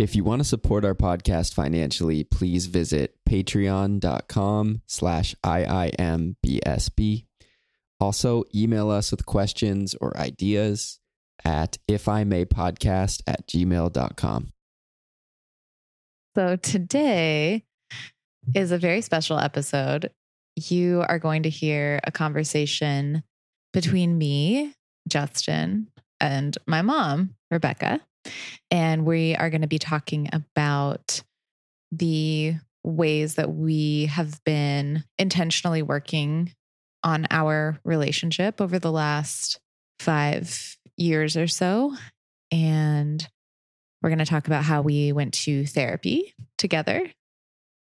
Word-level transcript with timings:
If 0.00 0.16
you 0.16 0.24
want 0.24 0.40
to 0.40 0.44
support 0.48 0.86
our 0.86 0.94
podcast 0.94 1.52
financially, 1.52 2.24
please 2.24 2.64
visit 2.64 3.16
patreon.com 3.28 4.80
slash 4.86 5.34
IIMBSB. 5.44 7.26
Also, 8.00 8.44
email 8.54 8.88
us 8.88 9.10
with 9.10 9.26
questions 9.26 9.94
or 10.00 10.16
ideas 10.16 11.00
at 11.44 11.76
ifimaypodcast 11.86 13.20
at 13.26 13.46
gmail.com. 13.46 14.48
So 16.34 16.56
today 16.56 17.66
is 18.54 18.72
a 18.72 18.78
very 18.78 19.02
special 19.02 19.38
episode. 19.38 20.10
You 20.56 21.04
are 21.06 21.18
going 21.18 21.42
to 21.42 21.50
hear 21.50 22.00
a 22.04 22.10
conversation 22.10 23.22
between 23.74 24.16
me, 24.16 24.72
Justin, 25.06 25.88
and 26.18 26.56
my 26.66 26.80
mom, 26.80 27.34
Rebecca. 27.50 28.00
And 28.70 29.04
we 29.04 29.34
are 29.34 29.50
going 29.50 29.62
to 29.62 29.68
be 29.68 29.78
talking 29.78 30.28
about 30.32 31.22
the 31.92 32.54
ways 32.84 33.34
that 33.34 33.52
we 33.52 34.06
have 34.06 34.42
been 34.44 35.04
intentionally 35.18 35.82
working 35.82 36.52
on 37.02 37.26
our 37.30 37.78
relationship 37.84 38.60
over 38.60 38.78
the 38.78 38.92
last 38.92 39.58
five 39.98 40.76
years 40.96 41.36
or 41.36 41.48
so. 41.48 41.94
And 42.50 43.26
we're 44.02 44.10
going 44.10 44.18
to 44.18 44.24
talk 44.24 44.46
about 44.46 44.64
how 44.64 44.82
we 44.82 45.12
went 45.12 45.34
to 45.34 45.66
therapy 45.66 46.34
together 46.58 47.10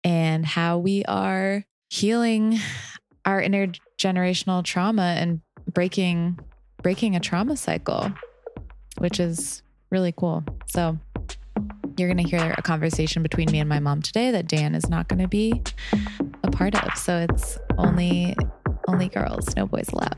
and 0.04 0.46
how 0.46 0.78
we 0.80 1.04
are 1.06 1.66
healing 1.90 2.60
our 3.26 3.42
intergenerational 3.42 4.64
trauma 4.64 5.16
and 5.18 5.42
breaking 5.72 6.40
breaking 6.82 7.16
a 7.16 7.20
trauma 7.20 7.58
cycle, 7.58 8.12
which 9.00 9.20
is 9.20 9.62
really 9.90 10.14
cool. 10.16 10.44
So 10.68 10.98
you're 11.98 12.08
going 12.08 12.24
to 12.24 12.30
hear 12.30 12.56
a 12.58 12.62
conversation 12.62 13.24
between 13.24 13.52
me 13.52 13.60
and 13.60 13.68
my 13.68 13.80
mom 13.80 14.02
today 14.02 14.32
that 14.32 14.48
Dan 14.48 14.76
is 14.76 14.90
not 14.90 15.08
going 15.08 15.20
to 15.20 15.28
be 15.28 15.62
a 16.44 16.52
part 16.52 16.82
of. 16.84 16.98
So 16.98 17.26
it's 17.30 17.58
only 17.78 18.36
only 18.88 19.10
girls, 19.10 19.56
no 19.56 19.68
boys 19.68 19.90
allowed. 19.90 20.18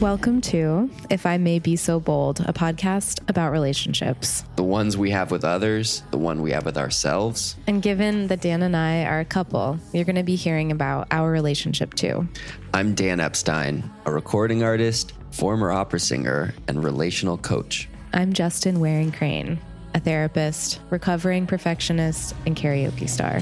Welcome 0.00 0.42
to 0.42 0.90
If 1.08 1.24
I 1.24 1.38
May 1.38 1.58
Be 1.58 1.74
So 1.74 1.98
Bold, 1.98 2.40
a 2.40 2.52
podcast 2.52 3.26
about 3.30 3.50
relationships. 3.50 4.44
The 4.56 4.62
ones 4.62 4.98
we 4.98 5.10
have 5.12 5.30
with 5.30 5.42
others, 5.42 6.02
the 6.10 6.18
one 6.18 6.42
we 6.42 6.50
have 6.50 6.66
with 6.66 6.76
ourselves. 6.76 7.56
And 7.66 7.80
given 7.80 8.26
that 8.26 8.42
Dan 8.42 8.62
and 8.62 8.76
I 8.76 9.04
are 9.04 9.20
a 9.20 9.24
couple, 9.24 9.78
you're 9.94 10.04
going 10.04 10.16
to 10.16 10.22
be 10.22 10.36
hearing 10.36 10.70
about 10.70 11.08
our 11.10 11.30
relationship 11.30 11.94
too. 11.94 12.28
I'm 12.74 12.94
Dan 12.94 13.20
Epstein, 13.20 13.90
a 14.04 14.12
recording 14.12 14.62
artist, 14.62 15.14
former 15.30 15.72
opera 15.72 15.98
singer, 15.98 16.54
and 16.68 16.84
relational 16.84 17.38
coach. 17.38 17.88
I'm 18.12 18.34
Justin 18.34 18.80
Waring 18.80 19.12
Crane, 19.12 19.58
a 19.94 20.00
therapist, 20.00 20.78
recovering 20.90 21.46
perfectionist, 21.46 22.34
and 22.44 22.54
karaoke 22.54 23.08
star. 23.08 23.40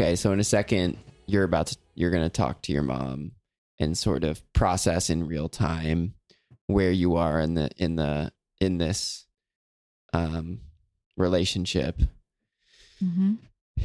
Okay, 0.00 0.16
so 0.16 0.32
in 0.32 0.40
a 0.40 0.44
second, 0.44 0.96
you're 1.26 1.44
about 1.44 1.66
to 1.66 1.76
you're 1.94 2.10
going 2.10 2.22
to 2.22 2.30
talk 2.30 2.62
to 2.62 2.72
your 2.72 2.82
mom 2.82 3.32
and 3.78 3.98
sort 3.98 4.24
of 4.24 4.40
process 4.54 5.10
in 5.10 5.26
real 5.26 5.50
time 5.50 6.14
where 6.68 6.90
you 6.90 7.16
are 7.16 7.38
in 7.38 7.52
the 7.52 7.68
in 7.76 7.96
the 7.96 8.32
in 8.62 8.78
this 8.78 9.26
um 10.14 10.60
relationship. 11.18 12.00
Mm-hmm. 13.04 13.34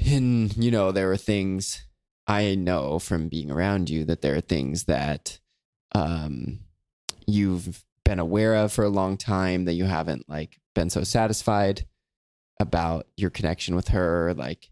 And 0.06 0.56
you 0.56 0.72
know, 0.72 0.94
there 0.94 1.12
are 1.12 1.18
things 1.18 1.84
I 2.28 2.56
know 2.56 2.98
from 2.98 3.28
being 3.28 3.52
around 3.52 3.90
you 3.90 4.06
that 4.06 4.22
there 4.22 4.38
are 4.38 4.42
things 4.42 4.86
that 4.86 5.40
um 5.94 6.60
you've 7.28 7.84
been 8.06 8.20
aware 8.20 8.56
of 8.56 8.72
for 8.72 8.86
a 8.86 8.90
long 8.90 9.18
time 9.18 9.66
that 9.66 9.74
you 9.74 9.84
haven't 9.84 10.30
like 10.30 10.62
been 10.76 10.90
so 10.90 11.04
satisfied 11.04 11.86
about 12.62 13.06
your 13.18 13.32
connection 13.32 13.76
with 13.76 13.90
her 13.90 14.34
like 14.34 14.70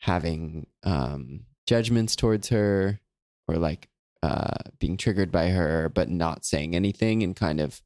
having 0.00 0.66
um, 0.82 1.40
judgments 1.66 2.16
towards 2.16 2.48
her 2.48 3.00
or 3.46 3.56
like 3.56 3.88
uh, 4.22 4.56
being 4.78 4.96
triggered 4.96 5.30
by 5.30 5.48
her, 5.48 5.88
but 5.88 6.08
not 6.08 6.44
saying 6.44 6.74
anything 6.74 7.22
and 7.22 7.36
kind 7.36 7.60
of 7.60 7.80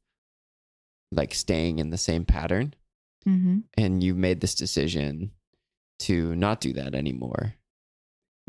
like 1.11 1.33
staying 1.33 1.79
in 1.79 1.91
the 1.91 1.97
same 1.97 2.25
pattern. 2.25 2.73
Mm-hmm. 3.27 3.59
And 3.77 4.03
you 4.03 4.13
made 4.13 4.41
this 4.41 4.55
decision 4.55 5.31
to 5.99 6.35
not 6.35 6.61
do 6.61 6.73
that 6.73 6.93
anymore. 6.93 7.55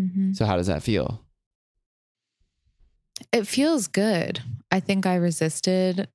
Mm-hmm. 0.01 0.33
So, 0.33 0.45
how 0.45 0.57
does 0.57 0.67
that 0.67 0.83
feel? 0.83 1.23
It 3.33 3.47
feels 3.47 3.87
good. 3.89 4.43
I 4.71 4.81
think 4.81 5.07
I 5.07 5.15
resisted 5.15 6.09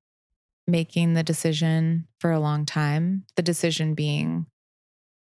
making 0.68 1.14
the 1.14 1.24
decision 1.24 2.08
for 2.20 2.32
a 2.32 2.40
long 2.40 2.66
time. 2.66 3.26
The 3.36 3.42
decision 3.42 3.96
being, 3.96 4.46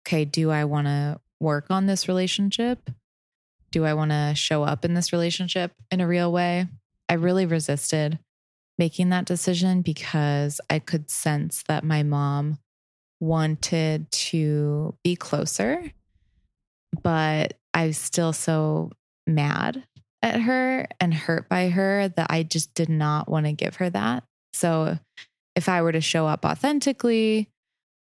okay, 0.05 0.25
do 0.25 0.51
I 0.51 0.65
want 0.65 0.87
to 0.87 1.19
work 1.41 1.65
on 1.69 1.85
this 1.85 2.07
relationship? 2.07 2.89
Do 3.71 3.85
I 3.85 3.93
want 3.93 4.11
to 4.11 4.33
show 4.35 4.63
up 4.63 4.85
in 4.85 4.93
this 4.93 5.11
relationship 5.11 5.71
in 5.89 6.01
a 6.01 6.07
real 6.07 6.31
way? 6.31 6.67
I 7.09 7.13
really 7.15 7.45
resisted 7.45 8.19
making 8.77 9.09
that 9.09 9.25
decision 9.25 9.81
because 9.81 10.61
I 10.69 10.79
could 10.79 11.09
sense 11.09 11.63
that 11.67 11.83
my 11.83 12.03
mom 12.03 12.57
wanted 13.19 14.09
to 14.11 14.95
be 15.03 15.15
closer, 15.15 15.91
but 17.03 17.53
I 17.73 17.87
was 17.87 17.97
still 17.97 18.33
so 18.33 18.91
mad 19.27 19.83
at 20.21 20.41
her 20.41 20.87
and 20.99 21.13
hurt 21.13 21.47
by 21.47 21.69
her 21.69 22.07
that 22.09 22.27
I 22.29 22.43
just 22.43 22.73
did 22.73 22.89
not 22.89 23.29
want 23.29 23.45
to 23.45 23.53
give 23.53 23.75
her 23.75 23.89
that. 23.89 24.23
So 24.53 24.97
if 25.55 25.69
I 25.69 25.81
were 25.81 25.91
to 25.91 26.01
show 26.01 26.27
up 26.27 26.45
authentically 26.45 27.49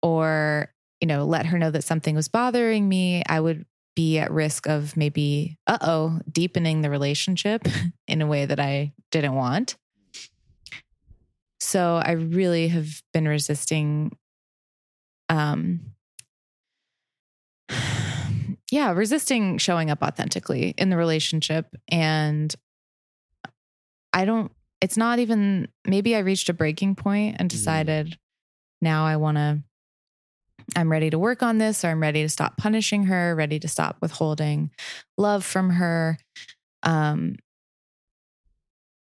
or 0.02 0.72
you 1.02 1.08
know, 1.08 1.26
let 1.26 1.48
her 1.48 1.58
know 1.58 1.72
that 1.72 1.84
something 1.84 2.16
was 2.16 2.28
bothering 2.28 2.88
me, 2.88 3.24
I 3.28 3.40
would 3.40 3.66
be 3.96 4.18
at 4.20 4.32
risk 4.32 4.68
of 4.68 4.96
maybe, 4.96 5.58
uh 5.68 5.78
oh, 5.82 6.20
deepening 6.32 6.82
the 6.82 6.90
relationship 6.90 7.68
in 8.08 8.22
a 8.22 8.28
way 8.28 8.46
that 8.46 8.60
I 8.60 8.94
didn't 9.12 9.36
want. 9.36 9.78
So 11.60 12.02
I 12.04 12.12
really 12.12 12.70
have 12.70 13.02
been 13.14 13.28
resisting, 13.28 14.12
um, 15.28 15.82
yeah, 18.72 18.92
resisting 18.92 19.58
showing 19.58 19.90
up 19.90 20.02
authentically 20.02 20.74
in 20.78 20.90
the 20.90 20.98
relationship. 20.98 21.68
And 21.90 22.54
I 24.14 24.26
don't, 24.26 24.52
it's 24.82 24.98
not 24.98 25.20
even, 25.20 25.68
maybe 25.86 26.16
I 26.16 26.20
reached 26.20 26.50
a 26.50 26.54
breaking 26.54 26.96
point 26.96 27.36
and 27.40 27.50
decided 27.50 28.08
mm. 28.08 28.18
now 28.82 29.06
I 29.06 29.18
want 29.18 29.38
to 29.38 29.62
I'm 30.76 30.92
ready 30.92 31.10
to 31.10 31.20
work 31.20 31.44
on 31.44 31.58
this, 31.58 31.84
or 31.84 31.90
I'm 31.90 32.02
ready 32.02 32.24
to 32.24 32.30
stop 32.30 32.58
punishing 32.58 33.06
her, 33.06 33.36
ready 33.36 33.60
to 33.60 33.68
stop 33.68 33.98
withholding 34.02 34.72
love 35.18 35.44
from 35.44 35.72
her. 35.72 36.18
Um, 36.84 37.36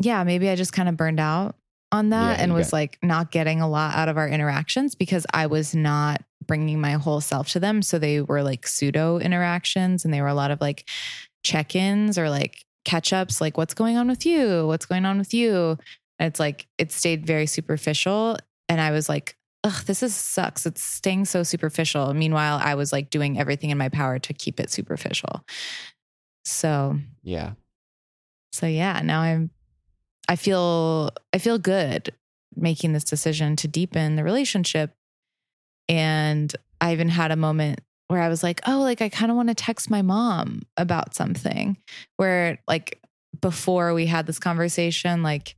yeah, 0.00 0.24
maybe 0.24 0.48
I 0.48 0.56
just 0.56 0.72
kind 0.72 0.88
of 0.88 0.96
burned 0.96 1.20
out 1.20 1.56
on 1.92 2.10
that 2.10 2.38
yeah, 2.38 2.42
and 2.42 2.54
was 2.54 2.72
like 2.72 2.98
not 3.02 3.30
getting 3.30 3.60
a 3.60 3.68
lot 3.68 3.94
out 3.94 4.08
of 4.08 4.16
our 4.16 4.28
interactions 4.28 4.94
because 4.94 5.26
I 5.32 5.46
was 5.46 5.74
not 5.74 6.22
bringing 6.46 6.80
my 6.80 6.92
whole 6.92 7.20
self 7.20 7.50
to 7.50 7.60
them. 7.60 7.82
So 7.82 7.98
they 7.98 8.20
were 8.20 8.42
like 8.42 8.66
pseudo 8.66 9.18
interactions 9.18 10.04
and 10.04 10.12
they 10.12 10.20
were 10.20 10.28
a 10.28 10.34
lot 10.34 10.50
of 10.50 10.60
like 10.60 10.88
check 11.44 11.76
ins 11.76 12.18
or 12.18 12.30
like 12.30 12.64
catch 12.84 13.12
ups, 13.12 13.40
like, 13.40 13.56
what's 13.56 13.74
going 13.74 13.96
on 13.96 14.08
with 14.08 14.26
you? 14.26 14.66
What's 14.66 14.86
going 14.86 15.04
on 15.04 15.18
with 15.18 15.32
you? 15.32 15.78
And 16.18 16.26
it's 16.28 16.40
like, 16.40 16.66
it 16.78 16.92
stayed 16.92 17.26
very 17.26 17.46
superficial. 17.46 18.38
And 18.68 18.80
I 18.80 18.90
was 18.90 19.08
like, 19.08 19.36
ugh, 19.64 19.84
this 19.84 20.02
is 20.02 20.14
sucks. 20.14 20.66
It's 20.66 20.82
staying 20.82 21.26
so 21.26 21.42
superficial. 21.42 22.12
Meanwhile, 22.14 22.60
I 22.62 22.74
was 22.74 22.92
like 22.92 23.10
doing 23.10 23.38
everything 23.38 23.70
in 23.70 23.78
my 23.78 23.88
power 23.88 24.18
to 24.18 24.32
keep 24.32 24.60
it 24.60 24.70
superficial. 24.70 25.44
So 26.44 26.98
yeah. 27.22 27.52
So 28.52 28.66
yeah, 28.66 29.00
now 29.02 29.20
I'm 29.20 29.50
I 30.28 30.36
feel 30.36 31.10
I 31.32 31.38
feel 31.38 31.58
good 31.58 32.12
making 32.54 32.92
this 32.92 33.04
decision 33.04 33.56
to 33.56 33.68
deepen 33.68 34.16
the 34.16 34.24
relationship. 34.24 34.92
And 35.88 36.54
I 36.80 36.92
even 36.92 37.08
had 37.08 37.30
a 37.30 37.36
moment 37.36 37.80
where 38.08 38.20
I 38.20 38.28
was 38.28 38.42
like, 38.42 38.60
oh, 38.66 38.80
like 38.80 39.00
I 39.00 39.08
kind 39.08 39.30
of 39.30 39.36
want 39.36 39.48
to 39.48 39.54
text 39.54 39.90
my 39.90 40.02
mom 40.02 40.62
about 40.76 41.14
something. 41.14 41.78
Where 42.16 42.58
like 42.68 43.00
before 43.40 43.94
we 43.94 44.06
had 44.06 44.26
this 44.26 44.38
conversation, 44.38 45.22
like 45.22 45.56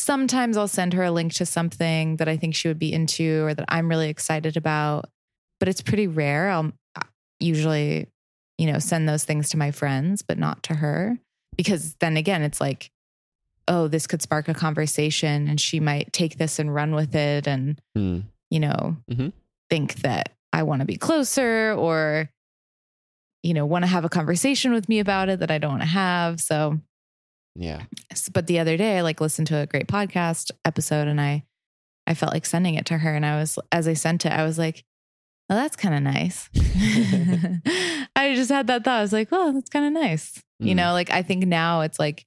sometimes 0.00 0.56
I'll 0.56 0.68
send 0.68 0.94
her 0.94 1.04
a 1.04 1.10
link 1.10 1.34
to 1.34 1.46
something 1.46 2.16
that 2.16 2.28
I 2.28 2.36
think 2.36 2.54
she 2.54 2.68
would 2.68 2.78
be 2.78 2.92
into 2.92 3.44
or 3.44 3.54
that 3.54 3.64
I'm 3.68 3.88
really 3.88 4.08
excited 4.08 4.56
about. 4.56 5.08
but 5.60 5.68
it's 5.68 5.82
pretty 5.82 6.06
rare. 6.06 6.48
I'll 6.48 6.72
uh, 6.96 7.02
usually, 7.38 8.08
you 8.56 8.66
know, 8.72 8.78
send 8.78 9.06
those 9.06 9.24
things 9.24 9.50
to 9.50 9.58
my 9.58 9.70
friends, 9.72 10.22
but 10.22 10.38
not 10.38 10.62
to 10.64 10.74
her 10.74 11.18
because 11.56 11.94
then 12.00 12.16
again, 12.16 12.40
it's 12.42 12.60
like, 12.62 12.90
oh, 13.68 13.86
this 13.86 14.06
could 14.06 14.22
spark 14.22 14.48
a 14.48 14.54
conversation 14.54 15.46
and 15.48 15.60
she 15.60 15.78
might 15.78 16.12
take 16.14 16.38
this 16.38 16.58
and 16.58 16.74
run 16.74 16.94
with 16.94 17.14
it 17.14 17.46
and, 17.46 17.78
Hmm. 17.94 18.20
you 18.50 18.58
know, 18.60 18.96
Mhm. 19.10 19.32
think 19.68 19.96
that 19.96 20.32
I 20.52 20.62
want 20.62 20.80
to 20.80 20.86
be 20.86 20.96
closer 20.96 21.74
or, 21.74 22.30
you 23.42 23.52
know, 23.54 23.66
want 23.66 23.82
to 23.82 23.86
have 23.90 24.04
a 24.04 24.08
conversation 24.08 24.72
with 24.72 24.88
me 24.88 24.98
about 24.98 25.28
it 25.28 25.40
that 25.40 25.50
I 25.50 25.58
don't 25.58 25.72
want 25.72 25.82
to 25.82 25.88
have. 25.88 26.40
So, 26.40 26.80
Yeah. 27.60 27.82
But 28.32 28.46
the 28.46 28.58
other 28.58 28.76
day 28.76 28.98
i 28.98 29.02
like 29.02 29.20
listened 29.20 29.46
to 29.48 29.56
a 29.58 29.66
great 29.66 29.86
podcast 29.86 30.50
episode 30.64 31.06
and 31.08 31.20
i 31.20 31.44
i 32.06 32.14
felt 32.14 32.32
like 32.32 32.46
sending 32.46 32.74
it 32.74 32.86
to 32.86 32.98
her 32.98 33.14
and 33.14 33.24
i 33.26 33.36
was 33.38 33.58
as 33.70 33.86
i 33.86 33.92
sent 33.94 34.24
it 34.26 34.32
i 34.32 34.42
was 34.44 34.58
like 34.58 34.84
oh 35.50 35.54
that's 35.54 35.76
kind 35.76 35.94
of 35.94 36.02
nice 36.02 36.48
i 38.16 38.32
just 38.34 38.50
had 38.50 38.66
that 38.66 38.84
thought 38.84 38.98
i 38.98 39.02
was 39.02 39.12
like 39.12 39.28
oh 39.32 39.52
that's 39.52 39.68
kind 39.70 39.86
of 39.86 39.92
nice 39.92 40.42
you 40.58 40.72
Mm. 40.74 40.76
know 40.76 40.92
like 40.92 41.10
i 41.10 41.22
think 41.22 41.46
now 41.46 41.80
it's 41.82 41.98
like 41.98 42.26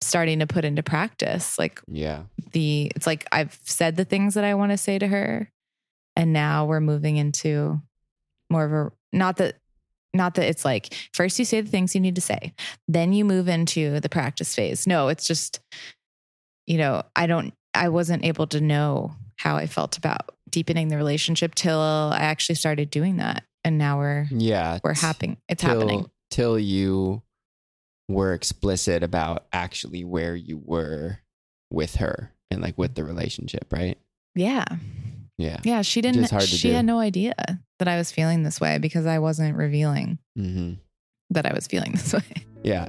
starting 0.00 0.38
to 0.40 0.46
put 0.46 0.64
into 0.64 0.82
practice 0.82 1.58
like 1.58 1.80
Yeah. 1.88 2.24
the 2.52 2.92
it's 2.94 3.06
like 3.06 3.26
i've 3.32 3.58
said 3.64 3.96
the 3.96 4.04
things 4.04 4.34
that 4.34 4.44
i 4.44 4.54
want 4.54 4.72
to 4.72 4.76
say 4.78 4.98
to 4.98 5.06
her 5.06 5.50
and 6.16 6.32
now 6.32 6.66
we're 6.66 6.80
moving 6.80 7.16
into 7.16 7.80
more 8.50 8.64
of 8.64 8.72
a 8.72 8.92
not 9.16 9.36
that 9.38 9.56
not 10.14 10.34
that 10.34 10.46
it's 10.48 10.64
like 10.64 10.94
first 11.12 11.38
you 11.38 11.44
say 11.44 11.60
the 11.60 11.70
things 11.70 11.94
you 11.94 12.00
need 12.00 12.14
to 12.14 12.20
say 12.20 12.52
then 12.88 13.12
you 13.12 13.24
move 13.24 13.48
into 13.48 14.00
the 14.00 14.08
practice 14.08 14.54
phase 14.54 14.86
no 14.86 15.08
it's 15.08 15.26
just 15.26 15.60
you 16.66 16.78
know 16.78 17.02
i 17.16 17.26
don't 17.26 17.52
i 17.74 17.88
wasn't 17.88 18.24
able 18.24 18.46
to 18.46 18.60
know 18.60 19.12
how 19.36 19.56
i 19.56 19.66
felt 19.66 19.96
about 19.98 20.30
deepening 20.48 20.88
the 20.88 20.96
relationship 20.96 21.54
till 21.54 21.78
i 21.78 22.18
actually 22.20 22.54
started 22.54 22.88
doing 22.90 23.16
that 23.16 23.42
and 23.64 23.76
now 23.78 23.98
we're 23.98 24.26
Yeah. 24.30 24.78
we're 24.84 24.94
happening 24.94 25.36
it's 25.48 25.60
till, 25.62 25.70
happening 25.70 26.10
till 26.30 26.58
you 26.58 27.22
were 28.08 28.32
explicit 28.34 29.02
about 29.02 29.46
actually 29.52 30.04
where 30.04 30.36
you 30.36 30.60
were 30.62 31.18
with 31.70 31.96
her 31.96 32.30
and 32.50 32.60
like 32.60 32.76
with 32.76 32.94
the 32.94 33.02
relationship, 33.02 33.66
right? 33.72 33.98
yeah 34.36 34.64
Yeah. 35.38 35.58
yeah 35.64 35.82
she 35.82 36.00
didn't 36.00 36.22
is 36.24 36.30
hard 36.30 36.42
to 36.44 36.48
she 36.48 36.68
do. 36.68 36.74
had 36.74 36.84
no 36.84 36.98
idea 37.00 37.34
that 37.80 37.88
i 37.88 37.96
was 37.96 38.12
feeling 38.12 38.44
this 38.44 38.60
way 38.60 38.78
because 38.78 39.04
i 39.04 39.18
wasn't 39.18 39.56
revealing 39.56 40.18
hmm 40.36 40.74
that 41.30 41.44
i 41.46 41.52
was 41.52 41.66
feeling 41.66 41.92
this 41.92 42.12
way 42.12 42.46
Yeah. 42.62 42.88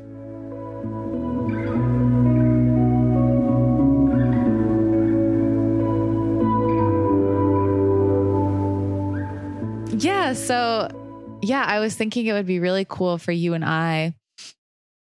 Yeah. 9.91 10.33
So, 10.33 10.89
yeah, 11.41 11.63
I 11.65 11.79
was 11.79 11.95
thinking 11.95 12.25
it 12.25 12.33
would 12.33 12.45
be 12.45 12.59
really 12.59 12.85
cool 12.87 13.17
for 13.17 13.31
you 13.31 13.53
and 13.53 13.63
I 13.63 14.13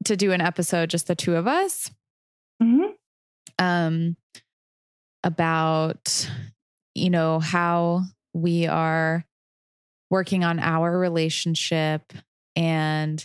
to 0.05 0.17
do 0.17 0.33
an 0.33 0.41
episode, 0.41 0.89
just 0.91 1.07
the 1.07 1.15
two 1.15 1.37
of 1.37 1.47
us, 1.47 1.91
Mhm. 2.63 2.95
um, 3.59 4.17
about, 5.23 6.29
you 6.95 7.11
know, 7.11 7.41
how 7.41 8.03
we 8.35 8.67
are 8.67 9.25
working 10.11 10.45
on 10.45 10.59
our 10.59 10.99
relationship 10.99 12.13
and, 12.57 13.25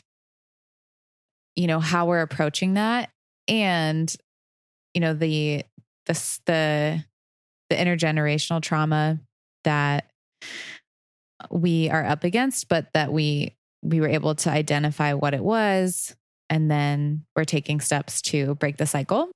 you 1.55 1.67
know, 1.67 1.79
how 1.79 2.05
we're 2.05 2.21
approaching 2.21 2.75
that. 2.75 3.09
And, 3.47 4.13
you 4.93 5.01
know, 5.01 5.13
the, 5.13 5.63
the, 6.05 6.39
the, 6.45 7.03
the 7.69 7.75
intergenerational 7.75 8.61
trauma 8.61 9.19
that 9.63 10.09
we 11.49 11.89
are 11.89 12.05
up 12.05 12.23
against, 12.23 12.69
but 12.69 12.87
that 12.93 13.11
we 13.11 13.55
we 13.83 13.99
were 13.99 14.07
able 14.07 14.33
to 14.33 14.49
identify 14.49 15.13
what 15.13 15.35
it 15.35 15.43
was, 15.43 16.15
and 16.49 16.71
then 16.71 17.23
we're 17.35 17.43
taking 17.43 17.79
steps 17.79 18.21
to 18.23 18.55
break 18.55 18.77
the 18.77 18.87
cycle. 18.87 19.29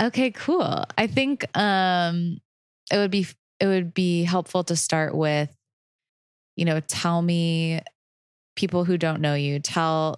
Okay, 0.00 0.30
cool. 0.30 0.84
I 0.96 1.06
think 1.06 1.44
um, 1.56 2.38
it 2.90 2.98
would 2.98 3.10
be 3.10 3.26
it 3.60 3.66
would 3.66 3.92
be 3.92 4.24
helpful 4.24 4.64
to 4.64 4.76
start 4.76 5.14
with, 5.14 5.54
you 6.56 6.64
know, 6.64 6.80
tell 6.80 7.20
me 7.20 7.80
people 8.56 8.84
who 8.84 8.98
don't 8.98 9.20
know 9.20 9.34
you. 9.34 9.60
Tell 9.60 10.16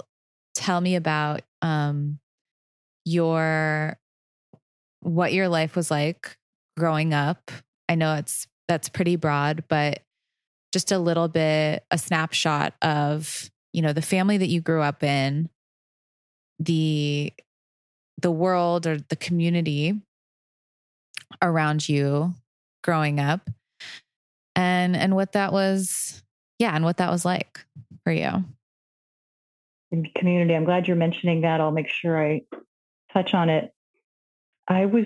tell 0.54 0.80
me 0.80 0.96
about 0.96 1.42
um, 1.60 2.19
your 3.04 3.98
what 5.00 5.32
your 5.32 5.48
life 5.48 5.76
was 5.76 5.90
like 5.90 6.36
growing 6.76 7.12
up. 7.12 7.50
I 7.88 7.96
know 7.96 8.14
it's 8.14 8.46
that's 8.69 8.88
pretty 8.88 9.16
broad, 9.16 9.64
but 9.69 10.00
just 10.72 10.92
a 10.92 10.98
little 10.98 11.28
bit 11.28 11.84
a 11.90 11.98
snapshot 11.98 12.74
of 12.80 13.50
you 13.72 13.82
know 13.82 13.92
the 13.92 14.02
family 14.02 14.38
that 14.38 14.48
you 14.48 14.60
grew 14.60 14.80
up 14.80 15.02
in 15.02 15.48
the 16.58 17.32
the 18.20 18.30
world 18.30 18.86
or 18.86 18.98
the 19.08 19.16
community 19.16 20.00
around 21.42 21.88
you 21.88 22.34
growing 22.82 23.20
up 23.20 23.49
and 24.55 24.96
and 24.96 25.14
what 25.14 25.32
that 25.32 25.52
was 25.52 26.23
yeah 26.58 26.75
and 26.75 26.84
what 26.84 26.99
that 26.99 27.11
was 27.11 27.25
like 27.25 27.64
for 28.05 28.12
you 28.12 28.44
In 29.90 30.06
community. 30.17 30.55
I'm 30.55 30.64
glad 30.64 30.87
you're 30.88 30.96
mentioning 30.96 31.43
that. 31.43 31.61
I'll 31.61 31.70
make 31.70 31.88
sure 31.88 32.23
I 32.23 32.43
touch 33.12 33.34
on 33.34 33.49
it. 33.49 33.73
I 34.69 34.87
was 34.87 35.05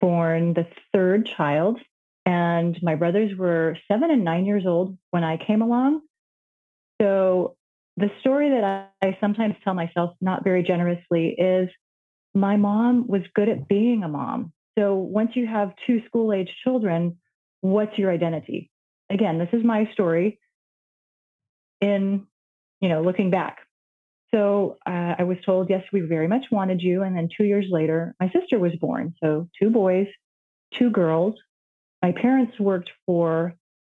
born 0.00 0.54
the 0.54 0.66
third 0.92 1.26
child, 1.26 1.80
and 2.26 2.78
my 2.82 2.94
brothers 2.94 3.36
were 3.36 3.76
seven 3.88 4.10
and 4.10 4.24
nine 4.24 4.44
years 4.44 4.66
old 4.66 4.98
when 5.10 5.24
I 5.24 5.36
came 5.36 5.62
along. 5.62 6.02
So, 7.00 7.56
the 7.96 8.10
story 8.20 8.50
that 8.50 8.64
I, 8.64 9.06
I 9.06 9.18
sometimes 9.20 9.54
tell 9.64 9.74
myself, 9.74 10.14
not 10.20 10.44
very 10.44 10.62
generously, 10.62 11.34
is 11.38 11.68
my 12.34 12.56
mom 12.56 13.06
was 13.06 13.22
good 13.34 13.48
at 13.48 13.68
being 13.68 14.02
a 14.02 14.08
mom. 14.08 14.52
So, 14.78 14.94
once 14.94 15.32
you 15.34 15.46
have 15.46 15.72
two 15.86 16.02
school 16.06 16.32
age 16.32 16.50
children, 16.64 17.18
what's 17.60 17.98
your 17.98 18.10
identity? 18.10 18.70
Again, 19.10 19.38
this 19.38 19.50
is 19.52 19.64
my 19.64 19.90
story 19.92 20.38
in, 21.80 22.26
you 22.80 22.88
know, 22.88 23.02
looking 23.02 23.30
back. 23.30 23.58
So 24.34 24.78
uh, 24.86 25.16
I 25.18 25.24
was 25.24 25.36
told, 25.44 25.68
yes, 25.68 25.84
we 25.92 26.00
very 26.00 26.26
much 26.26 26.46
wanted 26.50 26.80
you. 26.80 27.02
And 27.02 27.16
then 27.16 27.28
two 27.36 27.44
years 27.44 27.66
later, 27.70 28.14
my 28.18 28.30
sister 28.30 28.58
was 28.58 28.74
born. 28.76 29.14
So 29.22 29.48
two 29.60 29.70
boys, 29.70 30.06
two 30.78 30.90
girls. 30.90 31.34
My 32.00 32.12
parents 32.12 32.58
worked 32.58 32.90
for 33.04 33.54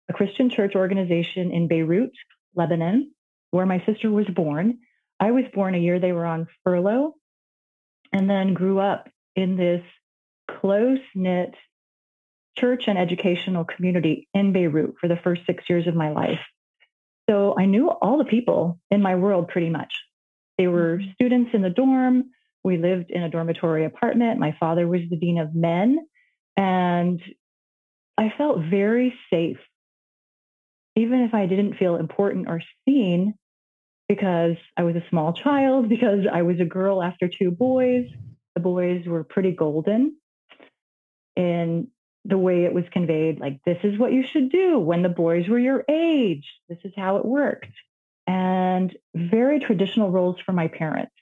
a 0.09 0.13
Christian 0.13 0.49
church 0.49 0.75
organization 0.75 1.51
in 1.51 1.67
Beirut, 1.67 2.11
Lebanon, 2.55 3.11
where 3.51 3.65
my 3.65 3.83
sister 3.85 4.11
was 4.11 4.27
born. 4.27 4.79
I 5.19 5.31
was 5.31 5.45
born 5.53 5.73
a 5.73 5.79
year 5.79 5.99
they 5.99 6.11
were 6.11 6.25
on 6.25 6.47
furlough 6.63 7.15
and 8.13 8.29
then 8.29 8.53
grew 8.53 8.79
up 8.79 9.09
in 9.35 9.57
this 9.57 9.81
close 10.47 10.99
knit 11.15 11.53
church 12.57 12.85
and 12.87 12.97
educational 12.97 13.63
community 13.63 14.27
in 14.33 14.51
Beirut 14.51 14.95
for 14.99 15.07
the 15.07 15.17
first 15.23 15.41
six 15.45 15.63
years 15.69 15.87
of 15.87 15.95
my 15.95 16.11
life. 16.11 16.39
So 17.29 17.55
I 17.57 17.65
knew 17.65 17.89
all 17.89 18.17
the 18.17 18.25
people 18.25 18.79
in 18.89 19.01
my 19.01 19.15
world 19.15 19.49
pretty 19.49 19.69
much. 19.69 19.93
They 20.57 20.67
were 20.67 20.97
Mhm. 20.97 21.13
students 21.13 21.53
in 21.53 21.61
the 21.61 21.69
dorm. 21.69 22.31
We 22.63 22.77
lived 22.77 23.11
in 23.11 23.21
a 23.21 23.29
dormitory 23.29 23.85
apartment. 23.85 24.39
My 24.39 24.53
father 24.53 24.87
was 24.87 25.07
the 25.09 25.17
dean 25.17 25.37
of 25.37 25.53
men. 25.53 26.07
And 26.55 27.21
I 28.17 28.29
felt 28.29 28.59
very 28.61 29.13
safe, 29.29 29.59
even 30.95 31.21
if 31.21 31.33
I 31.35 31.45
didn't 31.45 31.75
feel 31.75 31.97
important 31.97 32.49
or 32.49 32.61
seen, 32.85 33.35
because 34.07 34.57
I 34.75 34.83
was 34.83 34.95
a 34.95 35.07
small 35.09 35.33
child, 35.33 35.89
because 35.95 36.25
I 36.31 36.41
was 36.41 36.59
a 36.59 36.65
girl 36.65 37.03
after 37.03 37.27
two 37.27 37.51
boys. 37.51 38.09
The 38.55 38.61
boys 38.61 39.05
were 39.05 39.23
pretty 39.23 39.51
golden 39.51 40.17
in 41.37 41.87
the 42.25 42.37
way 42.37 42.65
it 42.65 42.73
was 42.73 42.83
conveyed 42.91 43.39
like, 43.39 43.59
this 43.65 43.77
is 43.83 43.97
what 43.97 44.11
you 44.11 44.25
should 44.29 44.51
do 44.51 44.79
when 44.79 45.01
the 45.01 45.09
boys 45.09 45.47
were 45.47 45.59
your 45.59 45.85
age. 45.89 46.45
This 46.67 46.79
is 46.83 46.91
how 46.97 47.17
it 47.17 47.25
worked 47.25 47.71
and 48.27 48.95
very 49.15 49.59
traditional 49.59 50.11
roles 50.11 50.35
for 50.45 50.51
my 50.51 50.67
parents. 50.67 51.13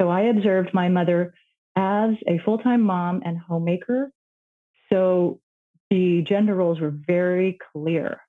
So 0.00 0.08
I 0.08 0.22
observed 0.22 0.72
my 0.72 0.88
mother 0.88 1.34
as 1.74 2.10
a 2.28 2.38
full 2.38 2.58
time 2.58 2.82
mom 2.82 3.22
and 3.24 3.36
homemaker. 3.36 4.12
So 4.92 5.40
the 5.90 6.22
gender 6.22 6.54
roles 6.54 6.80
were 6.80 6.94
very 6.94 7.58
clear. 7.72 8.20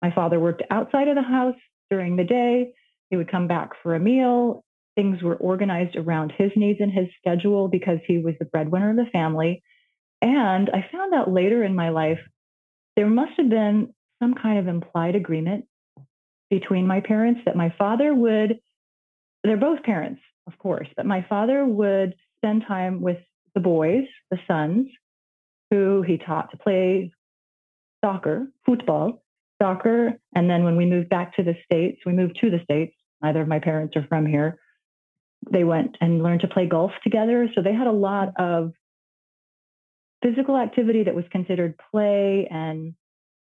My 0.00 0.12
father 0.12 0.38
worked 0.38 0.62
outside 0.70 1.08
of 1.08 1.16
the 1.16 1.22
house 1.22 1.56
during 1.90 2.16
the 2.16 2.24
day. 2.24 2.72
He 3.10 3.16
would 3.16 3.30
come 3.30 3.48
back 3.48 3.70
for 3.82 3.94
a 3.94 4.00
meal. 4.00 4.64
Things 4.94 5.22
were 5.22 5.36
organized 5.36 5.96
around 5.96 6.32
his 6.36 6.52
needs 6.54 6.80
and 6.80 6.92
his 6.92 7.08
schedule 7.18 7.68
because 7.68 7.98
he 8.06 8.18
was 8.18 8.34
the 8.38 8.46
breadwinner 8.46 8.90
of 8.90 8.96
the 8.96 9.10
family. 9.12 9.62
And 10.22 10.70
I 10.70 10.88
found 10.90 11.14
out 11.14 11.30
later 11.30 11.62
in 11.62 11.74
my 11.74 11.90
life, 11.90 12.20
there 12.96 13.06
must 13.06 13.32
have 13.36 13.48
been 13.48 13.94
some 14.22 14.34
kind 14.34 14.58
of 14.58 14.68
implied 14.68 15.14
agreement 15.14 15.66
between 16.50 16.86
my 16.86 17.00
parents 17.00 17.40
that 17.44 17.56
my 17.56 17.74
father 17.76 18.14
would, 18.14 18.58
they're 19.44 19.56
both 19.56 19.82
parents, 19.82 20.20
of 20.46 20.58
course, 20.58 20.88
but 20.96 21.06
my 21.06 21.24
father 21.28 21.64
would 21.64 22.14
spend 22.36 22.64
time 22.66 23.00
with 23.00 23.18
the 23.54 23.60
boys, 23.60 24.04
the 24.30 24.38
sons, 24.46 24.88
who 25.70 26.02
he 26.02 26.18
taught 26.18 26.50
to 26.50 26.56
play 26.56 27.10
soccer, 28.04 28.46
football, 28.64 29.22
soccer. 29.60 30.12
And 30.34 30.48
then 30.48 30.64
when 30.64 30.76
we 30.76 30.86
moved 30.86 31.08
back 31.08 31.34
to 31.36 31.42
the 31.42 31.56
States, 31.64 32.00
we 32.06 32.12
moved 32.12 32.38
to 32.40 32.50
the 32.50 32.60
States. 32.62 32.94
Neither 33.22 33.42
of 33.42 33.48
my 33.48 33.58
parents 33.58 33.96
are 33.96 34.06
from 34.08 34.26
here. 34.26 34.58
They 35.50 35.64
went 35.64 35.96
and 36.00 36.22
learned 36.22 36.42
to 36.42 36.48
play 36.48 36.66
golf 36.66 36.92
together. 37.02 37.48
So 37.54 37.62
they 37.62 37.72
had 37.72 37.86
a 37.86 37.92
lot 37.92 38.32
of 38.38 38.72
physical 40.22 40.56
activity 40.56 41.04
that 41.04 41.14
was 41.14 41.24
considered 41.30 41.78
play 41.90 42.48
and 42.50 42.94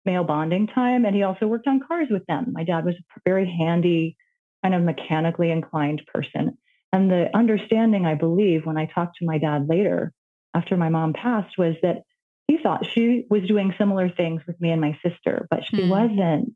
male 0.04 0.24
bonding 0.24 0.66
time. 0.66 1.04
And 1.04 1.14
he 1.14 1.22
also 1.22 1.46
worked 1.46 1.66
on 1.66 1.80
cars 1.86 2.08
with 2.10 2.24
them. 2.26 2.52
My 2.52 2.64
dad 2.64 2.84
was 2.84 2.94
a 2.94 3.20
very 3.24 3.46
handy, 3.46 4.16
kind 4.62 4.74
of 4.74 4.82
mechanically 4.82 5.50
inclined 5.50 6.02
person. 6.12 6.58
And 6.92 7.10
the 7.10 7.34
understanding, 7.34 8.06
I 8.06 8.14
believe, 8.14 8.66
when 8.66 8.76
I 8.76 8.86
talked 8.86 9.16
to 9.18 9.26
my 9.26 9.38
dad 9.38 9.68
later 9.68 10.12
after 10.54 10.76
my 10.76 10.88
mom 10.88 11.12
passed, 11.12 11.58
was 11.58 11.74
that 11.82 12.02
he 12.46 12.58
thought 12.58 12.86
she 12.86 13.24
was 13.30 13.42
doing 13.48 13.74
similar 13.78 14.08
things 14.08 14.42
with 14.46 14.60
me 14.60 14.70
and 14.70 14.80
my 14.80 14.98
sister, 15.04 15.46
but 15.50 15.64
she 15.64 15.78
mm. 15.78 15.88
wasn't. 15.88 16.54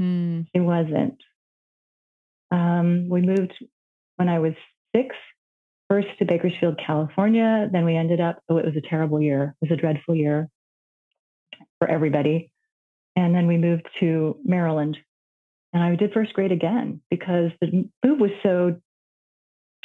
Mm. 0.00 0.46
She 0.54 0.60
wasn't. 0.60 1.16
Um, 2.50 3.08
we 3.08 3.20
moved 3.20 3.52
when 4.16 4.28
I 4.28 4.40
was 4.40 4.54
six, 4.94 5.14
first 5.90 6.06
to 6.20 6.24
Bakersfield, 6.24 6.80
California. 6.84 7.68
Then 7.70 7.84
we 7.84 7.96
ended 7.96 8.20
up, 8.20 8.42
oh, 8.48 8.58
it 8.58 8.64
was 8.64 8.76
a 8.76 8.80
terrible 8.80 9.20
year. 9.20 9.56
It 9.60 9.68
was 9.68 9.76
a 9.76 9.80
dreadful 9.80 10.14
year 10.14 10.48
for 11.78 11.88
everybody. 11.88 12.52
And 13.16 13.34
then 13.34 13.48
we 13.48 13.56
moved 13.56 13.88
to 13.98 14.38
Maryland. 14.44 14.96
And 15.72 15.82
I 15.82 15.96
did 15.96 16.12
first 16.12 16.32
grade 16.32 16.52
again 16.52 17.00
because 17.10 17.50
the 17.60 17.88
move 18.04 18.20
was 18.20 18.30
so 18.42 18.76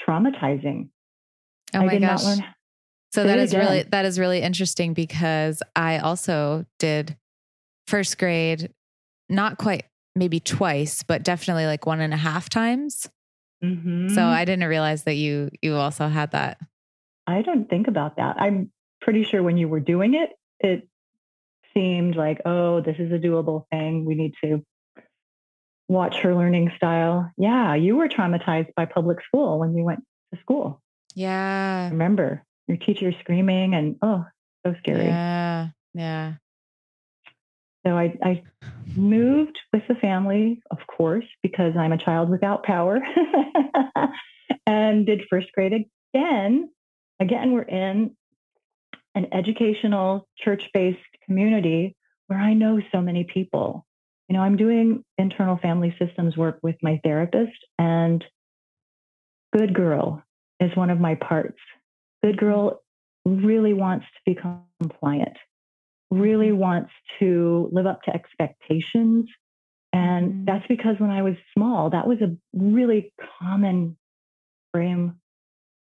traumatizing. 0.08 0.90
Oh 1.74 1.84
my 1.84 1.98
gosh. 1.98 2.22
so 3.12 3.24
that 3.24 3.40
is 3.40 3.52
again. 3.52 3.66
really 3.66 3.84
that 3.84 4.06
is 4.06 4.20
really 4.20 4.42
interesting 4.42 4.94
because 4.94 5.62
I 5.76 5.98
also 5.98 6.66
did 6.80 7.18
first 7.88 8.18
grade, 8.18 8.72
not 9.30 9.58
quite 9.58 9.86
maybe 10.16 10.40
twice, 10.40 11.04
but 11.04 11.24
definitely 11.24 11.66
like 11.66 11.86
one 11.86 12.00
and 12.00 12.14
a 12.14 12.18
half 12.18 12.50
times. 12.50 13.10
Mm-hmm. 13.66 14.10
So 14.10 14.24
I 14.24 14.46
didn't 14.46 14.68
realize 14.68 15.04
that 15.04 15.16
you 15.16 15.50
you 15.62 15.76
also 15.76 16.08
had 16.08 16.32
that. 16.32 16.58
I 17.28 17.42
didn't 17.42 17.70
think 17.70 17.88
about 17.88 18.18
that. 18.18 18.36
I'm 18.40 18.72
pretty 19.02 19.24
sure 19.24 19.42
when 19.42 19.58
you 19.58 19.68
were 19.68 19.80
doing 19.80 20.14
it, 20.14 20.30
it 20.60 20.88
seemed 21.74 22.16
like, 22.16 22.42
oh, 22.46 22.82
this 22.82 22.98
is 23.00 23.12
a 23.12 23.18
doable 23.18 23.66
thing. 23.72 24.06
We 24.06 24.16
need 24.16 24.34
to 24.44 24.64
watch 25.88 26.18
her 26.18 26.36
learning 26.36 26.72
style. 26.78 27.32
Yeah, 27.38 27.76
you 27.76 27.96
were 27.96 28.08
traumatized 28.08 28.74
by 28.76 28.86
public 28.86 29.24
school 29.24 29.60
when 29.60 29.76
you 29.76 29.84
went 29.84 30.04
to 30.34 30.40
school. 30.42 30.82
Yeah. 31.16 31.90
Remember 31.90 32.44
your 32.68 32.78
teacher 32.78 33.14
screaming 33.20 33.74
and 33.74 33.96
oh, 34.02 34.26
so 34.66 34.76
scary. 34.80 35.06
Yeah. 35.06 35.70
Yeah. 35.94 36.34
So 37.86 37.96
I, 37.96 38.15
I 38.24 38.44
moved 38.96 39.60
with 39.72 39.84
the 39.88 39.96
family, 39.96 40.62
of 40.72 40.80
course, 40.88 41.25
because 41.44 41.77
I'm 41.77 41.92
a 41.92 41.98
child 41.98 42.30
without 42.30 42.63
power, 42.63 43.00
and 44.68 45.06
did 45.06 45.24
first 45.30 45.51
grade 45.54 45.86
again. 46.13 46.70
Again, 47.20 47.51
we're 47.51 47.62
in 47.62 48.15
an 49.13 49.27
educational 49.32 50.27
church 50.38 50.70
based 50.74 51.00
community 51.25 51.96
where 52.27 52.39
I 52.39 52.54
know 52.54 52.82
so 52.92 53.01
many 53.01 53.24
people. 53.24 53.86
You 54.30 54.36
know, 54.36 54.42
I'm 54.42 54.58
doing 54.58 55.04
internal 55.20 55.58
family 55.58 55.96
systems 56.00 56.36
work 56.36 56.60
with 56.63 56.75
my 56.82 57.00
therapist, 57.04 57.58
and 57.77 58.25
Good 59.56 59.75
Girl 59.75 60.24
is 60.60 60.75
one 60.75 60.89
of 60.89 61.00
my 61.00 61.15
parts. 61.15 61.60
Good 62.24 62.38
Girl 62.38 62.82
really 63.25 63.74
wants 63.74 64.06
to 64.06 64.34
become 64.34 64.63
compliant 64.82 65.38
really 66.12 66.52
wants 66.52 66.92
to 67.20 67.70
live 67.72 67.86
up 67.86 68.04
to 68.04 68.14
expectations. 68.14 69.30
And 69.94 70.28
mm-hmm. 70.28 70.46
that's 70.46 70.68
because 70.68 70.96
when 71.00 71.10
I 71.10 71.22
was 71.22 71.36
small, 71.54 71.90
that 71.92 72.08
was 72.08 72.20
a 72.22 72.36
really 72.54 73.14
common 73.40 73.98
frame 74.74 75.16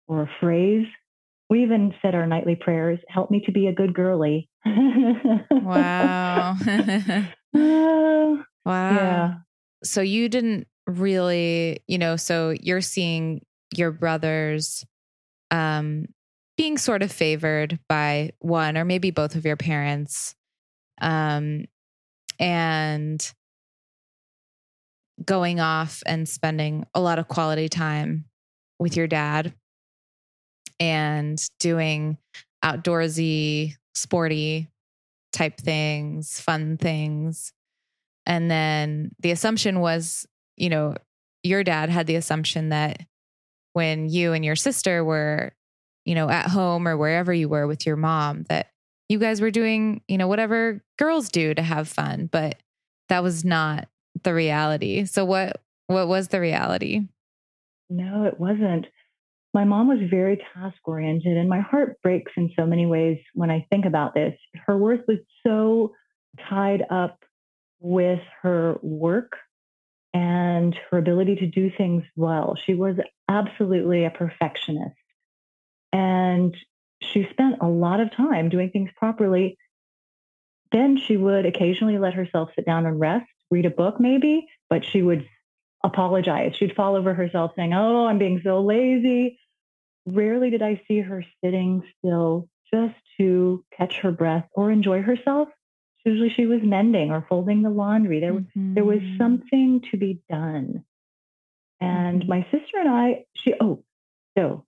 or 0.08 0.24
a 0.24 0.30
phrase. 0.40 0.88
We 1.50 1.64
even 1.64 1.94
said 2.02 2.16
our 2.16 2.26
nightly 2.26 2.56
prayers, 2.56 3.00
help 3.08 3.30
me 3.30 3.42
to 3.46 3.52
be 3.52 3.68
a 3.68 3.74
good 3.74 3.94
girly. 3.94 4.50
wow. 5.52 6.56
wow. 7.54 8.46
Yeah. 8.66 9.34
So 9.84 10.02
you 10.02 10.30
didn't 10.30 10.68
really, 10.88 11.84
you 11.88 11.98
know, 11.98 12.16
so 12.16 12.56
you're 12.60 12.82
seeing 12.82 13.42
your 13.76 13.92
brothers 13.92 14.86
um 15.52 16.06
being 16.58 16.78
sort 16.78 17.04
of 17.04 17.12
favored 17.12 17.80
by 17.90 18.32
one 18.40 18.78
or 18.78 18.86
maybe 18.86 19.12
both 19.12 19.36
of 19.36 19.46
your 19.46 19.58
parents 19.58 20.36
um, 21.02 21.66
and 22.40 23.34
going 25.24 25.60
off 25.60 26.02
and 26.06 26.28
spending 26.28 26.86
a 26.94 27.02
lot 27.02 27.20
of 27.20 27.28
quality 27.28 27.70
time 27.70 28.26
with 28.80 28.98
your 28.98 29.08
dad 29.08 29.54
and 30.80 31.42
doing 31.60 32.18
outdoorsy, 32.64 33.76
sporty 33.94 34.70
type 35.32 35.58
things, 35.58 36.40
fun 36.40 36.78
things. 36.78 37.54
And 38.26 38.50
then 38.50 39.12
the 39.20 39.32
assumption 39.32 39.80
was, 39.80 40.26
you 40.58 40.70
know, 40.70 40.96
your 41.44 41.64
dad 41.64 41.90
had 41.90 42.08
the 42.08 42.16
assumption 42.16 42.70
that 42.70 43.02
when 43.74 44.10
you 44.10 44.34
and 44.34 44.44
your 44.44 44.56
sister 44.56 45.04
were 45.04 45.54
you 46.06 46.16
know, 46.16 46.30
at 46.30 46.48
home 46.48 46.88
or 46.88 46.96
wherever 46.96 47.34
you 47.34 47.50
were 47.50 47.68
with 47.68 47.86
your 47.86 47.96
mom 47.96 48.44
that 48.50 48.72
you 49.10 49.20
guys 49.20 49.42
were 49.42 49.52
doing, 49.52 50.02
you 50.08 50.18
know, 50.18 50.28
whatever 50.28 50.84
girls 50.98 51.30
do 51.30 51.54
to 51.54 51.62
have 51.62 51.88
fun, 51.88 52.30
but 52.32 52.58
that 53.10 53.24
was 53.24 53.44
not 53.44 53.88
the 54.24 54.34
reality. 54.34 55.06
So 55.06 55.26
what 55.26 55.62
what 55.88 56.08
was 56.08 56.30
the 56.30 56.40
reality? 56.40 57.02
No, 57.90 58.24
it 58.24 58.40
wasn't. 58.40 58.88
My 59.54 59.64
mom 59.64 59.88
was 59.88 60.00
very 60.10 60.42
task 60.54 60.78
oriented 60.86 61.38
and 61.38 61.48
my 61.48 61.60
heart 61.60 62.02
breaks 62.02 62.32
in 62.36 62.52
so 62.58 62.66
many 62.66 62.86
ways 62.86 63.20
when 63.34 63.52
I 63.52 63.66
think 63.70 63.86
about 63.86 64.14
this. 64.14 64.34
Her 64.66 64.78
worth 64.78 65.02
was 65.08 65.20
so 65.46 65.94
tied 66.50 66.84
up 66.90 67.24
with 67.80 68.20
her 68.42 68.78
work 68.82 69.34
and 70.14 70.76
her 70.90 70.98
ability 70.98 71.36
to 71.36 71.48
do 71.48 71.70
things 71.78 72.04
well. 72.16 72.58
She 72.66 72.74
was 72.74 72.96
absolutely 73.30 74.06
a 74.06 74.10
perfectionist. 74.10 74.96
And 75.96 76.54
she 77.02 77.26
spent 77.32 77.56
a 77.62 77.68
lot 77.68 78.02
of 78.02 78.12
time 78.12 78.50
doing 78.50 78.70
things 78.70 78.90
properly. 78.98 79.58
Then 80.74 80.98
she 80.98 81.16
would 81.16 81.46
occasionally 81.46 81.98
let 81.98 82.14
herself 82.14 82.50
sit 82.54 82.66
down 82.66 82.86
and 82.86 83.00
rest, 83.00 83.28
read 83.50 83.66
a 83.66 83.70
book 83.70 83.98
maybe, 83.98 84.46
but 84.70 84.84
she 84.84 85.02
would 85.02 85.26
apologize. 85.86 86.54
She'd 86.58 86.76
fall 86.76 86.98
over 86.98 87.14
herself 87.14 87.52
saying, 87.56 87.74
Oh, 87.74 88.08
I'm 88.08 88.18
being 88.18 88.42
so 88.44 88.62
lazy. 88.62 89.40
Rarely 90.06 90.50
did 90.50 90.62
I 90.62 90.82
see 90.86 91.00
her 91.00 91.24
sitting 91.42 91.82
still 91.98 92.50
just 92.74 92.96
to 93.18 93.64
catch 93.78 94.00
her 94.00 94.12
breath 94.12 94.46
or 94.52 94.72
enjoy 94.72 95.02
herself. 95.02 95.48
Usually 96.04 96.30
she 96.30 96.46
was 96.46 96.60
mending 96.62 97.10
or 97.10 97.26
folding 97.30 97.62
the 97.62 97.70
laundry. 97.70 98.20
There, 98.20 98.34
mm-hmm. 98.34 98.74
there 98.74 98.84
was 98.84 99.00
mm-hmm. 99.00 99.18
something 99.18 99.82
to 99.92 99.98
be 99.98 100.20
done. 100.30 100.84
And 101.80 102.22
mm-hmm. 102.22 102.30
my 102.30 102.46
sister 102.52 102.80
and 102.80 102.90
I, 102.90 103.26
she, 103.34 103.54
oh, 103.62 103.84
so 104.38 104.66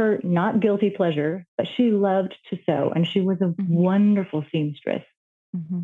her 0.00 0.18
not 0.22 0.60
guilty 0.60 0.90
pleasure, 0.90 1.46
but 1.56 1.68
she 1.76 1.90
loved 1.90 2.34
to 2.50 2.58
sew 2.66 2.92
and 2.94 3.06
she 3.06 3.20
was 3.20 3.38
a 3.40 3.46
mm-hmm. 3.46 3.72
wonderful 3.72 4.44
seamstress. 4.50 5.04
Mm-hmm. 5.56 5.80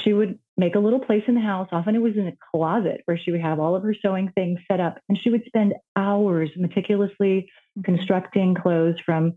She 0.00 0.12
would 0.12 0.38
make 0.56 0.74
a 0.74 0.78
little 0.78 1.00
place 1.00 1.24
in 1.26 1.34
the 1.34 1.40
house. 1.40 1.68
Often 1.72 1.96
it 1.96 2.02
was 2.02 2.16
in 2.16 2.26
a 2.26 2.36
closet 2.52 3.02
where 3.06 3.18
she 3.18 3.32
would 3.32 3.40
have 3.40 3.58
all 3.58 3.74
of 3.74 3.82
her 3.82 3.94
sewing 3.94 4.30
things 4.34 4.60
set 4.70 4.80
up 4.80 4.98
and 5.08 5.18
she 5.18 5.30
would 5.30 5.44
spend 5.46 5.74
hours 5.96 6.50
meticulously 6.56 7.50
mm-hmm. 7.78 7.82
constructing 7.82 8.54
clothes 8.54 9.00
from 9.04 9.34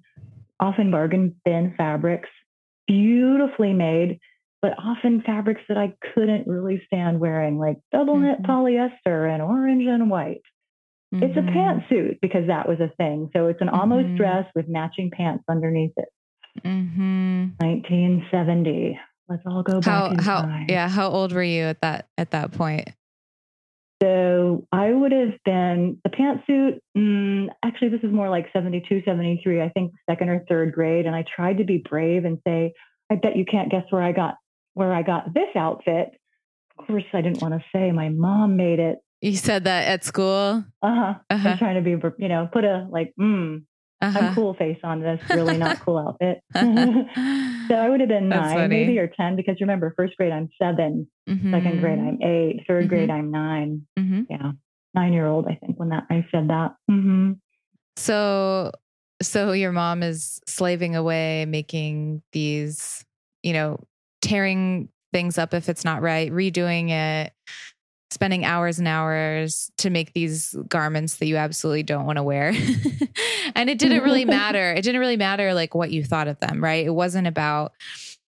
often 0.59 0.91
bargain 0.91 1.35
bin 1.45 1.73
fabrics, 1.77 2.29
beautifully 2.87 3.73
made, 3.73 4.19
but 4.61 4.73
often 4.77 5.21
fabrics 5.21 5.61
that 5.69 5.77
I 5.77 5.93
couldn't 6.13 6.47
really 6.47 6.81
stand 6.85 7.19
wearing, 7.19 7.57
like 7.57 7.77
double 7.91 8.17
knit 8.17 8.41
mm-hmm. 8.41 8.51
polyester 8.51 9.33
and 9.33 9.41
orange 9.41 9.87
and 9.87 10.09
white. 10.09 10.41
Mm-hmm. 11.13 11.23
It's 11.23 11.37
a 11.37 11.41
mm-hmm. 11.41 11.57
pantsuit 11.57 12.19
because 12.21 12.47
that 12.47 12.67
was 12.67 12.79
a 12.79 12.89
thing. 12.97 13.29
So 13.35 13.47
it's 13.47 13.61
an 13.61 13.69
almost 13.69 14.07
mm-hmm. 14.07 14.17
dress 14.17 14.45
with 14.55 14.67
matching 14.67 15.09
pants 15.11 15.43
underneath 15.49 15.93
it. 15.97 16.09
Mm-hmm. 16.63 17.49
1970. 17.59 18.99
Let's 19.27 19.43
all 19.45 19.63
go 19.63 19.79
back. 19.79 19.85
How 19.85 20.21
how 20.21 20.41
time. 20.41 20.65
yeah? 20.69 20.89
How 20.89 21.09
old 21.09 21.33
were 21.33 21.43
you 21.43 21.63
at 21.63 21.81
that 21.81 22.07
at 22.17 22.31
that 22.31 22.51
point? 22.51 22.89
So 24.01 24.65
I 24.71 24.91
would 24.91 25.11
have 25.11 25.33
been 25.43 25.99
the 26.03 26.09
pantsuit. 26.09 26.79
Mm, 26.97 27.49
actually, 27.63 27.89
this 27.89 28.01
is 28.01 28.13
more 28.13 28.29
like 28.29 28.47
72, 28.53 29.03
73. 29.03 29.61
I 29.61 29.69
think 29.69 29.91
second 30.09 30.29
or 30.29 30.45
third 30.47 30.73
grade. 30.73 31.05
And 31.05 31.15
I 31.15 31.25
tried 31.35 31.57
to 31.57 31.63
be 31.63 31.77
brave 31.77 32.25
and 32.25 32.39
say, 32.47 32.73
"I 33.09 33.15
bet 33.15 33.35
you 33.35 33.45
can't 33.45 33.69
guess 33.69 33.83
where 33.89 34.01
I 34.01 34.11
got 34.13 34.35
where 34.73 34.93
I 34.93 35.03
got 35.03 35.33
this 35.33 35.55
outfit." 35.55 36.09
Of 36.77 36.87
course, 36.87 37.03
I 37.13 37.21
didn't 37.21 37.41
want 37.41 37.53
to 37.53 37.63
say 37.75 37.91
my 37.91 38.09
mom 38.09 38.55
made 38.55 38.79
it. 38.79 38.99
You 39.21 39.35
said 39.35 39.65
that 39.65 39.87
at 39.87 40.03
school? 40.03 40.63
Uh-huh. 40.81 41.13
uh-huh. 41.29 41.49
I'm 41.49 41.57
trying 41.57 41.75
to 41.75 41.81
be, 41.81 41.91
you 42.17 42.29
know, 42.29 42.47
put 42.51 42.63
a 42.63 42.87
like, 42.89 43.13
mm, 43.19 43.63
Uh-huh. 44.01 44.19
I'm 44.19 44.33
cool 44.33 44.53
face 44.53 44.77
on 44.83 45.01
this 45.01 45.19
really 45.29 45.57
not 45.57 45.79
cool 45.81 45.97
outfit. 45.97 46.39
so 46.55 47.75
I 47.75 47.89
would 47.89 47.99
have 47.99 48.09
been 48.09 48.29
That's 48.29 48.47
nine, 48.47 48.55
funny. 48.55 48.67
maybe 48.85 48.97
or 48.99 49.07
10, 49.07 49.35
because 49.35 49.57
remember, 49.59 49.93
first 49.97 50.15
grade, 50.17 50.31
I'm 50.31 50.49
7 50.61 51.07
second 51.51 51.79
grade, 51.79 51.99
I'm 51.99 52.21
eight, 52.21 52.63
third 52.67 52.87
grade, 52.89 53.09
I'm 53.09 53.31
nine. 53.31 53.87
hmm 53.97 54.21
Yeah. 54.29 54.51
Nine 54.93 55.13
year 55.13 55.27
old, 55.27 55.47
I 55.47 55.55
think, 55.55 55.79
when 55.79 55.89
that 55.89 56.05
I 56.09 56.25
said 56.31 56.47
that. 56.49 56.75
hmm 56.87 57.33
So, 57.97 58.71
so 59.21 59.51
your 59.51 59.71
mom 59.71 60.01
is 60.01 60.39
slaving 60.47 60.95
away, 60.95 61.45
making 61.45 62.21
these, 62.31 63.03
you 63.43 63.53
know, 63.53 63.79
tearing 64.21 64.89
things 65.11 65.37
up 65.37 65.53
if 65.53 65.69
it's 65.69 65.83
not 65.83 66.01
right, 66.01 66.31
redoing 66.31 66.89
it, 66.89 67.33
spending 68.11 68.43
hours 68.45 68.79
and 68.79 68.87
hours 68.87 69.71
to 69.77 69.89
make 69.89 70.13
these 70.13 70.55
garments 70.67 71.17
that 71.17 71.27
you 71.27 71.37
absolutely 71.37 71.83
don't 71.83 72.05
want 72.05 72.17
to 72.17 72.23
wear. 72.23 72.49
and 73.55 73.69
it 73.69 73.77
didn't 73.77 74.03
really 74.03 74.25
matter. 74.39 74.71
It 74.73 74.81
didn't 74.83 74.99
really 74.99 75.17
matter 75.17 75.53
like 75.53 75.75
what 75.75 75.91
you 75.91 76.03
thought 76.03 76.27
of 76.27 76.39
them, 76.39 76.63
right? 76.63 76.85
It 76.85 76.91
wasn't 76.93 77.27
about 77.27 77.73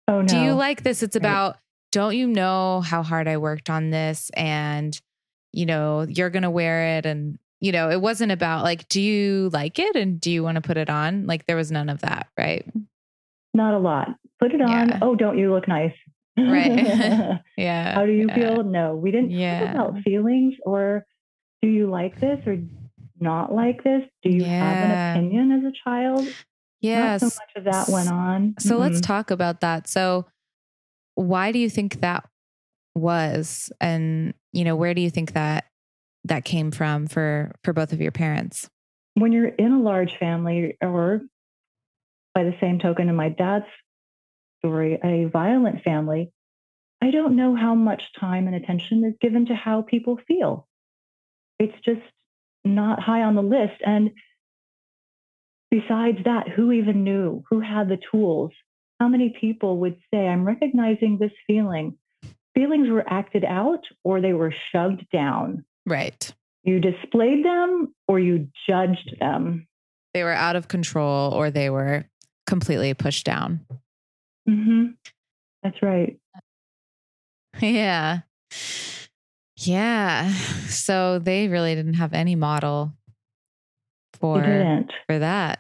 Oh, 0.08 0.22
no. 0.22 0.28
do 0.28 0.38
you 0.40 0.54
like 0.54 0.84
this? 0.84 1.02
It's 1.02 1.16
Right. 1.16 1.22
about, 1.22 1.58
don't 1.92 2.16
you 2.16 2.28
know 2.28 2.82
how 2.82 3.02
hard 3.04 3.28
I 3.28 3.38
worked 3.38 3.70
on 3.70 3.90
this? 3.90 4.30
And, 4.36 5.00
you 5.54 5.66
know, 5.66 6.02
you're 6.10 6.30
going 6.30 6.44
to 6.44 6.50
wear 6.52 6.98
it. 6.98 7.06
And, 7.06 7.40
you 7.62 7.72
know, 7.72 7.90
it 7.90 8.02
wasn't 8.02 8.32
about 8.32 8.64
like, 8.64 8.88
do 8.90 9.02
you 9.02 9.50
like 9.54 9.80
it? 9.80 9.96
And 9.96 10.20
do 10.20 10.30
you 10.30 10.44
want 10.44 10.56
to 10.56 10.62
put 10.62 10.78
it 10.78 10.90
on? 10.90 11.26
Like, 11.26 11.46
there 11.48 11.56
was 11.56 11.72
none 11.72 11.90
of 11.90 12.02
that. 12.02 12.28
Right. 12.38 12.66
Not 13.54 13.74
a 13.74 13.80
lot. 13.80 14.10
Put 14.40 14.54
it 14.54 14.62
on. 14.62 14.90
Yeah. 14.90 15.00
Oh, 15.02 15.16
don't 15.16 15.38
you 15.38 15.52
look 15.54 15.68
nice? 15.68 15.94
Right. 16.38 17.40
Yeah. 17.58 17.94
How 17.94 18.06
do 18.06 18.12
you 18.12 18.28
yeah, 18.28 18.36
feel? 18.36 18.64
No, 18.64 18.96
we 18.96 19.12
didn't 19.12 19.32
Yeah. 19.32 19.74
talk 19.74 19.76
about 19.76 20.04
feelings 20.04 20.56
or 20.66 21.06
do 21.62 21.68
you 21.68 21.90
like 21.90 22.20
this 22.20 22.40
or 22.48 22.58
not 23.20 23.54
like 23.54 23.84
this? 23.84 24.02
Do 24.24 24.30
you 24.30 24.44
have 24.44 24.90
an 24.90 25.18
opinion 25.18 25.52
as 25.52 25.64
a 25.64 25.72
child? 25.84 26.28
Yes. 26.82 27.22
Not 27.22 27.32
so 27.32 27.40
much 27.42 27.56
of 27.56 27.64
that 27.72 27.90
went 27.90 28.12
on. 28.12 28.56
So 28.60 28.78
let's 28.78 28.96
mm-hmm. 28.96 29.02
talk 29.02 29.32
about 29.32 29.62
that. 29.62 29.88
So, 29.88 30.26
why 31.16 31.52
do 31.52 31.60
you 31.60 31.70
think 31.70 32.02
that 32.02 32.28
was, 32.96 33.72
and 33.80 34.34
you 34.52 34.64
know, 34.64 34.76
where 34.76 34.94
do 34.94 35.02
you 35.02 35.12
think 35.12 35.34
that 35.34 35.66
that 36.26 36.44
came 36.44 36.72
from 36.72 37.08
for 37.08 37.54
for 37.64 37.72
both 37.72 37.94
of 37.94 38.02
your 38.02 38.12
parents? 38.12 38.70
when 39.16 39.32
you're 39.32 39.48
in 39.48 39.72
a 39.72 39.82
large 39.82 40.18
family, 40.20 40.78
or 40.82 41.22
by 42.34 42.44
the 42.44 42.56
same 42.60 42.80
token, 42.80 43.10
in 43.10 43.16
my 43.16 43.30
dad's 43.30 43.66
story, 44.64 45.00
a 45.04 45.26
violent 45.26 45.84
family, 45.84 46.32
I 47.02 47.12
don't 47.12 47.36
know 47.36 47.56
how 47.56 47.76
much 47.76 48.14
time 48.18 48.48
and 48.48 48.56
attention 48.56 49.04
is 49.04 49.14
given 49.20 49.48
to 49.48 49.56
how 49.56 49.82
people 49.82 50.20
feel. 50.28 50.68
It's 51.60 51.78
just 51.84 52.02
not 52.64 53.02
high 53.02 53.24
on 53.24 53.36
the 53.36 53.44
list. 53.44 53.82
And 53.86 54.12
besides 55.70 56.20
that, 56.24 56.48
who 56.48 56.72
even 56.72 57.04
knew? 57.04 57.44
Who 57.50 57.60
had 57.60 57.90
the 57.90 58.00
tools? 58.12 58.52
How 59.00 59.10
many 59.10 59.36
people 59.40 59.80
would 59.80 59.98
say, 60.14 60.28
I'm 60.28 60.46
recognizing 60.46 61.18
this 61.18 61.34
feeling? 61.46 61.98
Feelings 62.56 62.90
were 62.90 63.04
acted 63.06 63.44
out 63.44 63.84
or 64.04 64.22
they 64.22 64.34
were 64.34 64.54
shoved 64.72 65.06
down. 65.12 65.66
Right. 65.86 66.34
You 66.64 66.80
displayed 66.80 67.44
them 67.44 67.94
or 68.08 68.20
you 68.20 68.48
judged 68.68 69.18
them. 69.20 69.68
They 70.14 70.24
were 70.24 70.32
out 70.32 70.56
of 70.56 70.68
control, 70.68 71.34
or 71.34 71.50
they 71.50 71.72
were 71.72 72.06
completely 72.46 72.94
pushed 72.94 73.26
down. 73.26 73.66
Hmm 74.48 74.86
That's 75.62 75.82
right. 75.82 76.18
Yeah. 77.62 78.22
Yeah. 79.58 80.34
So 80.68 81.20
they 81.20 81.48
really 81.48 81.76
didn't 81.76 81.94
have 81.96 82.14
any 82.14 82.36
model 82.36 82.94
for 84.20 84.42
for 85.08 85.20
that. 85.20 85.60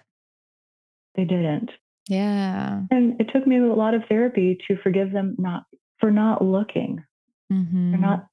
They 1.16 1.26
didn't. 1.26 1.70
Yeah. 2.10 2.82
And 2.92 3.22
it 3.22 3.30
took 3.32 3.46
me 3.46 3.58
a 3.58 3.62
lot 3.74 3.94
of 3.94 4.04
therapy 4.10 4.58
to 4.68 4.76
forgive 4.78 5.12
them 5.12 5.36
not 5.38 5.64
for 6.00 6.12
not 6.12 6.44
looking, 6.44 7.04
Mm-hmm. 7.52 7.94
for 7.94 7.98
not 8.00 8.28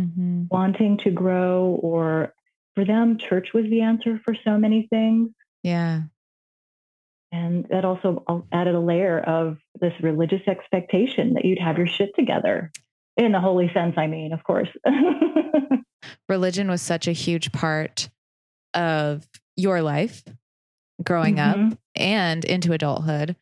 hmm 0.00 0.42
wanting 0.50 0.98
to 0.98 1.10
grow, 1.10 1.78
or 1.80 2.34
for 2.74 2.84
them, 2.84 3.16
church 3.16 3.52
was 3.54 3.64
the 3.66 3.80
answer 3.82 4.20
for 4.24 4.34
so 4.44 4.58
many 4.58 4.88
things. 4.90 5.30
Yeah. 5.62 6.02
And 7.34 7.66
that 7.68 7.84
also 7.84 8.24
added 8.52 8.76
a 8.76 8.80
layer 8.80 9.18
of 9.18 9.58
this 9.80 9.92
religious 10.00 10.42
expectation 10.46 11.34
that 11.34 11.44
you'd 11.44 11.58
have 11.58 11.78
your 11.78 11.88
shit 11.88 12.10
together. 12.16 12.70
In 13.16 13.32
the 13.32 13.40
holy 13.40 13.68
sense, 13.74 13.94
I 13.96 14.06
mean, 14.06 14.32
of 14.32 14.44
course. 14.44 14.68
Religion 16.28 16.68
was 16.70 16.80
such 16.80 17.08
a 17.08 17.12
huge 17.12 17.50
part 17.50 18.08
of 18.72 19.26
your 19.56 19.82
life 19.82 20.22
growing 21.02 21.36
Mhm. 21.36 21.72
up 21.72 21.78
and 21.96 22.44
into 22.44 22.72
adulthood. 22.72 23.34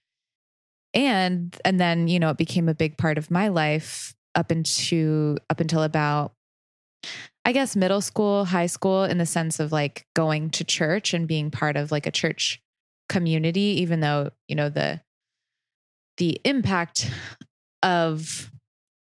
And 0.95 1.55
and 1.65 1.79
then, 1.79 2.09
you 2.09 2.19
know, 2.19 2.31
it 2.31 2.39
became 2.39 2.71
a 2.71 2.75
big 2.75 2.97
part 2.97 3.19
of 3.19 3.31
my 3.31 3.49
life 3.49 4.15
up 4.35 4.51
into 4.51 5.37
up 5.51 5.61
until 5.61 5.83
about 5.83 6.33
I 7.45 7.53
guess 7.53 7.77
middle 7.77 8.01
school, 8.01 8.47
high 8.47 8.67
school 8.69 9.05
in 9.05 9.19
the 9.19 9.27
sense 9.27 9.61
of 9.61 9.71
like 9.71 10.07
going 10.15 10.49
to 10.51 10.65
church 10.65 11.13
and 11.13 11.29
being 11.29 11.51
part 11.51 11.77
of 11.77 11.91
like 11.93 12.07
a 12.07 12.11
church 12.11 12.63
community 13.09 13.81
even 13.81 14.01
though, 14.01 14.31
you 14.49 14.55
know, 14.55 14.69
the 14.69 15.01
the 16.19 16.41
impact 16.45 17.11
of 17.83 18.51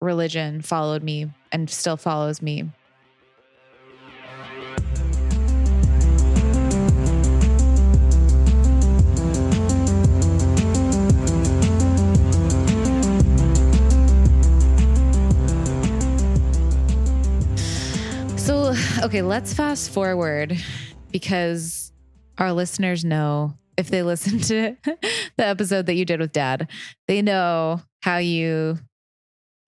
religion 0.01 0.63
followed 0.63 1.03
me 1.03 1.31
and 1.53 1.69
still 1.69 1.97
follows 1.97 2.41
me. 2.41 2.71
So, 18.37 18.75
okay, 19.03 19.23
let's 19.23 19.53
fast 19.53 19.91
forward 19.91 20.57
because 21.13 21.93
our 22.39 22.53
listeners 22.53 23.05
know 23.05 23.55
if 23.81 23.91
they 23.91 24.03
listen 24.05 24.39
to 24.39 24.77
the 24.85 25.45
episode 25.45 25.87
that 25.87 25.95
you 25.95 26.05
did 26.05 26.21
with 26.21 26.33
dad, 26.33 26.71
they 27.09 27.23
know 27.23 27.81
how 28.03 28.19
you 28.19 28.79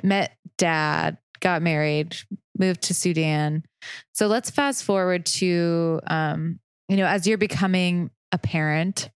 met 0.03 0.37
dad, 0.59 1.19
got 1.41 1.63
married, 1.63 2.17
moved 2.57 2.83
to 2.83 2.95
Sudan. 2.95 3.65
So 4.13 4.29
let's 4.29 4.51
fast 4.51 4.85
forward 4.85 5.27
to, 5.27 6.01
um, 6.07 6.61
you 6.89 6.97
know, 6.97 7.07
as 7.07 7.27
you're 7.27 7.39
becoming 7.39 8.11
a 8.31 8.39
parent, 8.39 9.11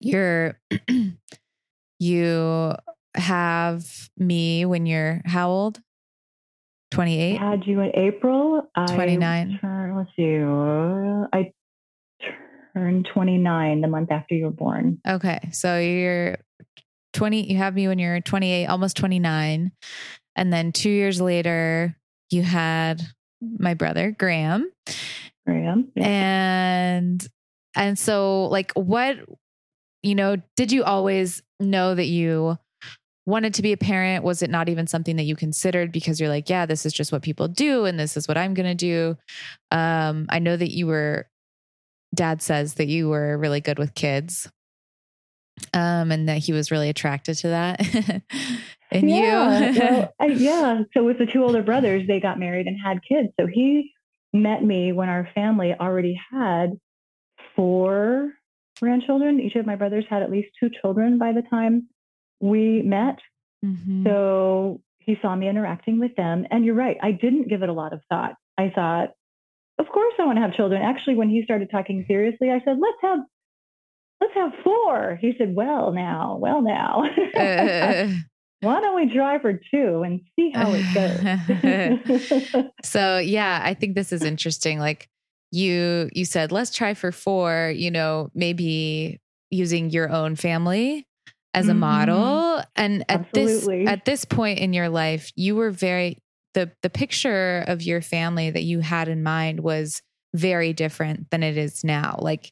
you're, 0.00 0.60
you 1.98 2.74
have 3.14 4.10
me 4.16 4.64
when 4.66 4.86
you're 4.86 5.22
how 5.24 5.50
old? 5.50 5.80
I 6.92 6.94
28? 6.94 7.38
had 7.38 7.66
you 7.66 7.80
in 7.80 7.90
April. 7.94 8.70
I 8.74 8.86
29. 8.86 9.58
Turn, 9.60 9.96
let's 9.96 10.10
see. 10.16 10.36
I 11.36 11.52
turned 12.76 13.08
29 13.12 13.80
the 13.80 13.88
month 13.88 14.10
after 14.10 14.34
you 14.34 14.44
were 14.44 14.50
born. 14.50 14.98
Okay. 15.08 15.40
So 15.52 15.78
you're 15.78 16.38
20, 17.14 17.50
you 17.50 17.56
have 17.56 17.74
me 17.74 17.88
when 17.88 17.98
you're 17.98 18.20
28, 18.20 18.66
almost 18.66 18.96
29. 18.96 19.72
And 20.36 20.52
then 20.52 20.72
two 20.72 20.90
years 20.90 21.20
later, 21.20 21.96
you 22.30 22.42
had 22.42 23.02
my 23.40 23.74
brother, 23.74 24.14
Graham. 24.16 24.70
Graham. 25.46 25.90
Yeah. 25.94 26.06
And, 26.06 27.26
and 27.74 27.98
so, 27.98 28.44
like, 28.44 28.72
what, 28.72 29.16
you 30.02 30.14
know, 30.14 30.36
did 30.56 30.72
you 30.72 30.84
always 30.84 31.42
know 31.58 31.94
that 31.94 32.04
you 32.04 32.58
wanted 33.24 33.54
to 33.54 33.62
be 33.62 33.72
a 33.72 33.76
parent? 33.78 34.24
Was 34.24 34.42
it 34.42 34.50
not 34.50 34.68
even 34.68 34.86
something 34.86 35.16
that 35.16 35.24
you 35.24 35.36
considered 35.36 35.92
because 35.92 36.20
you're 36.20 36.28
like, 36.28 36.50
yeah, 36.50 36.66
this 36.66 36.84
is 36.84 36.92
just 36.92 37.12
what 37.12 37.22
people 37.22 37.48
do 37.48 37.86
and 37.86 37.98
this 37.98 38.16
is 38.16 38.28
what 38.28 38.36
I'm 38.36 38.54
going 38.54 38.68
to 38.68 38.74
do? 38.74 39.16
Um, 39.70 40.26
I 40.28 40.38
know 40.38 40.56
that 40.56 40.70
you 40.70 40.86
were, 40.86 41.26
dad 42.16 42.42
says 42.42 42.74
that 42.74 42.88
you 42.88 43.08
were 43.08 43.38
really 43.38 43.60
good 43.60 43.78
with 43.78 43.94
kids 43.94 44.50
um, 45.72 46.10
and 46.10 46.28
that 46.28 46.38
he 46.38 46.52
was 46.52 46.70
really 46.70 46.88
attracted 46.88 47.36
to 47.38 47.48
that. 47.48 47.80
and 48.90 49.10
yeah, 49.10 49.70
you, 49.70 49.80
well, 49.80 50.14
I, 50.20 50.26
yeah. 50.26 50.80
So 50.94 51.04
with 51.04 51.18
the 51.18 51.26
two 51.26 51.42
older 51.42 51.62
brothers, 51.62 52.06
they 52.06 52.20
got 52.20 52.38
married 52.38 52.66
and 52.66 52.76
had 52.82 53.00
kids. 53.08 53.28
So 53.38 53.46
he 53.46 53.92
met 54.32 54.62
me 54.62 54.92
when 54.92 55.08
our 55.08 55.28
family 55.34 55.74
already 55.78 56.20
had 56.32 56.78
four 57.54 58.32
grandchildren. 58.80 59.40
Each 59.40 59.54
of 59.56 59.66
my 59.66 59.76
brothers 59.76 60.04
had 60.08 60.22
at 60.22 60.30
least 60.30 60.48
two 60.60 60.70
children 60.82 61.18
by 61.18 61.32
the 61.32 61.42
time 61.42 61.88
we 62.40 62.82
met. 62.82 63.18
Mhm. 63.64 64.04
So 64.04 64.80
he 64.98 65.16
saw 65.22 65.34
me 65.34 65.48
interacting 65.48 65.98
with 65.98 66.14
them. 66.16 66.46
And 66.50 66.64
you're 66.64 66.74
right, 66.74 66.98
I 67.00 67.12
didn't 67.12 67.48
give 67.48 67.62
it 67.62 67.68
a 67.68 67.72
lot 67.72 67.92
of 67.92 68.00
thought. 68.10 68.34
I 68.58 68.70
thought, 68.74 69.10
of 69.78 69.86
course 69.88 70.14
I 70.18 70.24
want 70.24 70.36
to 70.36 70.42
have 70.42 70.54
children. 70.54 70.82
Actually, 70.82 71.16
when 71.16 71.28
he 71.28 71.42
started 71.44 71.70
talking 71.70 72.04
seriously, 72.08 72.50
I 72.50 72.60
said, 72.64 72.76
let's 72.80 72.98
have 73.02 73.18
let's 74.20 74.34
have 74.34 74.52
four. 74.64 75.18
He 75.20 75.34
said, 75.38 75.54
Well 75.54 75.92
now, 75.92 76.36
well 76.40 76.62
now. 76.62 77.04
Uh, 77.36 78.16
Why 78.60 78.80
don't 78.80 78.96
we 78.96 79.14
try 79.14 79.38
for 79.38 79.52
two 79.52 80.02
and 80.02 80.22
see 80.34 80.50
how 80.50 80.72
it 80.72 80.84
goes? 80.94 82.70
so 82.82 83.18
yeah, 83.18 83.60
I 83.62 83.74
think 83.74 83.94
this 83.94 84.12
is 84.12 84.24
interesting. 84.24 84.78
Like 84.78 85.08
you 85.52 86.08
you 86.12 86.24
said 86.24 86.50
let's 86.50 86.74
try 86.74 86.92
for 86.94 87.12
four 87.12 87.72
you 87.74 87.90
know 87.90 88.30
maybe 88.34 89.20
using 89.50 89.90
your 89.90 90.10
own 90.10 90.34
family 90.34 91.06
as 91.54 91.68
a 91.68 91.72
Mhm. 91.72 91.78
model 91.78 92.64
and 92.74 93.04
at 93.08 93.20
Absolutely. 93.20 93.84
this 93.84 93.88
at 93.92 94.04
this 94.04 94.24
point 94.24 94.58
in 94.58 94.72
your 94.72 94.88
life 94.88 95.30
you 95.36 95.54
were 95.54 95.70
very 95.70 96.18
the 96.56 96.72
the 96.82 96.90
picture 96.90 97.62
of 97.68 97.82
your 97.82 98.00
family 98.00 98.50
that 98.50 98.62
you 98.62 98.80
had 98.80 99.08
in 99.08 99.22
mind 99.22 99.60
was 99.60 100.02
very 100.34 100.72
different 100.72 101.30
than 101.30 101.42
it 101.42 101.56
is 101.56 101.84
now 101.84 102.18
like 102.20 102.50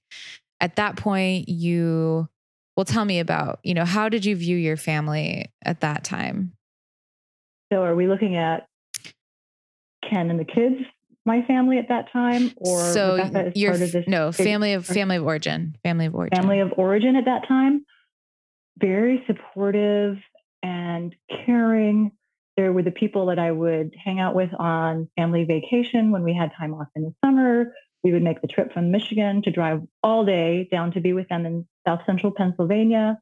at 0.61 0.77
that 0.77 0.97
point 0.97 1.49
you 1.49 2.29
well 2.77 2.85
tell 2.85 3.05
me 3.05 3.19
about 3.19 3.59
you 3.65 3.75
know 3.75 3.85
how 3.85 4.09
did 4.09 4.25
you 4.25 4.37
view 4.37 4.57
your 4.57 4.77
family 4.77 5.51
at 5.65 5.81
that 5.81 6.05
time 6.05 6.53
So 7.73 7.83
are 7.83 7.97
we 7.97 8.07
looking 8.07 8.37
at 8.37 8.69
Ken 10.09 10.31
and 10.31 10.39
the 10.39 10.45
kids, 10.45 10.77
my 11.25 11.43
family 11.47 11.79
at 11.79 11.89
that 11.89 12.13
time, 12.13 12.53
or 12.59 12.93
so 12.93 13.17
Rebecca 13.17 13.59
your 13.59 13.73
part 13.73 13.83
of 13.83 13.93
this 13.93 14.05
no 14.07 14.33
family 14.33 14.75
of 14.75 14.85
family 14.87 15.17
of 15.17 15.25
origin 15.25 15.77
family 15.83 16.07
of 16.07 16.15
origin 16.15 16.37
family 16.37 16.61
of 16.61 16.73
origin 16.77 17.17
at 17.17 17.25
that 17.25 17.49
time? 17.49 17.87
Very 18.79 19.25
supportive 19.27 20.19
and 20.63 21.15
caring. 21.47 22.13
There 22.57 22.73
were 22.73 22.83
the 22.83 22.91
people 22.91 23.27
that 23.27 23.39
I 23.39 23.51
would 23.51 23.95
hang 24.03 24.21
out 24.21 24.35
with 24.35 24.51
on 24.59 25.09
family 25.17 25.45
vacation 25.45 26.13
when 26.13 26.23
we 26.23 26.35
had 26.35 26.53
time 26.59 26.75
off 26.75 26.89
in 26.95 27.03
the 27.03 27.15
summer. 27.25 27.75
We 28.03 28.13
would 28.13 28.23
make 28.23 28.43
the 28.43 28.49
trip 28.49 28.73
from 28.73 28.91
Michigan 28.91 29.43
to 29.43 29.51
drive 29.51 29.81
all 30.03 30.25
day 30.25 30.69
down 30.71 30.93
to 30.93 31.01
be 31.01 31.13
with 31.13 31.29
them 31.29 31.47
in 31.47 31.67
South 31.87 32.01
Central 32.07 32.33
Pennsylvania. 32.33 33.19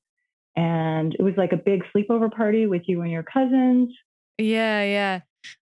And 0.57 1.15
it 1.19 1.23
was 1.23 1.35
like 1.37 1.53
a 1.53 1.57
big 1.57 1.83
sleepover 1.95 2.31
party 2.31 2.67
with 2.67 2.83
you 2.87 3.01
and 3.01 3.11
your 3.11 3.23
cousins. 3.23 3.95
Yeah, 4.39 4.83
yeah. 4.83 5.21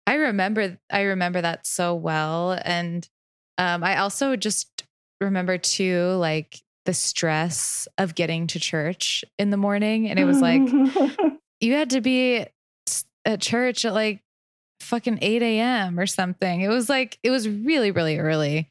I 0.06 0.14
remember 0.14 0.78
I 0.90 1.02
remember 1.02 1.40
that 1.40 1.66
so 1.66 1.94
well 1.94 2.58
and 2.64 3.08
um 3.58 3.84
I 3.84 3.98
also 3.98 4.36
just 4.36 4.84
remember 5.20 5.58
too 5.58 6.12
like 6.18 6.60
the 6.84 6.94
stress 6.94 7.86
of 7.98 8.14
getting 8.14 8.46
to 8.48 8.58
church 8.58 9.24
in 9.38 9.50
the 9.50 9.56
morning 9.56 10.08
and 10.08 10.18
it 10.18 10.24
was 10.24 10.40
like 10.40 10.62
you 11.60 11.74
had 11.74 11.90
to 11.90 12.00
be 12.00 12.46
at 13.24 13.40
church 13.40 13.84
at 13.84 13.94
like 13.94 14.22
fucking 14.80 15.18
8 15.20 15.42
a.m. 15.42 15.98
or 15.98 16.06
something. 16.06 16.60
It 16.60 16.68
was 16.68 16.88
like 16.88 17.18
it 17.22 17.30
was 17.30 17.48
really, 17.48 17.90
really 17.90 18.18
early. 18.18 18.70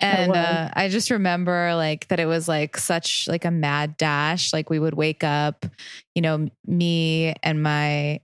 And 0.00 0.34
uh, 0.34 0.70
I 0.72 0.88
just 0.88 1.10
remember 1.10 1.74
like 1.74 2.08
that 2.08 2.20
it 2.20 2.26
was 2.26 2.48
like 2.48 2.78
such 2.78 3.28
like 3.28 3.44
a 3.44 3.50
mad 3.50 3.96
dash. 3.98 4.52
Like 4.52 4.70
we 4.70 4.78
would 4.78 4.94
wake 4.94 5.22
up, 5.22 5.66
you 6.14 6.22
know, 6.22 6.48
me 6.66 7.34
and 7.42 7.62
my 7.62 8.20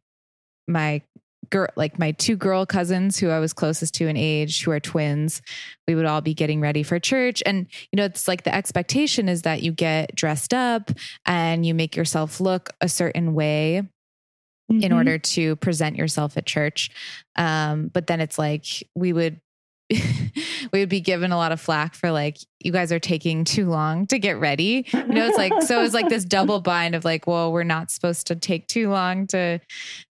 my 0.66 1.02
girl 1.50 1.68
like 1.76 1.98
my 1.98 2.12
two 2.12 2.34
girl 2.34 2.66
cousins 2.66 3.18
who 3.18 3.28
I 3.28 3.38
was 3.38 3.52
closest 3.52 3.94
to 3.94 4.08
in 4.08 4.16
age, 4.16 4.64
who 4.64 4.70
are 4.70 4.80
twins, 4.80 5.42
we 5.86 5.94
would 5.94 6.06
all 6.06 6.22
be 6.22 6.34
getting 6.34 6.60
ready 6.60 6.82
for 6.82 6.98
church. 6.98 7.42
And, 7.44 7.66
you 7.92 7.96
know, 7.98 8.04
it's 8.04 8.26
like 8.26 8.44
the 8.44 8.54
expectation 8.54 9.28
is 9.28 9.42
that 9.42 9.62
you 9.62 9.70
get 9.70 10.14
dressed 10.14 10.54
up 10.54 10.90
and 11.24 11.64
you 11.64 11.74
make 11.74 11.94
yourself 11.94 12.40
look 12.40 12.70
a 12.80 12.88
certain 12.88 13.34
way 13.34 13.86
in 14.68 14.80
Mhm. 14.80 14.94
order 14.96 15.18
to 15.18 15.56
present 15.56 15.96
yourself 15.96 16.36
at 16.36 16.44
church. 16.46 16.90
Um, 17.36 17.88
but 17.88 18.06
then 18.06 18.20
it's 18.20 18.38
like 18.38 18.64
we 18.94 19.12
would 19.12 19.40
we 20.72 20.80
would 20.80 20.88
be 20.88 21.00
given 21.00 21.30
a 21.30 21.36
lot 21.36 21.52
of 21.52 21.60
flack 21.60 21.94
for 21.94 22.10
like 22.10 22.38
you 22.58 22.72
guys 22.72 22.90
are 22.90 22.98
taking 22.98 23.44
too 23.44 23.68
long 23.68 24.04
to 24.08 24.18
get 24.18 24.40
ready. 24.40 24.84
You 24.92 25.04
know, 25.04 25.26
it's 25.26 25.38
like 25.38 25.62
so 25.62 25.82
it's 25.84 25.94
like 25.94 26.08
this 26.08 26.24
double 26.24 26.60
bind 26.60 26.96
of 26.96 27.04
like, 27.04 27.28
well, 27.28 27.52
we're 27.52 27.62
not 27.62 27.92
supposed 27.92 28.26
to 28.26 28.34
take 28.34 28.66
too 28.66 28.90
long 28.90 29.28
to 29.28 29.60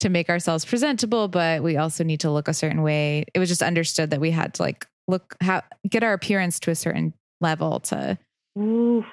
to 0.01 0.09
make 0.09 0.29
ourselves 0.29 0.65
presentable, 0.65 1.27
but 1.27 1.65
we 1.65 1.77
also 1.79 2.05
need 2.05 2.21
to 2.21 2.31
look 2.31 2.47
a 2.47 2.55
certain 2.55 2.83
way. 2.83 3.25
It 3.35 3.41
was 3.41 3.49
just 3.49 3.63
understood 3.63 4.11
that 4.11 4.21
we 4.21 4.31
had 4.31 4.55
to 4.55 4.63
like 4.63 4.87
look 5.09 5.35
how 5.41 5.63
get 5.89 6.05
our 6.05 6.13
appearance 6.13 6.61
to 6.61 6.71
a 6.71 6.77
certain 6.77 7.13
level 7.41 7.81
to 7.81 8.17
Oof. 8.57 9.05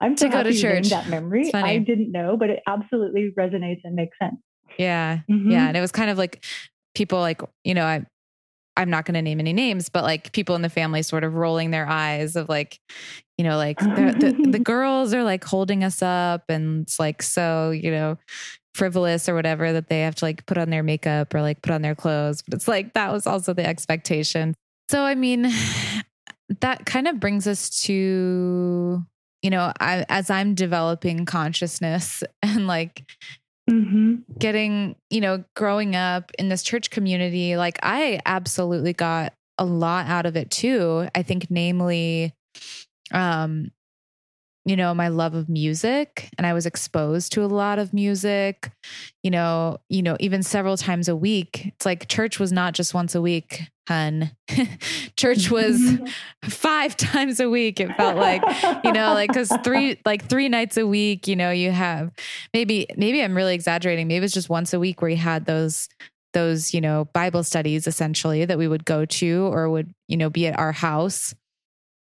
I'm 0.00 0.16
so 0.16 0.26
To 0.26 0.32
go 0.32 0.42
to 0.42 0.48
happy 0.48 0.56
you 0.56 0.68
named 0.68 0.84
church. 0.84 0.90
That 0.90 1.08
memory, 1.10 1.50
I 1.54 1.78
didn't 1.78 2.10
know, 2.10 2.36
but 2.38 2.50
it 2.50 2.60
absolutely 2.66 3.30
resonates 3.38 3.80
and 3.84 3.94
makes 3.94 4.16
sense. 4.18 4.36
Yeah, 4.78 5.20
Mhm. 5.30 5.50
Yeah. 5.50 5.68
And 5.68 5.76
it 5.76 5.80
was 5.80 5.92
kind 5.92 6.10
of 6.10 6.18
like 6.18 6.44
people 6.94 7.18
like, 7.20 7.40
you 7.64 7.74
know, 7.74 7.84
I 7.84 8.04
I'm 8.76 8.88
not 8.88 9.04
going 9.04 9.14
to 9.14 9.22
name 9.22 9.38
any 9.38 9.52
names, 9.52 9.90
but 9.90 10.02
like 10.02 10.32
people 10.32 10.54
in 10.54 10.62
the 10.62 10.70
family 10.70 11.02
sort 11.02 11.24
of 11.24 11.34
rolling 11.34 11.70
their 11.70 11.86
eyes 11.86 12.36
of 12.36 12.48
like, 12.48 12.80
you 13.36 13.44
know, 13.44 13.58
like 13.58 13.78
the, 13.78 14.34
the, 14.40 14.50
the 14.50 14.58
girls 14.64 15.12
are 15.12 15.22
like 15.22 15.44
holding 15.44 15.84
us 15.84 16.00
up 16.00 16.44
and 16.48 16.82
it's 16.82 16.98
like 16.98 17.22
so, 17.22 17.70
you 17.70 17.90
know, 17.90 18.16
frivolous 18.74 19.28
or 19.28 19.34
whatever 19.34 19.74
that 19.74 19.88
they 19.88 20.00
have 20.00 20.14
to 20.14 20.24
like 20.24 20.46
put 20.46 20.56
on 20.56 20.70
their 20.70 20.82
makeup 20.82 21.34
or 21.34 21.42
like 21.42 21.60
put 21.60 21.72
on 21.72 21.82
their 21.82 21.94
clothes. 21.94 22.42
But 22.42 22.54
it's 22.54 22.66
like 22.68 22.94
that 22.94 23.12
was 23.12 23.26
also 23.26 23.52
the 23.52 23.66
expectation. 23.66 24.54
So, 24.90 25.02
I 25.02 25.14
mean, 25.14 25.50
that 26.60 26.86
kind 26.86 27.08
of 27.08 27.20
brings 27.20 27.46
us 27.46 27.68
to, 27.84 29.02
you 29.42 29.50
know, 29.50 29.72
I, 29.80 30.06
as 30.08 30.30
I'm 30.30 30.54
developing 30.54 31.26
consciousness 31.26 32.22
and 32.42 32.66
like 32.66 33.04
Mhm. 33.70 34.24
getting, 34.38 34.96
you 35.10 35.20
know, 35.20 35.44
growing 35.54 35.94
up 35.96 36.30
in 36.38 36.48
this 36.48 36.62
church 36.62 36.90
community, 36.90 37.56
like 37.56 37.78
I 37.82 38.20
absolutely 38.26 38.92
got 38.92 39.34
a 39.58 39.64
lot 39.64 40.06
out 40.06 40.26
of 40.26 40.36
it 40.36 40.50
too. 40.50 41.08
I 41.14 41.22
think 41.22 41.46
namely 41.50 42.34
um 43.12 43.70
you 44.64 44.76
know, 44.76 44.94
my 44.94 45.08
love 45.08 45.34
of 45.34 45.48
music 45.48 46.30
and 46.38 46.46
I 46.46 46.52
was 46.52 46.66
exposed 46.66 47.32
to 47.32 47.44
a 47.44 47.46
lot 47.46 47.78
of 47.78 47.92
music, 47.92 48.70
you 49.22 49.30
know, 49.30 49.78
you 49.88 50.02
know, 50.02 50.16
even 50.20 50.42
several 50.42 50.76
times 50.76 51.08
a 51.08 51.16
week. 51.16 51.66
It's 51.66 51.84
like 51.84 52.08
church 52.08 52.38
was 52.38 52.52
not 52.52 52.74
just 52.74 52.94
once 52.94 53.14
a 53.14 53.20
week, 53.20 53.62
hun. 53.88 54.30
church 55.16 55.50
was 55.50 55.76
mm-hmm. 55.76 56.48
five 56.48 56.96
times 56.96 57.40
a 57.40 57.50
week 57.50 57.80
it 57.80 57.94
felt 57.96 58.16
like 58.16 58.42
you 58.84 58.92
know 58.92 59.12
like 59.12 59.28
because 59.28 59.52
three 59.64 60.00
like 60.04 60.28
three 60.28 60.48
nights 60.48 60.76
a 60.76 60.86
week 60.86 61.26
you 61.26 61.34
know 61.36 61.50
you 61.50 61.70
have 61.70 62.10
maybe 62.54 62.86
maybe 62.96 63.22
i'm 63.22 63.34
really 63.34 63.54
exaggerating 63.54 64.06
maybe 64.06 64.24
it's 64.24 64.34
just 64.34 64.48
once 64.48 64.72
a 64.72 64.78
week 64.78 65.02
where 65.02 65.10
you 65.10 65.16
had 65.16 65.46
those 65.46 65.88
those 66.32 66.72
you 66.72 66.80
know 66.80 67.06
bible 67.12 67.42
studies 67.42 67.86
essentially 67.86 68.44
that 68.44 68.58
we 68.58 68.68
would 68.68 68.84
go 68.84 69.04
to 69.04 69.46
or 69.52 69.68
would 69.68 69.92
you 70.06 70.16
know 70.16 70.30
be 70.30 70.46
at 70.46 70.58
our 70.58 70.72
house 70.72 71.34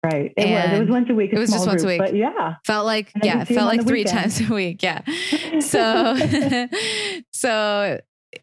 Right. 0.06 0.32
It 0.36 0.50
was. 0.50 0.72
It 0.72 0.80
was 0.80 0.88
once 0.90 1.10
a 1.10 1.14
week. 1.14 1.32
it 1.32 1.38
was 1.38 1.50
just 1.50 1.66
once 1.66 1.82
a 1.82 1.86
week. 1.86 1.98
But 1.98 2.14
yeah. 2.14 2.56
felt 2.64 2.86
like 2.86 3.10
And 3.14 3.24
yeah 3.24 3.44
felt 3.44 3.66
like 3.66 3.86
three 3.86 4.00
weekend. 4.04 4.18
times 4.18 4.40
a 4.50 4.54
week 4.54 4.82
yeah 4.82 5.02
so 5.60 6.16
so 7.32 8.00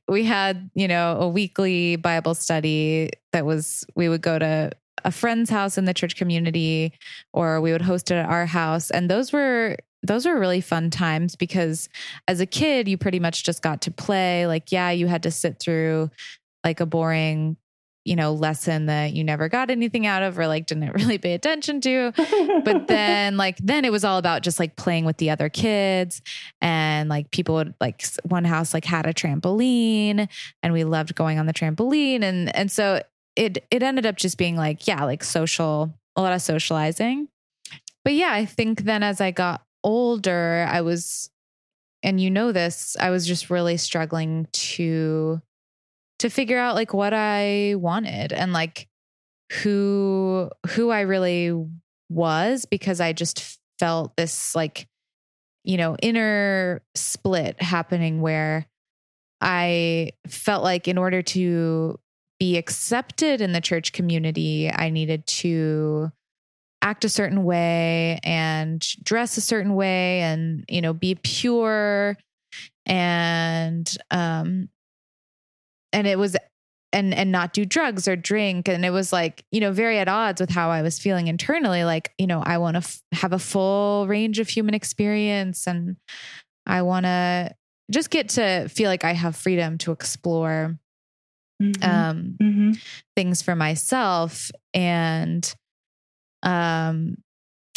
we 0.07 0.23
had 0.23 0.69
you 0.75 0.87
know 0.87 1.17
a 1.19 1.27
weekly 1.27 1.95
bible 1.95 2.35
study 2.35 3.09
that 3.31 3.45
was 3.45 3.85
we 3.95 4.09
would 4.09 4.21
go 4.21 4.37
to 4.39 4.71
a 5.05 5.11
friend's 5.11 5.49
house 5.49 5.77
in 5.77 5.85
the 5.85 5.93
church 5.93 6.15
community 6.15 6.93
or 7.33 7.59
we 7.61 7.71
would 7.71 7.81
host 7.81 8.11
it 8.11 8.15
at 8.15 8.29
our 8.29 8.45
house 8.45 8.89
and 8.91 9.09
those 9.09 9.31
were 9.33 9.77
those 10.01 10.25
were 10.25 10.39
really 10.39 10.61
fun 10.61 10.89
times 10.89 11.35
because 11.35 11.89
as 12.27 12.39
a 12.39 12.45
kid 12.45 12.87
you 12.87 12.97
pretty 12.97 13.19
much 13.19 13.43
just 13.43 13.61
got 13.61 13.81
to 13.81 13.91
play 13.91 14.47
like 14.47 14.71
yeah 14.71 14.89
you 14.91 15.07
had 15.07 15.23
to 15.23 15.31
sit 15.31 15.59
through 15.59 16.09
like 16.63 16.79
a 16.79 16.85
boring 16.85 17.57
you 18.05 18.15
know 18.15 18.33
lesson 18.33 18.87
that 18.87 19.13
you 19.13 19.23
never 19.23 19.47
got 19.47 19.69
anything 19.69 20.05
out 20.05 20.23
of 20.23 20.37
or 20.37 20.47
like 20.47 20.65
didn't 20.65 20.91
really 20.93 21.17
pay 21.17 21.33
attention 21.33 21.81
to. 21.81 22.11
But 22.63 22.87
then 22.87 23.37
like 23.37 23.57
then 23.57 23.85
it 23.85 23.91
was 23.91 24.03
all 24.03 24.17
about 24.17 24.41
just 24.41 24.59
like 24.59 24.75
playing 24.75 25.05
with 25.05 25.17
the 25.17 25.29
other 25.29 25.49
kids. 25.49 26.21
And 26.61 27.09
like 27.09 27.31
people 27.31 27.55
would 27.55 27.73
like 27.79 28.03
one 28.23 28.45
house 28.45 28.73
like 28.73 28.85
had 28.85 29.05
a 29.05 29.13
trampoline 29.13 30.27
and 30.61 30.73
we 30.73 30.83
loved 30.83 31.15
going 31.15 31.39
on 31.39 31.45
the 31.45 31.53
trampoline. 31.53 32.23
And 32.23 32.53
and 32.55 32.71
so 32.71 33.01
it 33.35 33.65
it 33.71 33.83
ended 33.83 34.05
up 34.05 34.15
just 34.15 34.37
being 34.37 34.55
like 34.55 34.87
yeah 34.87 35.03
like 35.03 35.23
social 35.23 35.93
a 36.15 36.21
lot 36.21 36.33
of 36.33 36.41
socializing. 36.41 37.27
But 38.03 38.13
yeah 38.13 38.33
i 38.33 38.45
think 38.45 38.83
then 38.83 39.01
as 39.01 39.21
i 39.21 39.31
got 39.31 39.63
older 39.81 40.67
i 40.69 40.81
was 40.81 41.29
and 42.03 42.19
you 42.19 42.29
know 42.29 42.51
this 42.51 42.97
i 42.99 43.09
was 43.09 43.25
just 43.25 43.49
really 43.49 43.77
struggling 43.77 44.47
to 44.51 45.41
to 46.23 46.29
figure 46.29 46.57
out 46.57 46.75
like 46.75 46.93
what 46.93 47.13
i 47.13 47.75
wanted 47.77 48.33
and 48.33 48.51
like 48.51 48.87
who 49.61 50.49
who 50.71 50.89
i 50.89 51.01
really 51.01 51.53
was 52.13 52.65
because 52.65 53.01
I 53.01 53.13
just 53.13 53.59
felt 53.79 54.15
this 54.15 54.55
like, 54.55 54.87
you 55.63 55.77
know, 55.77 55.95
inner 56.01 56.81
split 56.95 57.61
happening 57.61 58.21
where 58.21 58.67
I 59.41 60.11
felt 60.27 60.63
like 60.63 60.87
in 60.87 60.97
order 60.97 61.21
to 61.21 61.99
be 62.39 62.57
accepted 62.57 63.41
in 63.41 63.51
the 63.51 63.61
church 63.61 63.91
community, 63.91 64.71
I 64.71 64.89
needed 64.89 65.25
to 65.27 66.11
act 66.81 67.05
a 67.05 67.09
certain 67.09 67.43
way 67.43 68.19
and 68.23 68.85
dress 69.03 69.37
a 69.37 69.41
certain 69.41 69.75
way 69.75 70.21
and, 70.21 70.65
you 70.67 70.81
know, 70.81 70.93
be 70.93 71.15
pure 71.15 72.17
and 72.85 73.97
um 74.11 74.67
and 75.93 76.05
it 76.07 76.17
was 76.19 76.35
and 76.91 77.13
and 77.13 77.31
not 77.31 77.53
do 77.53 77.65
drugs 77.65 78.07
or 78.07 78.15
drink 78.15 78.67
and 78.67 78.83
it 78.85 78.91
was 78.91 79.11
like 79.13 79.43
you 79.51 79.59
know 79.59 79.71
very 79.71 79.97
at 79.97 80.07
odds 80.07 80.39
with 80.41 80.49
how 80.49 80.69
i 80.69 80.81
was 80.81 80.99
feeling 80.99 81.27
internally 81.27 81.83
like 81.85 82.11
you 82.17 82.27
know 82.27 82.41
i 82.45 82.57
want 82.57 82.75
to 82.75 82.79
f- 82.79 83.01
have 83.13 83.33
a 83.33 83.39
full 83.39 84.05
range 84.07 84.37
of 84.39 84.47
human 84.49 84.73
experience 84.75 85.65
and 85.65 85.95
i 86.67 86.81
want 86.81 87.05
to 87.05 87.49
just 87.91 88.09
get 88.11 88.29
to 88.29 88.67
feel 88.69 88.89
like 88.89 89.03
i 89.03 89.13
have 89.13 89.35
freedom 89.35 89.77
to 89.77 89.91
explore 89.91 90.77
Mhm. 91.61 91.83
um 91.83 92.37
Mhm. 92.41 92.83
things 93.15 93.41
for 93.41 93.55
myself 93.55 94.51
and 94.73 95.53
Um, 96.43 97.17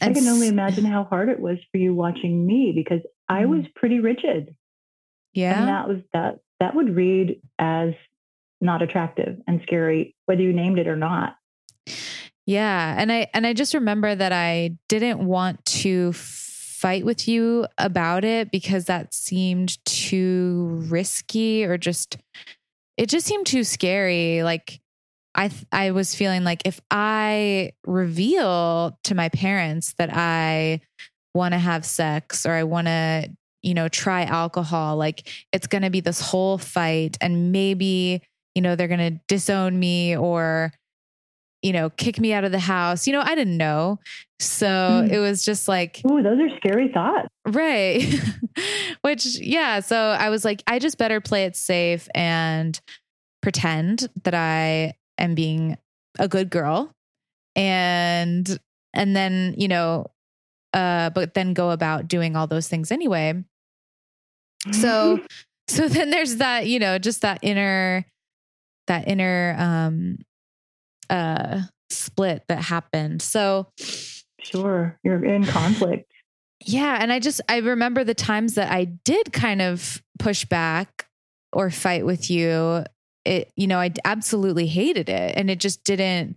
I 0.03 0.13
can 0.13 0.27
only 0.27 0.49
imagine 0.57 0.85
how 0.85 1.05
hard 1.05 1.29
it 1.29 1.39
was 1.41 1.59
for 1.71 1.79
you 1.79 1.95
watching 1.95 2.45
me 2.47 2.73
because 2.75 3.01
I 3.29 3.43
mm. 3.43 3.49
was 3.51 3.65
pretty 3.77 4.01
rigid. 4.01 4.55
Yeah. 5.35 5.59
And 5.61 5.69
that 5.69 5.89
was 5.89 5.99
that 6.13 6.39
that 6.61 6.75
would 6.75 6.97
read 6.97 7.41
as 7.59 7.95
not 8.61 8.83
attractive 8.83 9.39
and 9.47 9.61
scary, 9.63 10.15
whether 10.27 10.43
you 10.43 10.53
named 10.53 10.79
it 10.79 10.89
or 10.89 10.97
not. 10.97 11.37
Yeah. 12.47 12.95
And 12.97 13.11
I 13.11 13.29
and 13.35 13.47
I 13.47 13.53
just 13.53 13.75
remember 13.75 14.15
that 14.15 14.33
I 14.33 14.77
didn't 14.89 15.27
want 15.27 15.65
to 15.67 16.13
fight 16.13 17.05
with 17.05 17.27
you 17.27 17.67
about 17.79 18.25
it 18.25 18.51
because 18.51 18.85
that 18.85 19.13
seemed 19.13 19.85
too 19.85 20.85
risky 20.89 21.65
or 21.65 21.77
just 21.77 22.19
it 22.97 23.09
just 23.09 23.27
seemed 23.27 23.47
too 23.47 23.65
scary. 23.65 24.43
Like 24.43 24.81
I 25.35 25.51
I 25.73 25.91
was 25.91 26.15
feeling 26.15 26.45
like 26.45 26.63
if 26.65 26.81
I 26.91 27.73
reveal 27.85 28.99
to 29.05 29.15
my 29.15 29.29
parents 29.29 29.95
that 29.99 30.11
I 30.13 30.81
want 31.35 31.53
to 31.53 31.59
have 31.59 31.85
sex 31.85 32.47
or 32.47 32.53
I 32.53 32.65
want 32.65 32.87
to, 32.87 33.31
you 33.63 33.75
know, 33.75 33.89
try 33.89 34.23
alcohol, 34.25 34.97
like 34.97 35.29
it's 35.53 35.67
going 35.67 35.83
to 35.83 35.91
be 35.91 36.01
this 36.01 36.21
whole 36.21 36.59
fight 36.59 37.17
and 37.21 37.53
maybe, 37.53 38.23
you 38.57 38.63
know, 38.63 38.75
they're 38.75 38.89
going 38.89 38.99
to 38.99 39.21
disown 39.29 39.79
me 39.79 40.17
or 40.17 40.73
you 41.63 41.73
know, 41.73 41.91
kick 41.91 42.21
me 42.21 42.33
out 42.33 42.45
of 42.45 42.53
the 42.53 42.61
house. 42.61 43.09
You 43.09 43.13
know, 43.13 43.23
I 43.23 43.35
didn't 43.35 43.57
know. 43.57 43.99
So 44.39 44.67
mm. 44.67 45.11
it 45.11 45.19
was 45.19 45.45
just 45.45 45.67
like, 45.67 46.01
Ooh, 46.09 46.23
those 46.23 46.39
are 46.39 46.57
scary 46.59 46.93
thoughts. 46.93 47.29
Right. 47.45 48.05
Which, 49.01 49.41
yeah. 49.41 49.81
So 49.81 49.97
I 49.97 50.29
was 50.29 50.45
like, 50.45 50.63
I 50.69 50.79
just 50.79 50.97
better 50.97 51.21
play 51.21 51.45
it 51.45 51.57
safe 51.57 52.09
and 52.15 52.79
pretend 53.43 54.09
that 54.23 54.35
I 54.35 54.95
am 55.19 55.35
being 55.35 55.77
a 56.19 56.29
good 56.29 56.51
girl. 56.51 56.93
And, 57.57 58.59
and 58.95 59.17
then, 59.17 59.55
you 59.57 59.67
know, 59.67 60.07
uh, 60.73 61.11
but 61.11 61.35
then 61.35 61.53
go 61.53 61.71
about 61.71 62.07
doing 62.07 62.37
all 62.37 62.47
those 62.47 62.69
things 62.69 62.93
anyway. 62.93 63.43
So, 64.73 65.21
so 65.69 65.89
then 65.89 66.11
there's 66.11 66.37
that, 66.37 66.67
you 66.67 66.79
know, 66.79 66.99
just 66.99 67.23
that 67.23 67.41
inner, 67.43 68.05
that 68.87 69.09
inner, 69.09 69.55
um, 69.59 70.19
uh, 71.11 71.63
split 71.91 72.43
that 72.49 72.63
happened. 72.63 73.23
So, 73.23 73.69
sure, 74.41 74.99
you're 75.05 75.25
in 75.25 75.45
conflict. 75.45 76.11
Yeah. 76.65 76.99
And 77.01 77.13
I 77.13 77.21
just, 77.21 77.41
I 77.49 77.59
remember 77.59 78.03
the 78.03 78.15
times 78.15 78.55
that 78.55 78.73
I 78.73 78.85
did 78.85 79.33
kind 79.33 79.63
of 79.63 80.03
push 80.19 80.45
back 80.45 81.07
or 81.53 81.71
fight 81.71 82.05
with 82.05 82.31
you. 82.31 82.85
It, 83.25 83.53
you 83.57 83.67
know, 83.67 83.79
I 83.79 83.93
absolutely 84.05 84.67
hated 84.67 85.09
it. 85.09 85.37
And 85.37 85.51
it 85.51 85.61
just 85.61 85.85
didn't, 85.85 86.37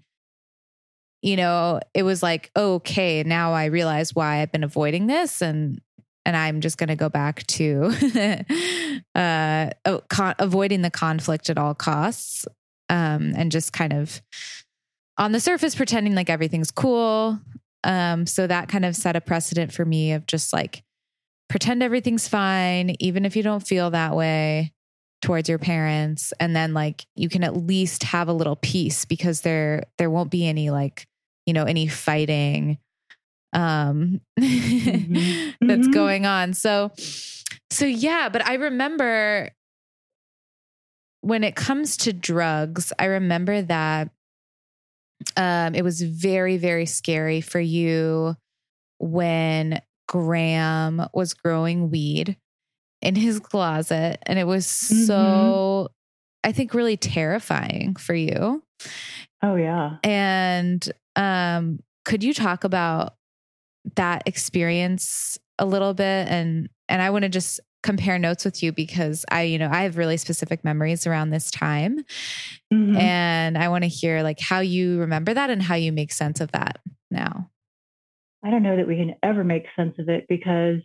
you 1.22 1.36
know, 1.36 1.80
it 1.94 2.04
was 2.04 2.22
like, 2.22 2.52
okay, 2.56 3.24
now 3.24 3.54
I 3.54 3.66
realize 3.66 4.14
why 4.14 4.42
I've 4.42 4.52
been 4.52 4.64
avoiding 4.64 5.08
this. 5.08 5.42
And, 5.42 5.82
and 6.30 6.38
I'm 6.38 6.62
just 6.62 6.78
going 6.78 6.90
to 6.90 6.96
go 6.96 7.10
back 7.10 7.44
to 7.48 7.86
uh, 9.16 9.72
con- 10.10 10.36
avoiding 10.38 10.84
the 10.84 10.92
conflict 10.92 11.50
at 11.50 11.58
all 11.58 11.74
costs 11.74 12.46
um, 12.88 13.34
and 13.36 13.52
just 13.52 13.74
kind 13.74 13.94
of 13.94 14.22
on 15.18 15.32
the 15.32 15.40
surface 15.40 15.74
pretending 15.74 16.14
like 16.14 16.30
everything's 16.30 16.70
cool. 16.70 17.40
Um, 17.84 18.28
so 18.28 18.46
that 18.46 18.70
kind 18.70 18.86
of 18.86 18.96
set 18.96 19.16
a 19.16 19.22
precedent 19.22 19.74
for 19.74 19.84
me 19.84 20.12
of 20.12 20.28
just 20.28 20.54
like 20.54 20.84
pretend 21.50 21.82
everything's 21.82 22.28
fine, 22.28 22.96
even 23.00 23.26
if 23.26 23.36
you 23.36 23.42
don't 23.42 23.66
feel 23.66 23.90
that 23.90 24.16
way 24.16 24.72
towards 25.24 25.50
your 25.50 25.58
parents. 25.58 26.32
And 26.40 26.56
then 26.56 26.76
like 26.76 27.08
you 27.16 27.28
can 27.28 27.44
at 27.44 27.58
least 27.58 28.04
have 28.04 28.28
a 28.28 28.34
little 28.34 28.56
peace 28.56 29.04
because 29.06 29.42
there 29.42 29.86
there 29.98 30.12
won't 30.12 30.30
be 30.30 30.48
any 30.48 30.70
like, 30.70 31.08
you 31.48 31.54
know, 31.54 31.64
any 31.64 31.88
fighting 31.88 32.78
um 33.54 34.22
mm-hmm. 34.40 35.68
that's 35.68 35.82
mm-hmm. 35.82 35.92
going 35.92 36.26
on. 36.26 36.54
So 36.54 36.92
so 37.72 37.86
yeah, 37.86 38.30
but 38.30 38.46
I 38.46 38.56
remember 38.56 39.52
when 41.22 41.44
it 41.44 41.56
comes 41.56 41.98
to 41.98 42.14
drugs, 42.14 42.94
I 42.98 43.06
remember 43.06 43.62
that 43.64 44.10
um, 45.36 45.76
it 45.76 45.84
was 45.84 46.02
very, 46.02 46.58
very 46.58 46.86
scary 46.86 47.42
for 47.42 47.60
you 47.60 48.36
when 49.00 49.82
Graham 50.08 51.06
was 51.14 51.34
growing 51.34 51.90
weed 51.90 52.38
in 53.02 53.16
his 53.16 53.40
closet. 53.40 54.20
And 54.24 54.40
it 54.40 54.48
was 54.48 54.66
mm-hmm. 54.66 55.04
so, 55.04 55.90
I 56.44 56.52
think, 56.52 56.74
really 56.74 56.98
terrifying 56.98 57.96
for 57.96 58.16
you. 58.16 58.64
Oh, 59.42 59.56
yeah. 59.56 59.98
And 60.04 60.90
um, 61.16 61.80
could 62.06 62.24
you 62.24 62.34
talk 62.34 62.64
about 62.64 63.16
that 63.96 64.24
experience 64.26 65.38
a 65.58 65.66
little 65.66 65.94
bit? 65.94 66.28
And 66.28 66.70
and 66.88 67.02
I 67.02 67.10
want 67.10 67.24
to 67.24 67.30
just 67.30 67.60
compare 67.82 68.20
notes 68.20 68.44
with 68.44 68.62
you 68.62 68.72
because 68.72 69.26
I, 69.32 69.44
you 69.44 69.58
know, 69.58 69.70
I 69.72 69.84
have 69.84 69.98
really 69.98 70.18
specific 70.18 70.64
memories 70.64 71.08
around 71.08 71.30
this 71.30 71.50
time. 71.50 72.00
Mm-hmm. 72.74 72.98
And 72.98 73.58
I 73.58 73.70
want 73.70 73.84
to 73.84 73.88
hear 73.88 74.22
like 74.22 74.40
how 74.40 74.60
you 74.60 75.00
remember 75.00 75.34
that 75.34 75.50
and 75.50 75.62
how 75.62 75.76
you 75.76 75.92
make 75.92 76.12
sense 76.12 76.42
of 76.42 76.52
that 76.52 76.80
now. 77.10 77.50
I 78.44 78.52
don't 78.52 78.64
know 78.64 78.78
that 78.78 78.88
we 78.88 78.98
can 78.98 79.16
ever 79.24 79.44
make 79.44 79.66
sense 79.76 79.96
of 80.00 80.10
it 80.10 80.26
because 80.28 80.82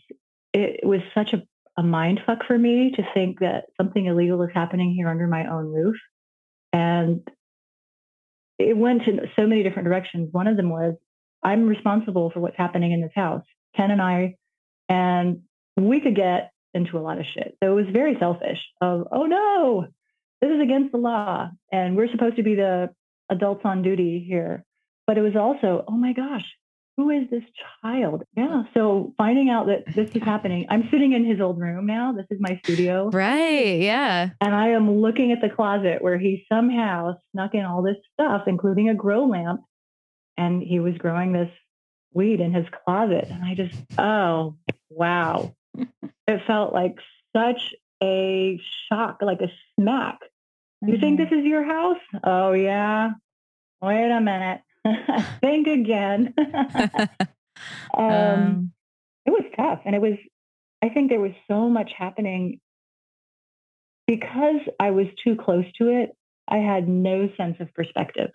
it 0.52 0.86
was 0.86 1.00
such 1.14 1.32
a, 1.32 1.42
a 1.76 1.82
mind 1.82 2.20
fuck 2.24 2.46
for 2.46 2.56
me 2.56 2.92
to 2.96 3.02
think 3.12 3.40
that 3.40 3.64
something 3.76 4.06
illegal 4.06 4.42
is 4.42 4.50
happening 4.54 4.94
here 4.94 5.08
under 5.08 5.26
my 5.26 5.46
own 5.46 5.72
roof. 5.72 5.96
And 6.72 7.26
it 8.58 8.76
went 8.76 9.02
in 9.06 9.20
so 9.36 9.46
many 9.46 9.62
different 9.62 9.86
directions. 9.86 10.28
One 10.32 10.46
of 10.46 10.56
them 10.56 10.70
was 10.70 10.94
I'm 11.44 11.66
responsible 11.66 12.30
for 12.30 12.40
what's 12.40 12.57
happening 12.57 12.92
in 12.92 13.02
this 13.02 13.12
house. 13.14 13.44
Ken 13.76 13.90
and 13.90 14.00
I, 14.00 14.37
and 14.88 15.42
we 15.76 16.00
could 16.00 16.16
get 16.16 16.52
into 16.72 16.98
a 16.98 17.00
lot 17.00 17.18
of 17.18 17.26
shit. 17.33 17.57
So 17.62 17.70
it 17.70 17.74
was 17.74 17.92
very 17.92 18.16
selfish 18.18 18.59
of, 18.80 19.09
oh 19.12 19.26
no, 19.26 19.87
this 20.40 20.50
is 20.50 20.61
against 20.61 20.92
the 20.92 20.98
law. 20.98 21.50
And 21.70 21.96
we're 21.96 22.11
supposed 22.11 22.37
to 22.37 22.42
be 22.42 22.54
the 22.54 22.90
adults 23.30 23.62
on 23.64 23.83
duty 23.83 24.24
here. 24.26 24.64
But 25.07 25.18
it 25.18 25.22
was 25.22 25.37
also, 25.37 25.85
oh 25.87 25.92
my 25.92 26.12
gosh, 26.12 26.44
who 26.96 27.11
is 27.11 27.28
this 27.30 27.42
child? 27.83 28.22
Yeah. 28.37 28.62
So 28.72 29.14
finding 29.18 29.50
out 29.50 29.66
that 29.66 29.85
this 29.94 30.14
is 30.14 30.22
happening, 30.22 30.66
I'm 30.68 30.88
sitting 30.90 31.12
in 31.12 31.24
his 31.24 31.40
old 31.40 31.59
room 31.59 31.87
now. 31.87 32.12
This 32.12 32.26
is 32.30 32.38
my 32.40 32.61
studio. 32.64 33.11
Right. 33.11 33.80
Yeah. 33.80 34.30
And 34.40 34.54
I 34.54 34.68
am 34.68 35.00
looking 35.00 35.33
at 35.33 35.40
the 35.40 35.50
closet 35.54 36.00
where 36.00 36.18
he 36.18 36.46
somehow 36.50 37.14
snuck 37.33 37.54
in 37.54 37.64
all 37.64 37.83
this 37.83 37.96
stuff, 38.14 38.42
including 38.46 38.88
a 38.88 38.94
grow 38.94 39.26
lamp. 39.26 39.61
And 40.36 40.62
he 40.62 40.80
was 40.80 40.96
growing 40.98 41.32
this 41.32 41.50
weed 42.12 42.40
in 42.40 42.52
his 42.52 42.66
closet. 42.84 43.28
And 43.30 43.44
I 43.44 43.54
just, 43.54 43.74
oh, 43.98 44.56
wow 44.90 45.54
it 46.26 46.40
felt 46.46 46.72
like 46.72 46.96
such 47.34 47.74
a 48.02 48.60
shock, 48.88 49.18
like 49.20 49.40
a 49.40 49.50
smack. 49.78 50.18
Mm-hmm. 50.22 50.88
You 50.88 50.98
think 50.98 51.20
mm-hmm. 51.20 51.34
this 51.34 51.40
is 51.40 51.46
your 51.46 51.64
house? 51.64 52.00
Oh, 52.22 52.52
yeah. 52.52 53.12
Wait 53.82 54.10
a 54.10 54.20
minute. 54.20 54.60
think 55.40 55.66
again. 55.66 56.34
um, 57.96 58.04
um, 58.04 58.72
it 59.26 59.30
was 59.30 59.44
tough. 59.56 59.80
And 59.84 59.94
it 59.94 60.00
was, 60.00 60.14
I 60.82 60.88
think 60.90 61.10
there 61.10 61.20
was 61.20 61.32
so 61.48 61.68
much 61.68 61.92
happening 61.96 62.60
because 64.06 64.60
I 64.78 64.90
was 64.90 65.06
too 65.22 65.36
close 65.36 65.64
to 65.78 65.88
it. 65.88 66.10
I 66.46 66.58
had 66.58 66.88
no 66.88 67.30
sense 67.36 67.56
of 67.60 67.72
perspective. 67.72 68.30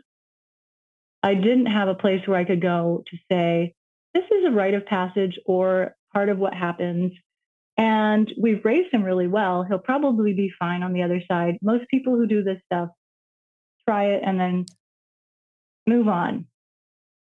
I 1.21 1.33
didn't 1.33 1.67
have 1.67 1.87
a 1.87 1.95
place 1.95 2.25
where 2.27 2.37
I 2.37 2.45
could 2.45 2.61
go 2.61 3.03
to 3.09 3.17
say, 3.31 3.73
this 4.13 4.23
is 4.23 4.45
a 4.47 4.51
rite 4.51 4.73
of 4.73 4.85
passage 4.85 5.37
or 5.45 5.95
part 6.13 6.29
of 6.29 6.37
what 6.37 6.53
happens. 6.53 7.13
And 7.77 8.31
we've 8.37 8.63
raised 8.63 8.93
him 8.93 9.03
really 9.03 9.27
well. 9.27 9.63
He'll 9.63 9.79
probably 9.79 10.33
be 10.33 10.51
fine 10.57 10.83
on 10.83 10.93
the 10.93 11.03
other 11.03 11.21
side. 11.29 11.57
Most 11.61 11.89
people 11.89 12.15
who 12.15 12.27
do 12.27 12.43
this 12.43 12.59
stuff 12.65 12.89
try 13.87 14.05
it 14.07 14.23
and 14.25 14.39
then 14.39 14.65
move 15.87 16.07
on. 16.07 16.45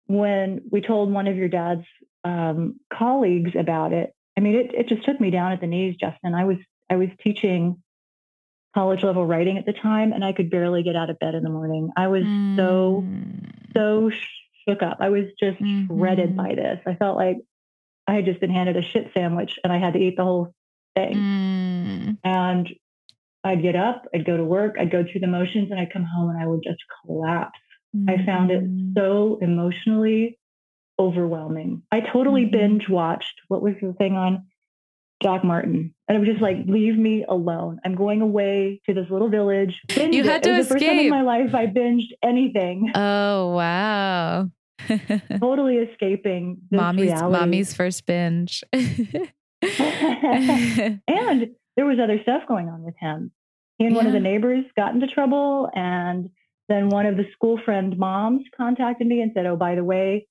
When 0.07 0.63
we 0.71 0.81
told 0.81 1.13
one 1.13 1.27
of 1.27 1.37
your 1.37 1.49
dad's 1.49 1.85
um, 2.25 2.81
colleagues 2.93 3.53
about 3.59 3.93
it, 3.93 4.15
I 4.37 4.41
mean, 4.41 4.55
it, 4.55 4.75
it 4.75 4.89
just 4.89 5.05
took 5.05 5.21
me 5.21 5.31
down 5.31 5.53
at 5.53 5.61
the 5.61 5.67
knees, 5.67 5.97
Justin. 6.01 6.35
I 6.35 6.45
was 6.45 6.57
I 6.89 6.97
was 6.97 7.09
teaching 7.23 7.83
college 8.79 9.03
level 9.03 9.27
writing 9.27 9.59
at 9.59 9.67
the 9.67 9.73
time, 9.73 10.13
and 10.13 10.25
I 10.25 10.33
could 10.33 10.51
barely 10.51 10.85
get 10.85 10.95
out 10.95 11.11
of 11.11 11.19
bed 11.19 11.35
in 11.35 11.43
the 11.43 11.51
morning. 11.51 11.91
I 11.97 12.07
was 12.07 12.23
mm. 12.23 12.57
so 12.57 13.05
so 13.77 14.11
shook 14.69 14.83
up. 14.83 14.99
I 15.01 15.09
was 15.09 15.25
just 15.41 15.59
mm-hmm. 15.59 15.99
shredded 15.99 16.37
by 16.37 16.55
this. 16.55 16.79
I 16.87 16.95
felt 16.95 17.17
like 17.17 17.39
I 18.07 18.15
had 18.15 18.25
just 18.25 18.41
been 18.41 18.51
handed 18.51 18.77
a 18.77 18.83
shit 18.83 19.11
sandwich 19.15 19.59
and 19.65 19.73
I 19.73 19.79
had 19.79 19.95
to 19.95 19.99
eat 19.99 20.17
the 20.17 20.23
whole 20.23 20.55
thing. 20.95 21.15
Mm. 21.15 22.19
And 22.23 22.69
I'd 23.43 23.63
get 23.63 23.75
up, 23.75 24.05
I'd 24.15 24.25
go 24.25 24.37
to 24.37 24.45
work, 24.45 24.77
I'd 24.79 24.93
go 24.93 25.05
through 25.05 25.21
the 25.21 25.27
motions, 25.27 25.71
and 25.71 25.81
I'd 25.81 25.93
come 25.93 26.05
home 26.05 26.31
and 26.31 26.41
I 26.41 26.47
would 26.47 26.63
just 26.63 26.79
collapse. 27.05 27.59
Mm. 27.97 28.11
I 28.11 28.25
found 28.25 28.51
it 28.51 28.63
mm. 28.63 28.95
so 28.97 29.39
emotionally 29.41 30.39
overwhelming. 30.99 31.83
I 31.91 32.01
totally 32.01 32.45
mm. 32.45 32.53
binge 32.53 32.89
watched 32.89 33.41
what 33.49 33.63
was 33.63 33.75
the 33.83 33.93
thing 33.95 34.15
on 34.15 34.47
Doc 35.21 35.45
Martin. 35.45 35.95
And 36.09 36.17
it 36.17 36.21
was 36.21 36.29
just 36.29 36.41
like, 36.41 36.59
leave 36.67 36.97
me 36.97 37.25
alone. 37.29 37.81
I'm 37.85 37.95
going 37.95 38.21
away 38.21 38.81
to 38.87 38.95
this 38.95 39.07
little 39.11 39.29
village. 39.29 39.81
Binge 39.89 40.15
you 40.15 40.25
had 40.25 40.37
it. 40.37 40.43
to 40.45 40.55
it 40.55 40.59
was 40.59 40.67
escape. 40.67 40.81
the 40.81 40.87
first 40.87 40.97
time 40.97 41.01
in 41.01 41.11
my 41.11 41.23
life 41.23 41.55
I 41.55 41.67
binged 41.67 42.13
anything. 42.23 42.93
Oh, 42.95 43.55
wow. 43.55 44.51
totally 45.41 45.77
escaping 45.77 46.59
mommy's 46.71 47.11
reality. 47.11 47.39
mommy's 47.39 47.75
first 47.75 48.07
binge. 48.07 48.63
and 48.73 49.33
there 51.77 51.85
was 51.85 51.99
other 52.03 52.21
stuff 52.23 52.43
going 52.47 52.69
on 52.69 52.83
with 52.83 52.95
him. 52.99 53.33
He 53.79 53.87
and 53.87 53.95
one 53.95 54.07
of 54.07 54.13
the 54.13 54.21
neighbors 54.21 54.65
got 54.77 54.95
into 54.95 55.07
trouble, 55.07 55.71
and 55.75 56.31
then 56.69 56.89
one 56.89 57.07
of 57.07 57.17
the 57.17 57.25
school 57.33 57.61
friend 57.65 57.97
moms 57.97 58.43
contacted 58.57 59.07
me 59.07 59.21
and 59.21 59.33
said, 59.35 59.47
"Oh, 59.47 59.57
by 59.57 59.77
the 59.77 59.85
way, 59.85 60.27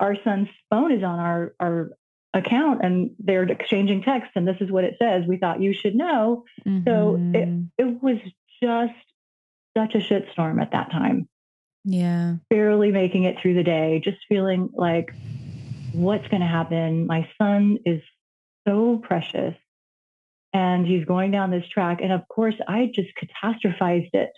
our 0.00 0.16
son's 0.24 0.48
phone 0.70 0.92
is 0.92 1.04
on 1.04 1.18
our 1.18 1.54
our 1.60 1.90
account, 2.34 2.80
and 2.84 3.10
they're 3.18 3.44
exchanging 3.44 4.02
texts, 4.02 4.32
and 4.36 4.46
this 4.46 4.56
is 4.60 4.70
what 4.70 4.84
it 4.84 4.96
says. 4.98 5.24
We 5.26 5.38
thought 5.38 5.60
you 5.62 5.72
should 5.72 5.94
know." 5.94 6.44
So 6.64 7.16
Mhm. 7.16 7.70
It 7.78 8.02
was 8.02 8.18
just 8.62 8.94
such 9.76 9.94
a 9.94 9.98
shitstorm 9.98 10.60
at 10.60 10.72
that 10.72 10.90
time. 10.90 11.28
yeah. 11.84 12.36
Barely 12.50 12.92
making 12.92 13.24
it 13.24 13.38
through 13.38 13.54
the 13.54 13.62
day, 13.64 14.00
just 14.00 14.18
feeling 14.28 14.68
like, 14.74 15.14
"What's 15.92 16.26
going 16.28 16.40
to 16.42 16.46
happen? 16.46 17.06
My 17.06 17.26
son 17.38 17.78
is 17.86 18.02
so 18.66 18.98
precious." 18.98 19.54
and 20.54 20.86
he's 20.86 21.04
going 21.04 21.30
down 21.30 21.50
this 21.50 21.68
track. 21.68 22.00
And 22.02 22.10
of 22.10 22.26
course, 22.28 22.54
I 22.66 22.86
just 22.92 23.10
catastrophized 23.16 24.14
it. 24.14 24.30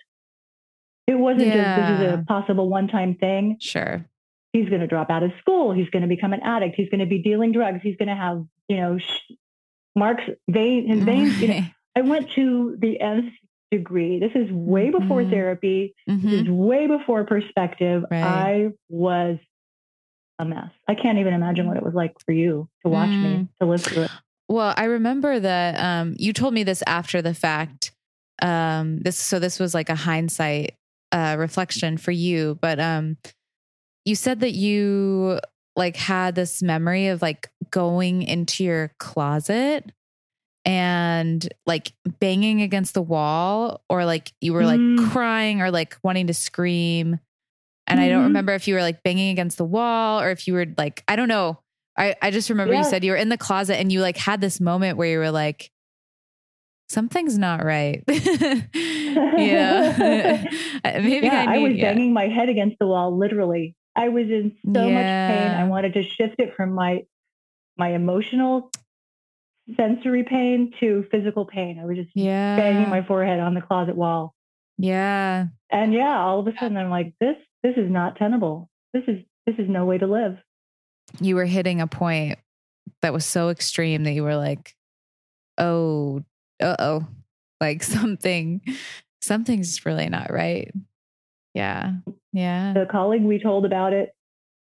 It 1.06 1.14
wasn't 1.14 1.52
just 1.52 1.76
this 1.76 1.90
is 2.00 2.14
a 2.14 2.24
possible 2.26 2.68
one 2.68 2.88
time 2.88 3.14
thing. 3.14 3.58
Sure. 3.60 4.04
He's 4.52 4.68
going 4.68 4.80
to 4.80 4.86
drop 4.86 5.10
out 5.10 5.22
of 5.22 5.32
school. 5.40 5.72
He's 5.72 5.88
going 5.90 6.02
to 6.02 6.08
become 6.08 6.32
an 6.32 6.40
addict. 6.42 6.74
He's 6.76 6.88
going 6.88 7.00
to 7.00 7.06
be 7.06 7.18
dealing 7.22 7.52
drugs. 7.52 7.80
He's 7.82 7.96
going 7.96 8.08
to 8.08 8.14
have, 8.16 8.44
you 8.68 8.76
know, 8.76 8.98
sh- 8.98 9.32
Mark's 9.96 10.24
vein, 10.48 10.88
his 10.88 11.02
veins. 11.04 11.40
You 11.40 11.48
know, 11.48 11.60
I 11.96 12.00
went 12.02 12.30
to 12.32 12.76
the 12.78 13.00
nth 13.00 13.32
degree. 13.70 14.18
This 14.18 14.32
is 14.34 14.50
way 14.50 14.90
before 14.90 15.22
Mhm. 15.22 15.30
therapy. 15.30 15.94
This 16.06 16.16
Mhm. 16.16 16.42
is 16.42 16.48
way 16.48 16.86
before 16.88 17.24
perspective. 17.24 18.04
Right. 18.10 18.22
I 18.24 18.68
was 18.88 19.38
a 20.40 20.44
mess. 20.44 20.70
I 20.88 20.94
can't 20.96 21.18
even 21.18 21.34
imagine 21.34 21.66
what 21.68 21.76
it 21.76 21.82
was 21.84 21.94
like 21.94 22.14
for 22.24 22.32
you 22.32 22.68
to 22.84 22.88
watch 22.90 23.10
me, 23.10 23.14
Mm. 23.36 23.48
to 23.60 23.66
live 23.66 23.82
through 23.82 24.02
it. 24.04 24.10
Well, 24.48 24.74
I 24.76 24.84
remember 24.84 25.38
that 25.38 25.78
um, 25.78 26.14
you 26.18 26.32
told 26.32 26.54
me 26.54 26.64
this 26.64 26.82
after 26.86 27.22
the 27.22 27.34
fact. 27.34 27.92
Um, 28.42 28.98
this 29.00 29.16
so 29.16 29.38
this 29.38 29.60
was 29.60 29.74
like 29.74 29.88
a 29.90 29.94
hindsight 29.94 30.74
uh, 31.12 31.36
reflection 31.38 31.98
for 31.98 32.10
you, 32.10 32.58
but 32.60 32.80
um, 32.80 33.16
you 34.04 34.14
said 34.14 34.40
that 34.40 34.52
you 34.52 35.38
like 35.76 35.96
had 35.96 36.34
this 36.34 36.62
memory 36.62 37.08
of 37.08 37.22
like 37.22 37.50
going 37.70 38.22
into 38.22 38.64
your 38.64 38.92
closet 38.98 39.92
and 40.64 41.48
like 41.66 41.92
banging 42.20 42.60
against 42.62 42.92
the 42.94 43.02
wall, 43.02 43.82
or 43.88 44.04
like 44.04 44.32
you 44.40 44.52
were 44.52 44.64
like 44.64 44.80
Mm. 44.80 45.10
crying 45.10 45.62
or 45.62 45.70
like 45.70 45.96
wanting 46.02 46.26
to 46.26 46.34
scream. 46.34 47.18
And 47.86 47.98
I 48.00 48.08
don't 48.08 48.20
Mhm. 48.22 48.26
remember 48.26 48.54
if 48.54 48.68
you 48.68 48.74
were 48.74 48.82
like 48.82 49.02
banging 49.02 49.30
against 49.32 49.56
the 49.58 49.64
wall 49.64 50.20
or 50.20 50.30
if 50.30 50.46
you 50.46 50.54
were 50.54 50.66
like, 50.76 51.02
I 51.08 51.16
don't 51.16 51.28
know. 51.28 51.58
I, 51.98 52.14
I 52.22 52.30
just 52.30 52.48
remember 52.50 52.74
you 52.74 52.84
said 52.84 53.04
you 53.04 53.10
were 53.12 53.16
in 53.16 53.30
the 53.30 53.36
closet 53.38 53.78
and 53.78 53.90
you 53.90 54.00
like 54.00 54.16
had 54.16 54.40
this 54.40 54.60
moment 54.60 54.96
where 54.96 55.08
you 55.08 55.18
were 55.18 55.30
like, 55.30 55.70
something's 56.88 57.36
not 57.38 57.64
right. 57.64 58.02
yeah. 58.74 60.44
Maybe 60.84 61.26
yeah, 61.26 61.44
I 61.48 61.54
I, 61.54 61.56
need, 61.58 61.62
was 61.68 61.76
yeah. 61.76 61.92
banging 61.92 62.12
my 62.12 62.28
head 62.28 62.48
against 62.48 62.78
the 62.78 62.86
wall, 62.86 63.16
literally. 63.16 63.74
I 64.00 64.08
was 64.08 64.26
in 64.30 64.56
so 64.64 64.80
much 64.80 65.04
pain. 65.04 65.50
I 65.50 65.64
wanted 65.64 65.94
to 65.94 66.02
shift 66.02 66.36
it 66.38 66.54
from 66.56 66.72
my 66.72 67.04
my 67.76 67.90
emotional 67.90 68.70
sensory 69.76 70.24
pain 70.24 70.72
to 70.80 71.04
physical 71.10 71.44
pain. 71.44 71.78
I 71.78 71.84
was 71.84 71.96
just 71.96 72.10
yeah. 72.14 72.56
banging 72.56 72.88
my 72.88 73.02
forehead 73.02 73.40
on 73.40 73.54
the 73.54 73.60
closet 73.60 73.96
wall. 73.96 74.34
yeah. 74.78 75.46
And 75.70 75.92
yeah, 75.92 76.18
all 76.18 76.40
of 76.40 76.46
a 76.46 76.56
sudden 76.58 76.76
I'm 76.76 76.90
like, 76.90 77.12
this 77.20 77.36
this 77.62 77.76
is 77.76 77.90
not 77.90 78.16
tenable. 78.16 78.70
This 78.94 79.04
is 79.06 79.18
this 79.46 79.56
is 79.58 79.68
no 79.68 79.84
way 79.84 79.98
to 79.98 80.06
live. 80.06 80.38
You 81.20 81.36
were 81.36 81.44
hitting 81.44 81.80
a 81.80 81.86
point 81.86 82.38
that 83.02 83.12
was 83.12 83.24
so 83.24 83.50
extreme 83.50 84.04
that 84.04 84.12
you 84.12 84.22
were 84.22 84.36
like, 84.36 84.74
oh, 85.58 86.24
uh 86.60 86.76
oh. 86.78 87.06
Like 87.60 87.82
something, 87.98 88.62
something's 89.20 89.84
really 89.84 90.08
not 90.08 90.32
right. 90.32 90.72
Yeah. 91.52 91.92
Yeah. 92.32 92.72
The 92.72 92.86
colleague 92.86 93.22
we 93.22 93.38
told 93.38 93.64
about 93.66 93.92
it, 93.92 94.10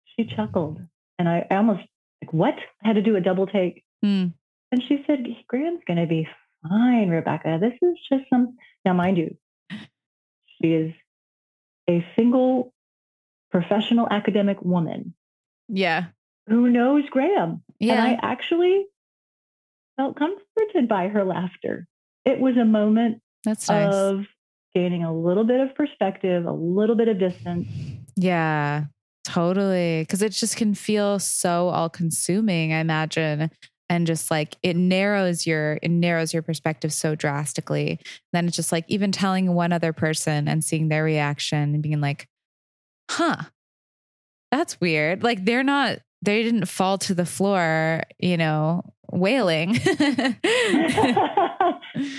she 0.05 0.25
chuckled. 0.25 0.79
And 1.17 1.27
I 1.29 1.45
almost 1.51 1.81
like, 2.21 2.33
what? 2.33 2.55
I 2.83 2.87
had 2.87 2.95
to 2.95 3.01
do 3.01 3.15
a 3.15 3.21
double 3.21 3.47
take. 3.47 3.83
Hmm. 4.03 4.27
And 4.71 4.83
she 4.87 5.03
said, 5.07 5.25
Graham's 5.47 5.81
going 5.87 5.99
to 5.99 6.05
be 6.07 6.27
fine, 6.67 7.09
Rebecca. 7.09 7.57
This 7.61 7.73
is 7.81 7.97
just 8.11 8.23
some. 8.29 8.57
Now, 8.83 8.93
mind 8.93 9.17
you, 9.17 9.37
she 10.61 10.67
is 10.73 10.93
a 11.89 12.05
single 12.15 12.73
professional 13.51 14.07
academic 14.09 14.61
woman 14.61 15.13
Yeah. 15.69 16.05
who 16.47 16.69
knows 16.69 17.03
Graham. 17.09 17.63
Yeah. 17.79 17.93
And 17.93 18.01
I 18.01 18.19
actually 18.21 18.85
felt 19.97 20.17
comforted 20.17 20.87
by 20.89 21.07
her 21.07 21.23
laughter. 21.23 21.87
It 22.25 22.39
was 22.39 22.57
a 22.57 22.65
moment 22.65 23.21
That's 23.43 23.69
nice. 23.69 23.93
of 23.93 24.25
gaining 24.75 25.03
a 25.03 25.17
little 25.17 25.45
bit 25.45 25.61
of 25.61 25.73
perspective, 25.73 26.45
a 26.45 26.51
little 26.51 26.95
bit 26.95 27.07
of 27.07 27.17
distance. 27.17 27.67
Yeah, 28.17 28.85
totally. 29.23 30.01
Because 30.01 30.21
it 30.21 30.33
just 30.33 30.57
can 30.57 30.75
feel 30.75 31.17
so 31.17 31.69
all 31.69 31.89
consuming, 31.89 32.73
I 32.73 32.79
imagine. 32.79 33.49
And 33.89 34.05
just 34.05 34.29
like 34.29 34.57
it 34.63 34.75
narrows 34.75 35.45
your 35.45 35.79
it 35.81 35.89
narrows 35.89 36.33
your 36.33 36.41
perspective 36.41 36.91
so 36.91 37.15
drastically. 37.15 37.99
Then 38.33 38.47
it's 38.47 38.55
just 38.55 38.71
like 38.71 38.85
even 38.87 39.11
telling 39.11 39.53
one 39.53 39.71
other 39.71 39.93
person 39.93 40.47
and 40.47 40.63
seeing 40.63 40.89
their 40.89 41.03
reaction 41.03 41.73
and 41.75 41.83
being 41.83 42.01
like, 42.01 42.27
huh, 43.09 43.43
that's 44.51 44.81
weird. 44.81 45.23
Like 45.23 45.45
they're 45.45 45.63
not 45.63 45.99
they 46.21 46.43
didn't 46.43 46.65
fall 46.65 46.97
to 46.99 47.13
the 47.13 47.25
floor, 47.25 48.03
you 48.19 48.37
know, 48.37 48.83
wailing. 49.11 49.73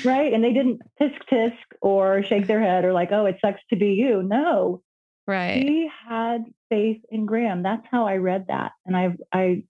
right. 0.04 0.32
And 0.32 0.44
they 0.44 0.52
didn't 0.52 0.80
tisk 1.00 1.20
tisk 1.30 1.56
or 1.80 2.22
shake 2.22 2.46
their 2.46 2.60
head 2.60 2.84
or 2.84 2.92
like, 2.92 3.10
oh, 3.12 3.26
it 3.26 3.38
sucks 3.40 3.60
to 3.70 3.76
be 3.76 3.94
you. 3.94 4.22
No, 4.22 4.82
right. 5.26 5.62
he 5.62 5.90
had 6.08 6.44
faith 6.68 7.00
in 7.10 7.26
Graham. 7.26 7.62
That's 7.62 7.86
how 7.90 8.06
I 8.06 8.16
read 8.16 8.46
that. 8.48 8.72
And 8.84 8.96
I, 8.96 9.16
I 9.32 9.64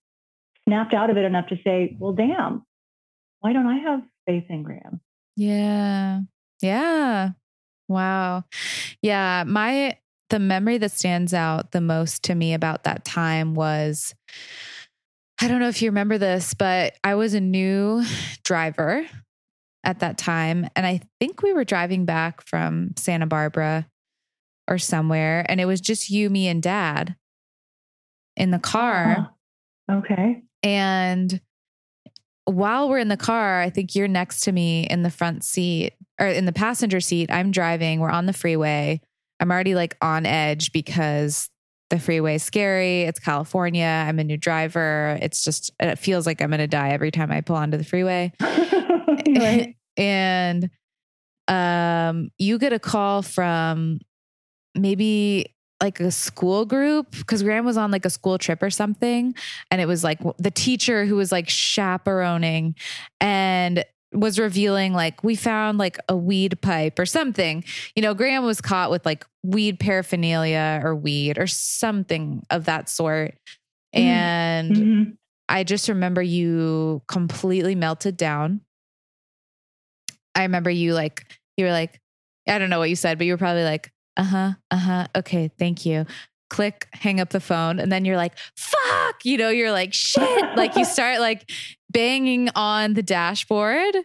snapped 0.68 0.94
out 0.94 1.10
of 1.10 1.16
it 1.16 1.24
enough 1.24 1.48
to 1.48 1.58
say, 1.64 1.96
well, 1.98 2.12
damn, 2.12 2.64
why 3.40 3.52
don't 3.52 3.66
I 3.66 3.78
have 3.78 4.02
faith 4.26 4.44
in 4.48 4.62
Graham? 4.62 5.00
Yeah. 5.36 6.20
Yeah. 6.62 7.30
Wow. 7.88 8.44
Yeah. 9.02 9.44
My, 9.46 9.98
the 10.30 10.38
memory 10.38 10.78
that 10.78 10.92
stands 10.92 11.32
out 11.32 11.72
the 11.72 11.80
most 11.80 12.24
to 12.24 12.34
me 12.34 12.54
about 12.54 12.84
that 12.84 13.04
time 13.04 13.54
was 13.54 14.14
I 15.40 15.48
don't 15.48 15.60
know 15.60 15.68
if 15.68 15.82
you 15.82 15.90
remember 15.90 16.18
this, 16.18 16.54
but 16.54 16.94
I 17.04 17.14
was 17.14 17.34
a 17.34 17.40
new 17.40 18.02
driver 18.44 19.06
at 19.84 20.00
that 20.00 20.18
time. 20.18 20.68
And 20.74 20.86
I 20.86 21.02
think 21.20 21.42
we 21.42 21.52
were 21.52 21.64
driving 21.64 22.06
back 22.06 22.40
from 22.46 22.90
Santa 22.96 23.26
Barbara 23.26 23.86
or 24.68 24.78
somewhere. 24.78 25.44
And 25.48 25.60
it 25.60 25.66
was 25.66 25.80
just 25.80 26.10
you, 26.10 26.30
me, 26.30 26.48
and 26.48 26.62
dad 26.62 27.16
in 28.36 28.50
the 28.50 28.58
car. 28.58 29.32
Uh, 29.88 29.96
okay. 29.96 30.42
And 30.62 31.40
while 32.46 32.88
we're 32.88 32.98
in 32.98 33.08
the 33.08 33.16
car, 33.16 33.60
I 33.60 33.70
think 33.70 33.94
you're 33.94 34.08
next 34.08 34.40
to 34.42 34.52
me 34.52 34.86
in 34.86 35.02
the 35.02 35.10
front 35.10 35.44
seat 35.44 35.94
or 36.18 36.26
in 36.26 36.46
the 36.46 36.52
passenger 36.52 37.00
seat. 37.00 37.30
I'm 37.30 37.50
driving, 37.50 38.00
we're 38.00 38.10
on 38.10 38.26
the 38.26 38.32
freeway. 38.32 39.00
I'm 39.40 39.50
already 39.50 39.74
like 39.74 39.96
on 40.00 40.26
edge 40.26 40.72
because 40.72 41.48
the 41.90 41.98
freeway 41.98 42.36
is 42.36 42.42
scary. 42.42 43.02
It's 43.02 43.20
California. 43.20 44.04
I'm 44.06 44.18
a 44.18 44.24
new 44.24 44.36
driver. 44.36 45.18
It's 45.22 45.44
just, 45.44 45.70
it 45.78 45.98
feels 45.98 46.26
like 46.26 46.42
I'm 46.42 46.50
going 46.50 46.58
to 46.58 46.66
die 46.66 46.90
every 46.90 47.10
time 47.10 47.30
I 47.30 47.40
pull 47.42 47.56
onto 47.56 47.76
the 47.76 47.84
freeway. 47.84 48.32
right. 48.40 49.76
and 49.96 50.70
um, 51.48 52.30
you 52.38 52.58
get 52.58 52.72
a 52.72 52.78
call 52.78 53.22
from 53.22 54.00
maybe 54.74 55.54
like 55.82 56.00
a 56.00 56.10
school 56.10 56.64
group 56.64 57.10
because 57.12 57.42
Graham 57.42 57.64
was 57.64 57.76
on 57.76 57.90
like 57.90 58.04
a 58.04 58.10
school 58.10 58.38
trip 58.38 58.62
or 58.62 58.70
something. 58.70 59.34
And 59.70 59.80
it 59.80 59.86
was 59.86 60.02
like 60.02 60.18
the 60.38 60.50
teacher 60.50 61.04
who 61.04 61.16
was 61.16 61.30
like 61.30 61.48
chaperoning 61.48 62.74
and 63.20 63.84
was 64.16 64.38
revealing 64.38 64.92
like 64.92 65.22
we 65.22 65.36
found 65.36 65.78
like 65.78 65.98
a 66.08 66.16
weed 66.16 66.60
pipe 66.62 66.98
or 66.98 67.06
something. 67.06 67.64
You 67.94 68.02
know, 68.02 68.14
Graham 68.14 68.44
was 68.44 68.60
caught 68.60 68.90
with 68.90 69.04
like 69.04 69.26
weed 69.42 69.78
paraphernalia 69.78 70.80
or 70.82 70.94
weed 70.96 71.38
or 71.38 71.46
something 71.46 72.42
of 72.50 72.64
that 72.64 72.88
sort. 72.88 73.34
Mm. 73.94 74.00
And 74.00 74.76
Mhm. 74.76 75.16
I 75.48 75.62
just 75.64 75.88
remember 75.88 76.22
you 76.22 77.02
completely 77.06 77.74
melted 77.74 78.16
down. 78.16 78.62
I 80.34 80.42
remember 80.42 80.70
you 80.70 80.92
like, 80.92 81.24
you 81.56 81.64
were 81.64 81.70
like, 81.72 82.00
I 82.48 82.58
don't 82.58 82.70
know 82.70 82.78
what 82.78 82.90
you 82.90 82.96
said, 82.96 83.18
but 83.18 83.26
you 83.26 83.32
were 83.32 83.38
probably 83.38 83.64
like, 83.64 83.90
uh 84.16 84.24
huh, 84.24 84.52
uh 84.70 84.76
huh. 84.76 85.06
Okay, 85.16 85.50
thank 85.58 85.86
you. 85.86 86.06
Click, 86.48 86.86
hang 86.92 87.20
up 87.20 87.30
the 87.30 87.40
phone. 87.40 87.78
And 87.78 87.90
then 87.90 88.04
you're 88.04 88.16
like, 88.16 88.32
fuck, 88.56 89.24
you 89.24 89.36
know, 89.36 89.48
you're 89.50 89.72
like, 89.72 89.92
shit. 89.94 90.56
like 90.56 90.76
you 90.76 90.84
start 90.84 91.20
like 91.20 91.50
banging 91.96 92.50
on 92.54 92.94
the 92.94 93.02
dashboard 93.02 93.96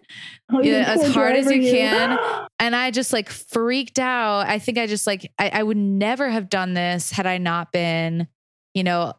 Oh, 0.50 0.62
you 0.62 0.74
Yeah, 0.74 0.86
as 0.88 1.14
hard 1.14 1.36
as 1.36 1.46
driver, 1.46 1.62
you 1.62 1.72
can. 1.72 2.48
and 2.60 2.76
I 2.76 2.92
just 2.92 3.14
like 3.14 3.30
freaked 3.30 4.00
out. 4.00 4.48
I 4.48 4.60
think 4.60 4.78
I 4.78 4.88
just 4.88 5.08
like, 5.08 5.32
I, 5.40 5.50
I 5.50 5.64
would 5.64 5.78
never 5.78 6.30
have 6.30 6.50
done 6.50 6.74
this 6.74 7.12
had 7.12 7.26
I 7.26 7.38
not 7.38 7.72
been 7.72 8.28
you 8.74 8.84
know, 8.84 9.14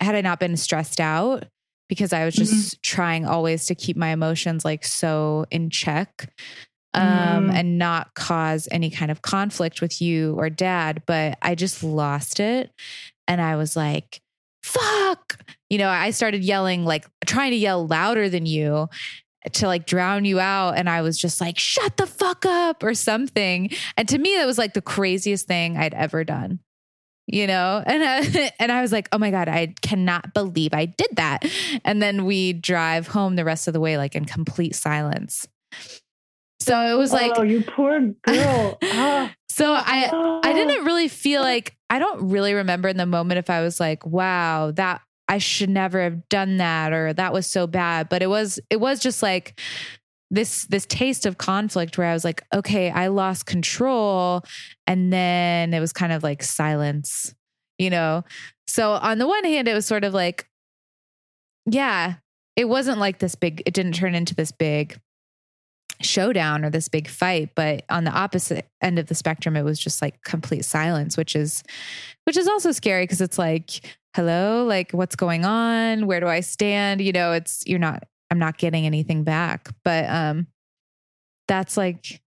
had 0.00 0.14
I 0.14 0.20
not 0.20 0.40
been 0.40 0.56
stressed 0.56 1.00
out 1.00 1.44
because 1.88 2.12
I 2.12 2.24
was 2.24 2.34
just 2.34 2.54
mm-hmm. 2.54 2.78
trying 2.82 3.26
always 3.26 3.66
to 3.66 3.74
keep 3.74 3.96
my 3.96 4.08
emotions 4.08 4.64
like 4.64 4.84
so 4.84 5.44
in 5.50 5.70
check 5.70 6.32
um, 6.94 7.48
mm. 7.48 7.52
and 7.52 7.78
not 7.78 8.14
cause 8.14 8.68
any 8.70 8.90
kind 8.90 9.10
of 9.10 9.22
conflict 9.22 9.80
with 9.80 10.00
you 10.00 10.34
or 10.34 10.50
dad. 10.50 11.02
But 11.06 11.36
I 11.42 11.54
just 11.54 11.82
lost 11.82 12.38
it. 12.40 12.70
And 13.26 13.40
I 13.40 13.56
was 13.56 13.76
like, 13.76 14.20
fuck. 14.62 15.38
You 15.68 15.78
know, 15.78 15.88
I 15.88 16.10
started 16.10 16.44
yelling, 16.44 16.84
like 16.84 17.06
trying 17.26 17.50
to 17.52 17.56
yell 17.56 17.86
louder 17.86 18.28
than 18.28 18.46
you 18.46 18.88
to 19.52 19.66
like 19.66 19.86
drown 19.86 20.24
you 20.24 20.38
out. 20.38 20.76
And 20.76 20.88
I 20.88 21.02
was 21.02 21.18
just 21.18 21.40
like, 21.40 21.58
shut 21.58 21.96
the 21.96 22.06
fuck 22.06 22.44
up 22.44 22.82
or 22.82 22.94
something. 22.94 23.70
And 23.96 24.08
to 24.08 24.18
me, 24.18 24.34
that 24.36 24.46
was 24.46 24.58
like 24.58 24.74
the 24.74 24.82
craziest 24.82 25.46
thing 25.46 25.76
I'd 25.76 25.94
ever 25.94 26.24
done 26.24 26.60
you 27.32 27.46
know 27.46 27.82
and 27.86 28.02
I, 28.02 28.52
and 28.58 28.72
I 28.72 28.82
was 28.82 28.92
like 28.92 29.08
oh 29.12 29.18
my 29.18 29.30
god 29.30 29.48
I 29.48 29.74
cannot 29.82 30.34
believe 30.34 30.74
I 30.74 30.86
did 30.86 31.08
that 31.16 31.44
and 31.84 32.02
then 32.02 32.24
we 32.24 32.52
drive 32.52 33.06
home 33.06 33.36
the 33.36 33.44
rest 33.44 33.68
of 33.68 33.74
the 33.74 33.80
way 33.80 33.96
like 33.96 34.14
in 34.14 34.24
complete 34.24 34.74
silence 34.74 35.46
so 36.60 36.80
it 36.86 36.96
was 36.96 37.12
like 37.12 37.32
oh 37.36 37.42
you 37.42 37.62
poor 37.62 38.00
girl 38.22 38.78
ah. 38.82 39.34
so 39.48 39.72
I 39.72 40.40
I 40.44 40.52
didn't 40.54 40.84
really 40.84 41.08
feel 41.08 41.42
like 41.42 41.76
I 41.88 41.98
don't 41.98 42.28
really 42.28 42.54
remember 42.54 42.88
in 42.88 42.96
the 42.96 43.06
moment 43.06 43.38
if 43.38 43.50
I 43.50 43.62
was 43.62 43.80
like 43.80 44.06
wow 44.06 44.70
that 44.72 45.00
I 45.28 45.38
should 45.38 45.70
never 45.70 46.02
have 46.02 46.28
done 46.28 46.58
that 46.58 46.92
or 46.92 47.12
that 47.12 47.32
was 47.32 47.46
so 47.46 47.66
bad 47.66 48.08
but 48.08 48.22
it 48.22 48.28
was 48.28 48.60
it 48.68 48.80
was 48.80 49.00
just 49.00 49.22
like 49.22 49.58
this 50.30 50.66
this 50.66 50.86
taste 50.86 51.26
of 51.26 51.38
conflict 51.38 51.98
where 51.98 52.06
I 52.06 52.12
was 52.12 52.24
like, 52.24 52.42
okay, 52.54 52.90
I 52.90 53.08
lost 53.08 53.46
control. 53.46 54.44
And 54.86 55.12
then 55.12 55.74
it 55.74 55.80
was 55.80 55.92
kind 55.92 56.12
of 56.12 56.22
like 56.22 56.42
silence, 56.42 57.34
you 57.78 57.90
know? 57.90 58.24
So 58.66 58.92
on 58.92 59.18
the 59.18 59.26
one 59.26 59.44
hand, 59.44 59.66
it 59.66 59.74
was 59.74 59.86
sort 59.86 60.04
of 60.04 60.14
like, 60.14 60.48
yeah, 61.66 62.14
it 62.56 62.68
wasn't 62.68 62.98
like 62.98 63.18
this 63.18 63.34
big, 63.34 63.62
it 63.66 63.74
didn't 63.74 63.94
turn 63.94 64.14
into 64.14 64.34
this 64.34 64.52
big 64.52 65.00
showdown 66.02 66.64
or 66.64 66.70
this 66.70 66.88
big 66.88 67.08
fight 67.08 67.50
but 67.54 67.84
on 67.88 68.04
the 68.04 68.10
opposite 68.10 68.66
end 68.80 68.98
of 68.98 69.06
the 69.06 69.14
spectrum 69.14 69.56
it 69.56 69.62
was 69.62 69.78
just 69.78 70.00
like 70.00 70.22
complete 70.22 70.64
silence 70.64 71.16
which 71.16 71.36
is 71.36 71.62
which 72.24 72.36
is 72.36 72.48
also 72.48 72.72
scary 72.72 73.04
because 73.04 73.20
it's 73.20 73.38
like 73.38 73.70
hello 74.14 74.64
like 74.64 74.92
what's 74.92 75.14
going 75.14 75.44
on 75.44 76.06
where 76.06 76.20
do 76.20 76.26
i 76.26 76.40
stand 76.40 77.00
you 77.00 77.12
know 77.12 77.32
it's 77.32 77.62
you're 77.66 77.78
not 77.78 78.02
I'm 78.30 78.38
not 78.38 78.58
getting 78.58 78.86
anything 78.86 79.24
back. 79.24 79.68
But 79.84 80.08
um 80.08 80.46
that's 81.48 81.76
like 81.76 82.20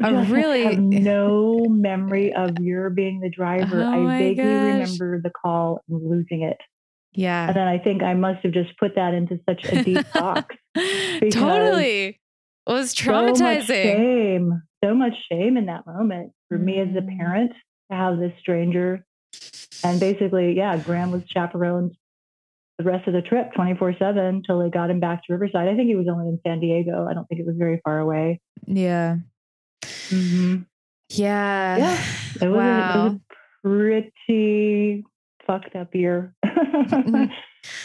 I 0.00 0.24
really 0.26 0.64
have 0.64 0.78
no 0.78 1.64
memory 1.68 2.32
of 2.32 2.58
your 2.60 2.90
being 2.90 3.20
the 3.20 3.30
driver. 3.30 3.82
Oh 3.82 4.06
I 4.06 4.18
vaguely 4.18 4.44
gosh. 4.44 4.90
remember 4.90 5.20
the 5.22 5.30
call 5.30 5.80
and 5.88 6.08
losing 6.08 6.42
it. 6.42 6.58
Yeah. 7.12 7.48
And 7.48 7.56
then 7.56 7.68
I 7.68 7.78
think 7.78 8.02
I 8.02 8.14
must 8.14 8.42
have 8.44 8.52
just 8.52 8.76
put 8.78 8.96
that 8.96 9.14
into 9.14 9.38
such 9.48 9.64
a 9.64 9.82
deep 9.82 10.06
box. 10.12 10.56
totally. 11.30 12.20
It 12.66 12.72
was 12.72 12.94
traumatizing. 12.94 13.36
So 13.36 13.44
much 13.44 13.66
shame. 13.66 14.62
So 14.84 14.94
much 14.94 15.14
shame 15.30 15.56
in 15.56 15.66
that 15.66 15.86
moment 15.86 16.32
for 16.48 16.58
mm. 16.58 16.64
me 16.64 16.80
as 16.80 16.88
a 16.88 17.00
mm. 17.00 17.18
parent 17.18 17.52
to 17.90 17.96
have 17.96 18.18
this 18.18 18.32
stranger. 18.40 19.04
And 19.82 20.00
basically, 20.00 20.54
yeah, 20.56 20.76
Graham 20.78 21.10
was 21.10 21.22
chaperoned 21.26 21.94
the 22.78 22.84
rest 22.84 23.06
of 23.06 23.14
the 23.14 23.22
trip 23.22 23.52
24 23.54 23.96
7 23.98 24.42
till 24.46 24.58
they 24.60 24.70
got 24.70 24.90
him 24.90 25.00
back 25.00 25.22
to 25.24 25.32
Riverside. 25.32 25.68
I 25.68 25.76
think 25.76 25.88
he 25.88 25.94
was 25.94 26.08
only 26.10 26.28
in 26.28 26.40
San 26.46 26.60
Diego. 26.60 27.06
I 27.08 27.14
don't 27.14 27.26
think 27.28 27.40
it 27.40 27.46
was 27.46 27.56
very 27.56 27.80
far 27.84 27.98
away. 27.98 28.40
Yeah. 28.66 29.16
Mm-hmm. 29.82 30.62
Yeah. 31.10 31.76
Yeah. 31.76 32.04
It 32.40 32.48
was, 32.48 32.56
wow. 32.56 33.02
a, 33.02 33.06
it 33.06 33.10
was 33.10 33.12
a 33.12 33.68
pretty 33.68 35.04
fucked 35.46 35.76
up 35.76 35.94
year. 35.94 36.34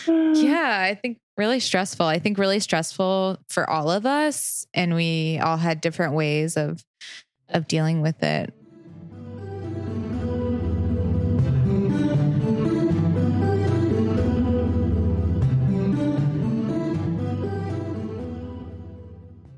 Mm-hmm. 0.05 0.45
yeah. 0.45 0.87
I 0.89 0.95
think 0.95 1.19
really 1.37 1.59
stressful. 1.59 2.05
I 2.05 2.19
think 2.19 2.37
really 2.37 2.59
stressful 2.59 3.37
for 3.49 3.69
all 3.69 3.89
of 3.89 4.05
us. 4.05 4.65
And 4.73 4.95
we 4.95 5.39
all 5.39 5.57
had 5.57 5.81
different 5.81 6.13
ways 6.13 6.57
of 6.57 6.83
of 7.49 7.67
dealing 7.67 8.01
with 8.01 8.21
it. 8.21 8.53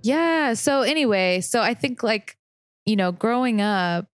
Yeah. 0.03 0.53
So 0.53 0.81
anyway, 0.81 1.41
so 1.41 1.61
I 1.61 1.73
think 1.73 2.03
like, 2.03 2.37
you 2.85 2.95
know, 2.95 3.11
growing 3.11 3.61
up 3.61 4.07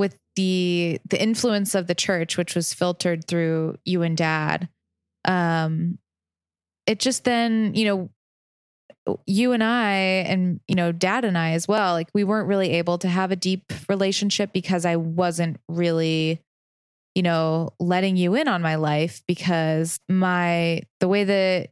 with 0.00 0.16
the 0.34 1.00
the 1.08 1.22
influence 1.22 1.74
of 1.74 1.86
the 1.86 1.94
church, 1.94 2.36
which 2.36 2.54
was 2.54 2.74
filtered 2.74 3.26
through 3.26 3.78
you 3.84 4.02
and 4.02 4.16
dad, 4.16 4.68
um, 5.24 5.98
it 6.86 6.98
just 6.98 7.24
then, 7.24 7.74
you 7.74 7.84
know, 7.84 8.10
you 9.26 9.52
and 9.52 9.62
I 9.62 9.92
and 10.26 10.60
you 10.68 10.74
know 10.74 10.92
dad 10.92 11.24
and 11.24 11.38
I 11.38 11.52
as 11.52 11.66
well 11.66 11.94
like 11.94 12.08
we 12.12 12.22
weren't 12.22 12.48
really 12.48 12.72
able 12.72 12.98
to 12.98 13.08
have 13.08 13.30
a 13.30 13.36
deep 13.36 13.72
relationship 13.88 14.52
because 14.52 14.84
I 14.84 14.96
wasn't 14.96 15.58
really 15.68 16.40
you 17.14 17.22
know 17.22 17.70
letting 17.80 18.16
you 18.16 18.34
in 18.34 18.46
on 18.46 18.62
my 18.62 18.76
life 18.76 19.22
because 19.26 19.98
my 20.08 20.82
the 21.00 21.08
way 21.08 21.24
that 21.24 21.70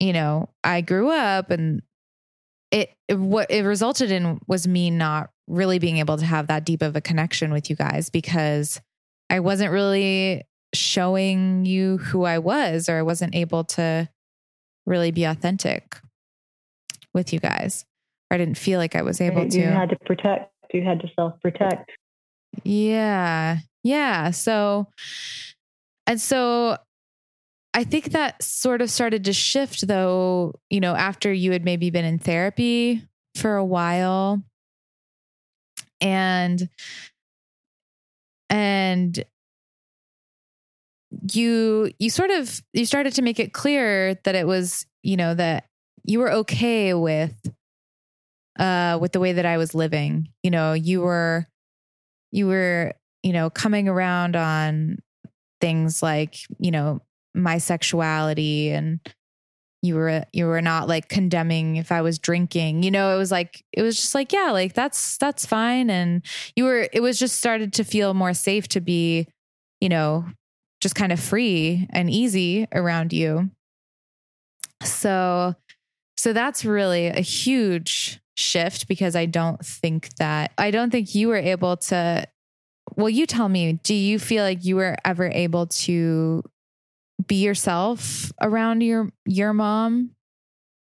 you 0.00 0.12
know, 0.12 0.48
I 0.62 0.80
grew 0.80 1.10
up 1.10 1.50
and 1.50 1.82
it, 2.74 2.90
it, 3.06 3.14
what 3.14 3.50
it 3.50 3.62
resulted 3.62 4.10
in 4.10 4.40
was 4.48 4.66
me 4.66 4.90
not 4.90 5.30
really 5.46 5.78
being 5.78 5.98
able 5.98 6.18
to 6.18 6.24
have 6.24 6.48
that 6.48 6.64
deep 6.64 6.82
of 6.82 6.96
a 6.96 7.00
connection 7.00 7.52
with 7.52 7.70
you 7.70 7.76
guys 7.76 8.10
because 8.10 8.80
I 9.30 9.38
wasn't 9.38 9.70
really 9.70 10.42
showing 10.74 11.64
you 11.66 11.98
who 11.98 12.24
I 12.24 12.38
was 12.38 12.88
or 12.88 12.98
I 12.98 13.02
wasn't 13.02 13.36
able 13.36 13.62
to 13.64 14.08
really 14.86 15.12
be 15.12 15.22
authentic 15.22 16.00
with 17.12 17.32
you 17.32 17.38
guys. 17.38 17.84
Or 18.28 18.34
I 18.34 18.38
didn't 18.38 18.58
feel 18.58 18.80
like 18.80 18.96
I 18.96 19.02
was 19.02 19.20
able 19.20 19.42
right. 19.42 19.50
to. 19.52 19.60
You 19.60 19.66
had 19.66 19.90
to 19.90 19.98
protect. 20.04 20.52
You 20.72 20.82
had 20.82 20.98
to 21.00 21.08
self 21.14 21.40
protect. 21.40 21.92
Yeah. 22.64 23.58
Yeah. 23.84 24.32
So, 24.32 24.88
and 26.08 26.20
so 26.20 26.78
I 27.74 27.82
think 27.82 28.12
that 28.12 28.40
sort 28.42 28.80
of 28.82 28.90
started 28.90 29.24
to 29.24 29.32
shift 29.32 29.86
though, 29.86 30.54
you 30.70 30.80
know, 30.80 30.94
after 30.94 31.32
you 31.32 31.50
had 31.52 31.64
maybe 31.64 31.90
been 31.90 32.04
in 32.04 32.18
therapy 32.20 33.02
for 33.34 33.56
a 33.56 33.64
while. 33.64 34.42
And 36.00 36.68
and 38.48 39.24
you 41.32 41.90
you 41.98 42.10
sort 42.10 42.30
of 42.30 42.62
you 42.72 42.86
started 42.86 43.14
to 43.14 43.22
make 43.22 43.40
it 43.40 43.52
clear 43.52 44.14
that 44.24 44.34
it 44.34 44.46
was, 44.46 44.86
you 45.02 45.16
know, 45.16 45.34
that 45.34 45.66
you 46.04 46.18
were 46.18 46.30
okay 46.30 46.94
with 46.94 47.34
uh 48.58 48.98
with 49.00 49.12
the 49.12 49.20
way 49.20 49.32
that 49.32 49.46
I 49.46 49.56
was 49.56 49.74
living. 49.74 50.28
You 50.42 50.50
know, 50.50 50.72
you 50.74 51.00
were 51.00 51.46
you 52.30 52.46
were, 52.46 52.94
you 53.22 53.32
know, 53.32 53.50
coming 53.50 53.88
around 53.88 54.36
on 54.36 54.98
things 55.60 56.02
like, 56.02 56.36
you 56.58 56.70
know, 56.70 57.00
my 57.34 57.58
sexuality 57.58 58.70
and 58.70 59.00
you 59.82 59.96
were 59.96 60.24
you 60.32 60.46
were 60.46 60.62
not 60.62 60.88
like 60.88 61.08
condemning 61.08 61.76
if 61.76 61.92
I 61.92 62.00
was 62.00 62.18
drinking. 62.18 62.82
You 62.82 62.90
know, 62.90 63.14
it 63.14 63.18
was 63.18 63.30
like 63.30 63.62
it 63.72 63.82
was 63.82 63.96
just 63.96 64.14
like, 64.14 64.32
yeah, 64.32 64.50
like 64.50 64.72
that's 64.72 65.18
that's 65.18 65.44
fine 65.44 65.90
and 65.90 66.24
you 66.56 66.64
were 66.64 66.88
it 66.92 67.00
was 67.00 67.18
just 67.18 67.36
started 67.36 67.72
to 67.74 67.84
feel 67.84 68.14
more 68.14 68.32
safe 68.32 68.66
to 68.68 68.80
be, 68.80 69.28
you 69.80 69.88
know, 69.88 70.24
just 70.80 70.94
kind 70.94 71.12
of 71.12 71.20
free 71.20 71.86
and 71.90 72.08
easy 72.08 72.66
around 72.72 73.12
you. 73.12 73.50
So 74.82 75.54
so 76.16 76.32
that's 76.32 76.64
really 76.64 77.08
a 77.08 77.20
huge 77.20 78.20
shift 78.36 78.88
because 78.88 79.14
I 79.14 79.26
don't 79.26 79.64
think 79.64 80.14
that 80.16 80.52
I 80.56 80.70
don't 80.70 80.90
think 80.90 81.14
you 81.14 81.28
were 81.28 81.36
able 81.36 81.76
to 81.76 82.26
well, 82.96 83.08
you 83.08 83.26
tell 83.26 83.48
me, 83.48 83.74
do 83.82 83.94
you 83.94 84.18
feel 84.18 84.44
like 84.44 84.64
you 84.64 84.76
were 84.76 84.96
ever 85.04 85.30
able 85.30 85.66
to 85.66 86.42
be 87.26 87.36
yourself 87.36 88.32
around 88.40 88.82
your 88.82 89.10
your 89.24 89.52
mom? 89.52 90.10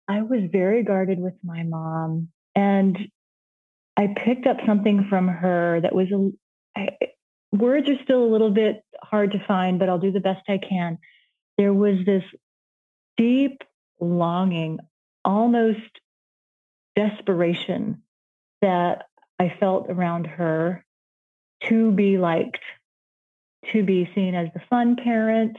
I 0.08 0.22
was 0.22 0.50
very 0.50 0.82
guarded 0.82 1.18
with 1.18 1.34
my 1.42 1.62
mom 1.62 2.28
and 2.54 2.98
I 3.96 4.08
picked 4.24 4.46
up 4.46 4.58
something 4.66 5.06
from 5.08 5.28
her 5.28 5.80
that 5.80 5.94
was 5.94 6.08
a 6.12 6.30
I, 6.76 6.88
words 7.52 7.88
are 7.88 8.02
still 8.02 8.22
a 8.22 8.30
little 8.32 8.50
bit 8.50 8.84
hard 9.02 9.32
to 9.32 9.46
find, 9.46 9.78
but 9.78 9.88
I'll 9.88 9.98
do 9.98 10.12
the 10.12 10.20
best 10.20 10.42
I 10.48 10.58
can. 10.58 10.98
There 11.56 11.72
was 11.72 11.98
this 12.04 12.24
deep 13.16 13.62
longing, 14.00 14.80
almost 15.24 16.00
desperation 16.96 18.02
that 18.60 19.04
I 19.38 19.54
felt 19.60 19.86
around 19.88 20.26
her 20.26 20.84
to 21.68 21.92
be 21.92 22.18
liked, 22.18 22.60
to 23.72 23.82
be 23.82 24.10
seen 24.14 24.34
as 24.34 24.48
the 24.52 24.62
fun 24.68 24.96
parent, 24.96 25.56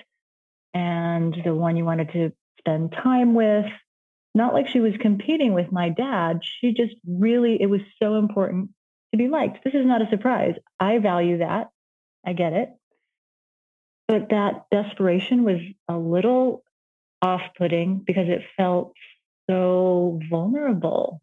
and 0.76 1.36
the 1.44 1.56
one 1.56 1.78
you 1.78 1.86
wanted 1.86 2.12
to 2.12 2.34
spend 2.60 2.92
time 2.92 3.34
with. 3.34 3.66
Not 4.36 4.54
like 4.54 4.68
she 4.68 4.82
was 4.82 4.94
competing 5.00 5.54
with 5.54 5.72
my 5.72 5.90
dad. 5.90 6.42
She 6.44 6.74
just 6.74 6.96
really, 7.08 7.58
it 7.60 7.68
was 7.68 7.82
so 8.04 8.16
important 8.18 8.70
to 9.14 9.18
be 9.18 9.30
liked. 9.30 9.64
This 9.64 9.74
is 9.74 9.86
not 9.86 10.02
a 10.02 10.10
surprise. 10.10 10.56
I 10.80 11.00
value 11.00 11.38
that. 11.40 11.70
I 12.28 12.34
get 12.34 12.54
it. 12.54 12.70
but 14.08 14.30
that 14.30 14.66
desperation 14.72 15.44
was 15.44 15.60
a 15.90 15.98
little 15.98 16.64
off 17.22 17.42
putting 17.58 18.04
because 18.06 18.28
it 18.30 18.44
felt 18.58 18.94
so 19.50 20.20
vulnerable. 20.30 21.22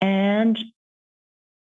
And 0.00 0.58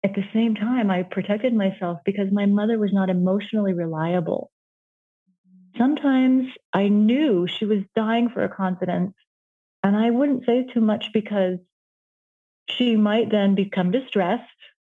at 0.04 0.16
the 0.16 0.24
same 0.34 0.56
time, 0.56 0.90
I 0.92 1.04
protected 1.04 1.54
myself 1.54 2.00
because 2.06 2.32
my 2.32 2.46
mother 2.46 2.78
was 2.80 2.92
not 2.94 3.10
emotionally 3.10 3.74
reliable. 3.74 4.52
Sometimes 5.78 6.48
I 6.74 6.90
knew 6.90 7.48
she 7.48 7.66
was 7.66 7.80
dying 7.96 8.30
for 8.30 8.44
a 8.44 8.50
confidence, 8.50 9.14
and 9.84 9.96
I 9.96 10.10
wouldn't 10.10 10.46
say 10.46 10.66
too 10.74 10.82
much 10.82 11.06
because 11.14 11.58
she 12.70 12.96
might 12.96 13.32
then 13.32 13.56
become 13.56 13.92
distressed. 13.92 14.44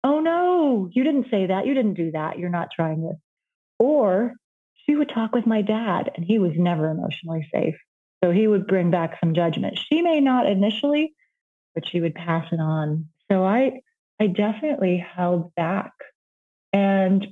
Oh 0.02 0.20
no, 0.20 0.88
you 0.92 1.04
didn't 1.04 1.30
say 1.30 1.46
that. 1.46 1.66
You 1.66 1.74
didn't 1.74 1.94
do 1.94 2.12
that. 2.12 2.38
You're 2.38 2.50
not 2.50 2.68
trying 2.74 3.02
this. 3.02 3.16
Or 3.78 4.34
she 4.86 4.96
would 4.96 5.10
talk 5.10 5.34
with 5.34 5.46
my 5.46 5.62
dad, 5.62 6.10
and 6.16 6.24
he 6.24 6.38
was 6.38 6.52
never 6.56 6.90
emotionally 6.90 7.48
safe. 7.52 7.76
So 8.22 8.30
he 8.30 8.46
would 8.46 8.66
bring 8.66 8.90
back 8.90 9.18
some 9.20 9.34
judgment. 9.34 9.78
She 9.78 10.02
may 10.02 10.20
not 10.20 10.46
initially, 10.46 11.14
but 11.74 11.86
she 11.86 12.00
would 12.00 12.14
pass 12.14 12.46
it 12.52 12.60
on. 12.60 13.06
So 13.30 13.44
I 13.44 13.80
I 14.20 14.26
definitely 14.26 14.98
held 14.98 15.54
back. 15.54 15.92
And 16.72 17.28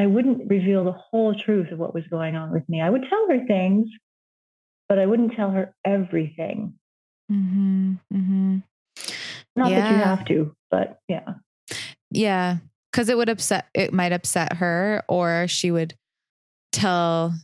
I 0.00 0.06
wouldn't 0.06 0.48
reveal 0.48 0.82
the 0.82 0.92
whole 0.92 1.34
truth 1.34 1.72
of 1.72 1.78
what 1.78 1.92
was 1.92 2.06
going 2.06 2.34
on 2.34 2.52
with 2.52 2.66
me. 2.70 2.80
I 2.80 2.88
would 2.88 3.04
tell 3.06 3.28
her 3.28 3.46
things, 3.46 3.86
but 4.88 4.98
I 4.98 5.04
wouldn't 5.04 5.34
tell 5.34 5.50
her 5.50 5.74
everything. 5.84 6.72
Mm-hmm, 7.30 7.92
mm-hmm. 8.10 8.56
Not 9.56 9.70
yeah. 9.70 9.80
that 9.80 9.90
you 9.90 9.96
have 10.02 10.24
to, 10.24 10.56
but 10.70 11.00
yeah. 11.06 11.34
Yeah. 12.10 12.56
Cause 12.94 13.10
it 13.10 13.16
would 13.18 13.28
upset, 13.28 13.66
it 13.74 13.92
might 13.92 14.12
upset 14.12 14.54
her, 14.54 15.04
or 15.06 15.46
she 15.48 15.70
would 15.70 15.92
tell 16.72 17.34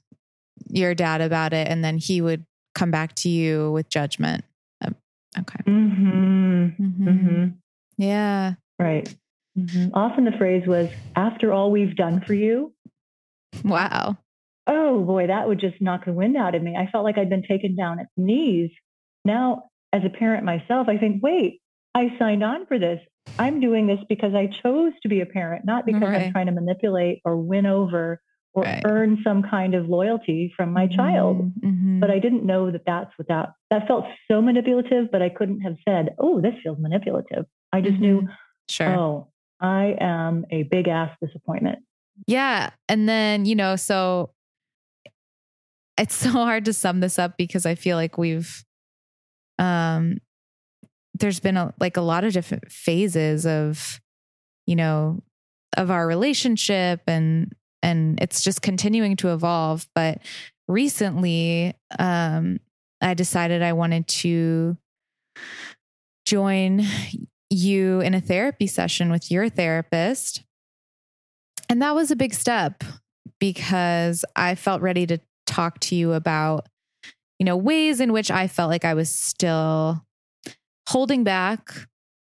your 0.70 0.94
dad 0.94 1.20
about 1.20 1.52
it 1.52 1.68
and 1.68 1.84
then 1.84 1.98
he 1.98 2.22
would 2.22 2.46
come 2.74 2.90
back 2.90 3.14
to 3.16 3.28
you 3.28 3.70
with 3.72 3.90
judgment. 3.90 4.44
Um, 4.82 4.96
okay. 5.38 5.60
Mm-hmm. 5.66 6.64
Mm-hmm. 6.82 7.08
mm-hmm. 7.08 7.46
Yeah. 7.98 8.54
Right. 8.78 9.14
Mm-hmm. 9.58 9.88
Often 9.94 10.24
the 10.24 10.32
phrase 10.32 10.66
was, 10.66 10.88
after 11.14 11.52
all 11.52 11.70
we've 11.70 11.96
done 11.96 12.20
for 12.20 12.34
you. 12.34 12.72
Wow. 13.64 14.18
Oh 14.66 15.04
boy, 15.04 15.28
that 15.28 15.46
would 15.46 15.60
just 15.60 15.80
knock 15.80 16.04
the 16.04 16.12
wind 16.12 16.36
out 16.36 16.54
of 16.54 16.62
me. 16.62 16.76
I 16.76 16.90
felt 16.90 17.04
like 17.04 17.18
I'd 17.18 17.30
been 17.30 17.44
taken 17.44 17.76
down 17.76 18.00
at 18.00 18.06
knees. 18.16 18.70
Now, 19.24 19.70
as 19.92 20.02
a 20.04 20.10
parent 20.10 20.44
myself, 20.44 20.88
I 20.88 20.98
think, 20.98 21.22
wait, 21.22 21.60
I 21.94 22.16
signed 22.18 22.42
on 22.42 22.66
for 22.66 22.78
this. 22.78 23.00
I'm 23.38 23.60
doing 23.60 23.86
this 23.86 24.00
because 24.08 24.34
I 24.34 24.46
chose 24.46 24.92
to 25.02 25.08
be 25.08 25.20
a 25.20 25.26
parent, 25.26 25.64
not 25.64 25.86
because 25.86 26.02
right. 26.02 26.26
I'm 26.26 26.32
trying 26.32 26.46
to 26.46 26.52
manipulate 26.52 27.20
or 27.24 27.36
win 27.36 27.66
over 27.66 28.20
or 28.54 28.62
right. 28.62 28.82
earn 28.84 29.20
some 29.22 29.42
kind 29.42 29.74
of 29.74 29.88
loyalty 29.88 30.52
from 30.56 30.72
my 30.72 30.86
mm-hmm. 30.86 30.96
child. 30.96 31.52
Mm-hmm. 31.60 32.00
But 32.00 32.10
I 32.10 32.18
didn't 32.18 32.44
know 32.44 32.70
that 32.70 32.82
that's 32.86 33.10
what 33.16 33.28
that 33.28 33.50
that 33.70 33.86
felt 33.86 34.06
so 34.30 34.40
manipulative. 34.40 35.10
But 35.10 35.22
I 35.22 35.28
couldn't 35.28 35.60
have 35.60 35.76
said, 35.86 36.14
"Oh, 36.18 36.40
this 36.40 36.54
feels 36.62 36.78
manipulative." 36.78 37.46
I 37.72 37.80
just 37.80 37.94
mm-hmm. 37.94 38.02
knew, 38.02 38.28
sure. 38.68 38.88
Oh, 38.88 39.28
I 39.60 39.96
am 40.00 40.44
a 40.50 40.64
big 40.64 40.88
ass 40.88 41.16
disappointment. 41.22 41.78
Yeah, 42.26 42.70
and 42.88 43.08
then 43.08 43.46
you 43.46 43.54
know, 43.54 43.76
so 43.76 44.30
it's 45.98 46.14
so 46.16 46.30
hard 46.30 46.64
to 46.66 46.72
sum 46.72 47.00
this 47.00 47.18
up 47.18 47.36
because 47.36 47.66
I 47.66 47.74
feel 47.74 47.96
like 47.96 48.18
we've 48.18 48.64
um 49.58 50.18
there's 51.18 51.40
been 51.40 51.56
a, 51.56 51.72
like 51.80 51.96
a 51.96 52.02
lot 52.02 52.24
of 52.24 52.32
different 52.32 52.70
phases 52.70 53.46
of 53.46 54.00
you 54.66 54.76
know 54.76 55.22
of 55.76 55.90
our 55.90 56.06
relationship 56.06 57.00
and 57.06 57.54
and 57.82 58.18
it's 58.20 58.42
just 58.42 58.62
continuing 58.62 59.16
to 59.16 59.32
evolve 59.32 59.88
but 59.94 60.18
recently 60.68 61.74
um 61.98 62.58
i 63.00 63.14
decided 63.14 63.62
i 63.62 63.72
wanted 63.72 64.06
to 64.08 64.76
join 66.26 66.82
you 67.56 68.00
in 68.00 68.14
a 68.14 68.20
therapy 68.20 68.66
session 68.66 69.10
with 69.10 69.30
your 69.30 69.48
therapist. 69.48 70.42
And 71.68 71.82
that 71.82 71.94
was 71.94 72.10
a 72.10 72.16
big 72.16 72.34
step 72.34 72.84
because 73.38 74.24
i 74.34 74.54
felt 74.54 74.80
ready 74.80 75.06
to 75.06 75.18
talk 75.46 75.78
to 75.80 75.94
you 75.94 76.12
about 76.12 76.68
you 77.38 77.44
know 77.44 77.56
ways 77.56 78.00
in 78.00 78.12
which 78.12 78.30
i 78.30 78.46
felt 78.46 78.70
like 78.70 78.84
i 78.84 78.94
was 78.94 79.10
still 79.10 80.02
holding 80.88 81.24
back 81.24 81.70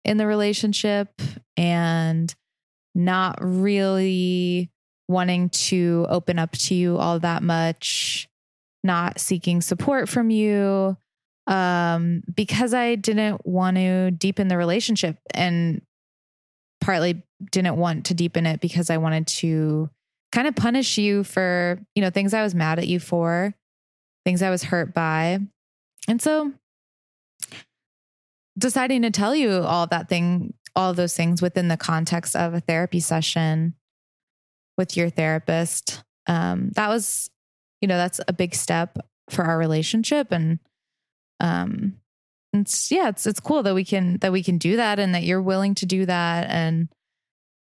in 0.05 0.17
the 0.17 0.27
relationship 0.27 1.09
and 1.57 2.33
not 2.95 3.37
really 3.41 4.71
wanting 5.07 5.49
to 5.49 6.05
open 6.09 6.39
up 6.39 6.51
to 6.53 6.73
you 6.73 6.97
all 6.97 7.19
that 7.19 7.43
much, 7.43 8.27
not 8.83 9.19
seeking 9.19 9.61
support 9.61 10.09
from 10.09 10.29
you 10.29 10.97
um, 11.47 12.23
because 12.33 12.73
I 12.73 12.95
didn't 12.95 13.45
want 13.45 13.77
to 13.77 14.11
deepen 14.11 14.47
the 14.47 14.57
relationship 14.57 15.17
and 15.33 15.81
partly 16.79 17.23
didn't 17.51 17.77
want 17.77 18.05
to 18.07 18.13
deepen 18.13 18.45
it 18.45 18.61
because 18.61 18.89
I 18.89 18.97
wanted 18.97 19.27
to 19.27 19.89
kind 20.31 20.47
of 20.47 20.55
punish 20.55 20.97
you 20.97 21.23
for, 21.23 21.79
you 21.95 22.01
know, 22.01 22.09
things 22.09 22.33
I 22.33 22.43
was 22.43 22.55
mad 22.55 22.79
at 22.79 22.87
you 22.87 22.99
for, 22.99 23.53
things 24.25 24.41
I 24.41 24.49
was 24.49 24.63
hurt 24.63 24.93
by. 24.93 25.39
And 26.07 26.21
so 26.21 26.53
deciding 28.57 29.01
to 29.03 29.11
tell 29.11 29.35
you 29.35 29.51
all 29.51 29.87
that 29.87 30.09
thing, 30.09 30.53
all 30.75 30.93
those 30.93 31.15
things 31.15 31.41
within 31.41 31.67
the 31.67 31.77
context 31.77 32.35
of 32.35 32.53
a 32.53 32.59
therapy 32.59 32.99
session 32.99 33.75
with 34.77 34.95
your 34.95 35.09
therapist, 35.09 36.03
um, 36.27 36.69
that 36.75 36.87
was, 36.87 37.29
you 37.81 37.87
know, 37.87 37.97
that's 37.97 38.21
a 38.27 38.33
big 38.33 38.55
step 38.55 38.97
for 39.29 39.43
our 39.43 39.57
relationship. 39.57 40.31
And, 40.31 40.59
um, 41.41 41.97
it's, 42.53 42.91
yeah, 42.91 43.09
it's, 43.09 43.25
it's 43.25 43.39
cool 43.39 43.63
that 43.63 43.73
we 43.73 43.83
can, 43.83 44.17
that 44.19 44.31
we 44.31 44.43
can 44.43 44.57
do 44.57 44.75
that 44.75 44.99
and 44.99 45.15
that 45.15 45.23
you're 45.23 45.41
willing 45.41 45.75
to 45.75 45.85
do 45.85 46.05
that. 46.05 46.49
And 46.49 46.89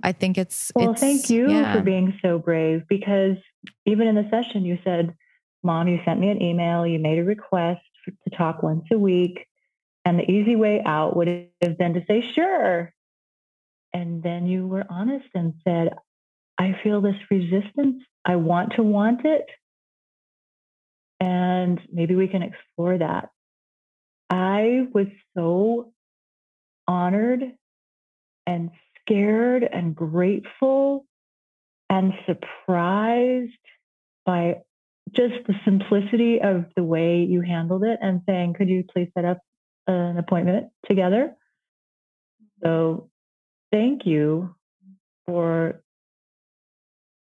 I 0.02 0.12
think 0.12 0.38
it's, 0.38 0.72
well, 0.74 0.92
it's, 0.92 1.00
thank 1.00 1.30
you 1.30 1.50
yeah. 1.50 1.74
for 1.74 1.82
being 1.82 2.18
so 2.22 2.38
brave 2.38 2.82
because 2.88 3.36
even 3.86 4.08
in 4.08 4.14
the 4.14 4.28
session 4.30 4.64
you 4.64 4.78
said, 4.82 5.14
mom, 5.62 5.88
you 5.88 6.00
sent 6.04 6.18
me 6.18 6.30
an 6.30 6.42
email, 6.42 6.86
you 6.86 6.98
made 6.98 7.18
a 7.18 7.24
request 7.24 7.82
to 8.06 8.36
talk 8.36 8.62
once 8.62 8.84
a 8.90 8.98
week. 8.98 9.46
And 10.04 10.18
the 10.18 10.30
easy 10.30 10.56
way 10.56 10.82
out 10.84 11.14
would 11.14 11.28
have 11.60 11.78
been 11.78 11.94
to 11.94 12.04
say, 12.08 12.22
sure. 12.22 12.92
And 13.92 14.22
then 14.22 14.46
you 14.46 14.66
were 14.66 14.84
honest 14.88 15.28
and 15.34 15.54
said, 15.62 15.94
I 16.58 16.78
feel 16.82 17.00
this 17.00 17.16
resistance. 17.30 18.02
I 18.24 18.36
want 18.36 18.74
to 18.76 18.82
want 18.82 19.24
it. 19.24 19.44
And 21.20 21.80
maybe 21.92 22.14
we 22.14 22.28
can 22.28 22.42
explore 22.42 22.96
that. 22.96 23.28
I 24.30 24.86
was 24.94 25.08
so 25.36 25.92
honored 26.86 27.42
and 28.46 28.70
scared 29.00 29.68
and 29.70 29.94
grateful 29.94 31.04
and 31.88 32.12
surprised 32.26 33.52
by 34.24 34.58
just 35.12 35.34
the 35.46 35.54
simplicity 35.64 36.40
of 36.40 36.66
the 36.76 36.84
way 36.84 37.24
you 37.24 37.40
handled 37.40 37.82
it 37.82 37.98
and 38.00 38.22
saying, 38.26 38.54
could 38.54 38.68
you 38.68 38.84
please 38.84 39.08
set 39.14 39.24
up 39.24 39.38
an 39.88 40.16
appointment 40.16 40.68
together? 40.86 41.34
So 42.62 43.10
thank 43.72 44.06
you 44.06 44.54
for 45.26 45.82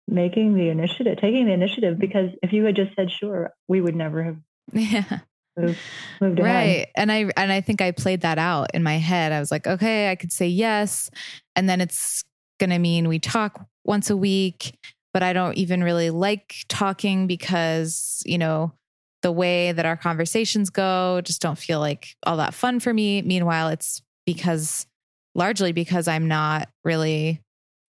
making 0.08 0.56
the 0.56 0.70
initiative, 0.70 1.18
taking 1.20 1.46
the 1.46 1.54
initiative, 1.54 1.98
mm. 1.98 2.00
because 2.00 2.30
if 2.42 2.54
you 2.54 2.64
had 2.66 2.76
just 2.76 2.96
said 2.96 3.12
sure, 3.12 3.52
we 3.68 3.82
would 3.82 3.96
never 3.96 4.24
have 4.24 4.38
yeah. 4.74 5.20
Moved, 5.58 6.40
right. 6.40 6.88
And 6.96 7.12
I 7.12 7.30
and 7.36 7.52
I 7.52 7.62
think 7.62 7.82
I 7.82 7.92
played 7.92 8.22
that 8.22 8.38
out 8.38 8.70
in 8.74 8.84
my 8.84 8.98
head. 8.98 9.32
I 9.32 9.40
was 9.40 9.52
like, 9.52 9.68
okay, 9.68 10.12
I 10.12 10.16
could 10.16 10.32
say 10.32 10.48
yes, 10.48 11.10
and 11.56 11.70
then 11.70 11.82
it's 11.82 12.24
gonna 12.60 12.80
mean 12.80 13.08
we 13.08 13.20
talk 13.20 13.66
once 13.84 14.10
a 14.10 14.18
week, 14.18 14.78
but 15.14 15.24
I 15.24 15.34
don't 15.34 15.58
even 15.58 15.84
really 15.84 16.10
like 16.10 16.56
talking 16.70 17.28
because 17.28 18.22
you 18.26 18.38
know 18.38 18.74
the 19.24 19.32
way 19.32 19.72
that 19.72 19.86
our 19.86 19.98
conversations 19.98 20.70
go 20.70 21.22
just 21.24 21.42
don't 21.42 21.58
feel 21.58 21.80
like 21.80 22.16
all 22.24 22.38
that 22.38 22.54
fun 22.54 22.80
for 22.80 22.94
me. 22.94 23.22
Meanwhile, 23.22 23.70
it's 23.70 24.02
because 24.26 24.86
largely 25.34 25.72
because 25.72 26.08
I'm 26.08 26.28
not 26.28 26.70
really 26.84 27.42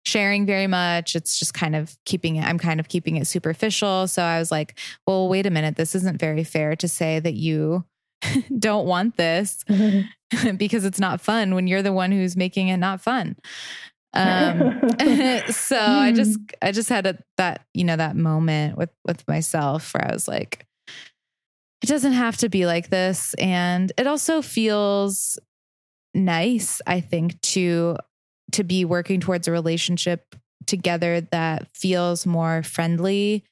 sharing 0.08 0.46
very 0.46 0.66
much. 0.66 1.14
It's 1.14 1.38
just 1.38 1.54
kind 1.54 1.76
of 1.76 1.96
keeping 2.04 2.36
it, 2.36 2.44
I'm 2.44 2.58
kind 2.58 2.80
of 2.80 2.88
keeping 2.88 3.16
it 3.16 3.26
superficial. 3.26 4.08
So 4.08 4.22
I 4.22 4.38
was 4.38 4.50
like, 4.50 4.78
well, 5.06 5.28
wait 5.28 5.46
a 5.46 5.50
minute. 5.50 5.76
This 5.76 5.94
isn't 5.94 6.18
very 6.18 6.44
fair 6.44 6.74
to 6.76 6.88
say 6.88 7.20
that 7.20 7.34
you 7.34 7.84
don't 8.58 8.86
want 8.86 9.16
this 9.16 9.64
because 10.56 10.84
it's 10.84 11.00
not 11.00 11.20
fun 11.20 11.54
when 11.54 11.66
you're 11.66 11.82
the 11.82 11.92
one 11.92 12.12
who's 12.12 12.36
making 12.36 12.68
it 12.68 12.78
not 12.78 13.00
fun. 13.00 13.36
Um, 14.14 14.80
so 15.50 15.78
I 15.78 16.12
just, 16.14 16.38
I 16.62 16.72
just 16.72 16.88
had 16.88 17.06
a, 17.06 17.18
that, 17.36 17.66
you 17.74 17.84
know, 17.84 17.96
that 17.96 18.16
moment 18.16 18.76
with, 18.76 18.90
with 19.06 19.26
myself 19.28 19.92
where 19.94 20.08
I 20.08 20.12
was 20.12 20.26
like, 20.26 20.66
it 21.82 21.86
doesn't 21.86 22.12
have 22.12 22.36
to 22.38 22.48
be 22.48 22.66
like 22.66 22.90
this. 22.90 23.34
And 23.34 23.92
it 23.96 24.06
also 24.06 24.42
feels 24.42 25.38
nice, 26.14 26.80
I 26.86 27.00
think, 27.00 27.40
to 27.42 27.96
to 28.52 28.64
be 28.64 28.84
working 28.84 29.20
towards 29.20 29.48
a 29.48 29.52
relationship 29.52 30.34
together 30.66 31.20
that 31.20 31.68
feels 31.74 32.26
more 32.26 32.62
friendly 32.62 33.42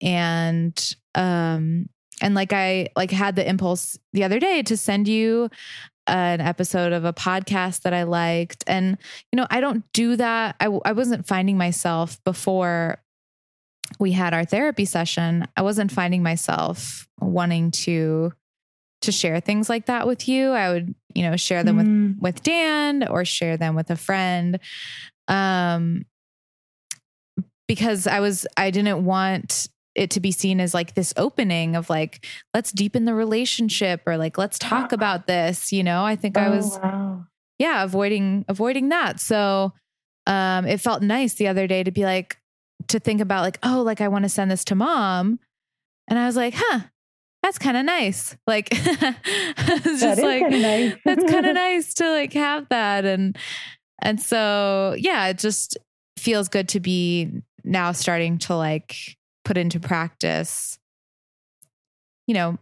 and 0.00 0.94
um 1.14 1.88
and 2.20 2.34
like 2.34 2.52
I 2.52 2.88
like 2.96 3.10
had 3.10 3.36
the 3.36 3.48
impulse 3.48 3.98
the 4.12 4.24
other 4.24 4.38
day 4.38 4.62
to 4.62 4.76
send 4.76 5.08
you 5.08 5.50
an 6.08 6.40
episode 6.40 6.92
of 6.92 7.04
a 7.04 7.12
podcast 7.12 7.82
that 7.82 7.92
I 7.92 8.04
liked. 8.04 8.64
And, 8.66 8.96
you 9.30 9.36
know, 9.36 9.46
I 9.50 9.60
don't 9.60 9.84
do 9.92 10.16
that. 10.16 10.56
I, 10.58 10.66
I 10.84 10.92
wasn't 10.92 11.26
finding 11.26 11.58
myself 11.58 12.22
before 12.24 13.02
we 13.98 14.12
had 14.12 14.34
our 14.34 14.44
therapy 14.44 14.84
session. 14.84 15.46
I 15.56 15.62
wasn't 15.62 15.92
finding 15.92 16.22
myself 16.22 17.06
wanting 17.20 17.70
to 17.72 18.32
to 19.02 19.12
share 19.12 19.40
things 19.40 19.68
like 19.68 19.86
that 19.86 20.06
with 20.06 20.28
you. 20.28 20.50
I 20.50 20.70
would, 20.70 20.94
you 21.14 21.22
know, 21.22 21.36
share 21.36 21.62
them 21.64 21.76
Mm. 21.78 22.14
with 22.16 22.22
with 22.34 22.42
Dan 22.42 23.06
or 23.08 23.24
share 23.24 23.56
them 23.56 23.74
with 23.74 23.90
a 23.90 23.96
friend. 23.96 24.58
Um 25.28 26.04
because 27.66 28.06
I 28.06 28.20
was 28.20 28.46
I 28.56 28.70
didn't 28.70 29.04
want 29.04 29.68
it 29.94 30.10
to 30.12 30.20
be 30.20 30.30
seen 30.32 30.60
as 30.60 30.74
like 30.74 30.94
this 30.94 31.12
opening 31.16 31.74
of 31.76 31.90
like 31.90 32.24
let's 32.54 32.72
deepen 32.72 33.04
the 33.04 33.14
relationship 33.14 34.00
or 34.06 34.16
like 34.16 34.38
let's 34.38 34.58
talk 34.58 34.92
about 34.92 35.26
this, 35.26 35.72
you 35.72 35.82
know. 35.82 36.04
I 36.04 36.16
think 36.16 36.36
I 36.38 36.46
Oh, 36.46 36.50
was 36.50 36.78
wow. 36.82 37.26
yeah, 37.58 37.82
avoiding 37.84 38.44
avoiding 38.48 38.88
that. 38.90 39.20
So 39.20 39.72
um 40.26 40.66
it 40.66 40.80
felt 40.80 41.02
nice 41.02 41.34
the 41.34 41.48
other 41.48 41.66
day 41.66 41.82
to 41.82 41.90
be 41.90 42.04
like 42.04 42.38
to 42.88 42.98
think 43.00 43.20
about 43.20 43.42
like, 43.42 43.58
oh, 43.62 43.82
like 43.82 44.00
I 44.00 44.08
want 44.08 44.24
to 44.24 44.28
send 44.28 44.50
this 44.50 44.64
to 44.66 44.74
mom. 44.74 45.40
And 46.08 46.18
I 46.18 46.26
was 46.26 46.36
like, 46.36 46.54
huh, 46.56 46.80
that's 47.48 47.58
kind 47.58 47.78
of 47.78 47.84
nice. 47.86 48.36
Like 48.46 48.68
it's 48.72 50.00
just 50.02 50.20
like 50.22 50.42
nice. 50.50 50.94
that's 51.04 51.30
kind 51.30 51.46
of 51.46 51.54
nice 51.54 51.94
to 51.94 52.10
like 52.10 52.34
have 52.34 52.68
that. 52.68 53.06
And 53.06 53.38
and 54.02 54.20
so 54.20 54.94
yeah, 54.98 55.28
it 55.28 55.38
just 55.38 55.78
feels 56.18 56.50
good 56.50 56.68
to 56.68 56.80
be 56.80 57.30
now 57.64 57.92
starting 57.92 58.36
to 58.38 58.54
like 58.54 58.96
put 59.46 59.56
into 59.56 59.80
practice, 59.80 60.78
you 62.26 62.34
know, 62.34 62.58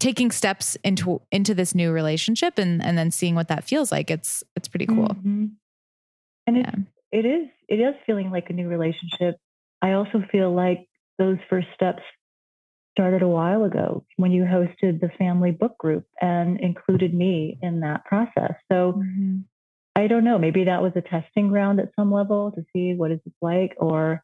taking 0.00 0.30
steps 0.30 0.76
into 0.84 1.22
into 1.32 1.54
this 1.54 1.74
new 1.74 1.90
relationship 1.90 2.58
and 2.58 2.84
and 2.84 2.98
then 2.98 3.10
seeing 3.10 3.34
what 3.34 3.48
that 3.48 3.64
feels 3.64 3.90
like. 3.90 4.10
It's 4.10 4.44
it's 4.54 4.68
pretty 4.68 4.86
cool. 4.86 5.08
Mhm. 5.08 5.52
And 6.46 6.56
Yeah. 6.58 6.74
it 7.10 7.24
is 7.24 7.48
it 7.70 7.76
is 7.76 7.94
feeling 8.04 8.30
like 8.30 8.50
a 8.50 8.52
new 8.52 8.68
relationship. 8.68 9.36
I 9.80 9.92
also 9.92 10.22
feel 10.30 10.54
like 10.54 10.86
those 11.18 11.38
first 11.48 11.68
steps 11.74 12.02
started 13.00 13.22
a 13.22 13.28
while 13.28 13.64
ago 13.64 14.04
when 14.16 14.30
you 14.30 14.44
hosted 14.44 15.00
the 15.00 15.08
family 15.16 15.50
book 15.52 15.78
group 15.78 16.04
and 16.20 16.60
included 16.60 17.14
me 17.14 17.58
in 17.62 17.80
that 17.80 18.04
process. 18.04 18.52
So 18.70 18.92
Mhm. 18.92 19.44
I 19.96 20.06
don't 20.06 20.22
know, 20.22 20.38
maybe 20.38 20.64
that 20.64 20.82
was 20.82 20.94
a 20.96 21.00
testing 21.00 21.48
ground 21.48 21.80
at 21.80 21.94
some 21.94 22.12
level 22.12 22.52
to 22.52 22.62
see 22.74 22.94
what 22.94 23.10
is 23.10 23.20
it 23.24 23.32
like 23.40 23.74
or 23.78 24.22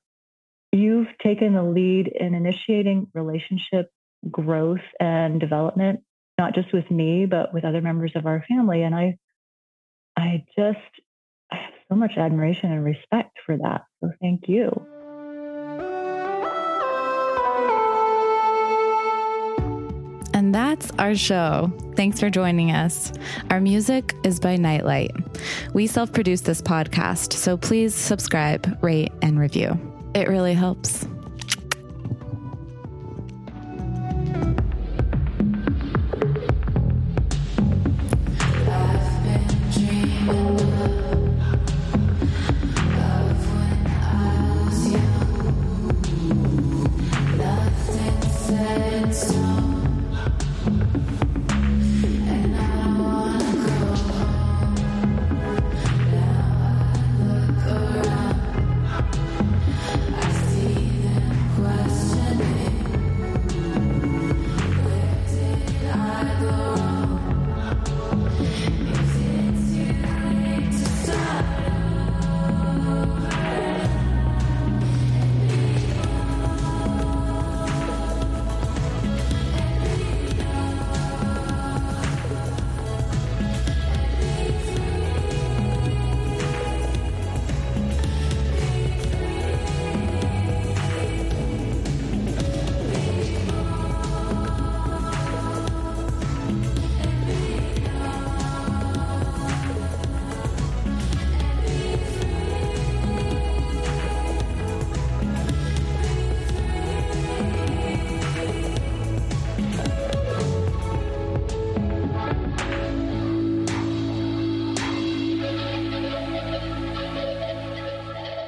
you've 0.73 1.09
taken 1.23 1.55
the 1.55 1.63
lead 1.63 2.09
in 2.09 2.35
initiating 2.35 3.07
relationship 3.15 3.91
growth 4.31 4.85
and 5.01 5.41
development 5.41 6.01
not 6.37 6.55
just 6.55 6.71
with 6.73 6.91
me 6.91 7.25
but 7.25 7.55
with 7.55 7.65
other 7.65 7.81
members 7.81 8.13
of 8.15 8.27
our 8.27 8.45
family 8.47 8.83
and 8.83 8.95
I 8.95 9.17
I 10.17 10.45
just 10.55 11.01
I 11.51 11.57
have 11.57 11.75
so 11.89 11.95
much 11.95 12.19
admiration 12.19 12.73
and 12.73 12.85
respect 12.85 13.39
for 13.47 13.57
that. 13.57 13.85
So 14.01 14.11
thank 14.21 14.49
you. 14.49 14.87
That's 20.79 20.93
our 20.99 21.15
show. 21.15 21.73
Thanks 21.95 22.21
for 22.21 22.31
joining 22.31 22.71
us. 22.71 23.13
Our 23.51 23.61
music 23.61 24.15
is 24.25 24.39
by 24.39 24.57
Nightlight. 24.57 25.13
We 25.73 25.87
self 25.87 26.13
produce 26.13 26.43
this 26.43 26.61
podcast, 26.61 27.33
so 27.33 27.57
please 27.57 27.95
subscribe, 27.95 28.79
rate, 28.83 29.13
and 29.23 29.39
review. 29.39 29.79
It 30.15 30.29
really 30.29 30.55
helps. 30.55 31.07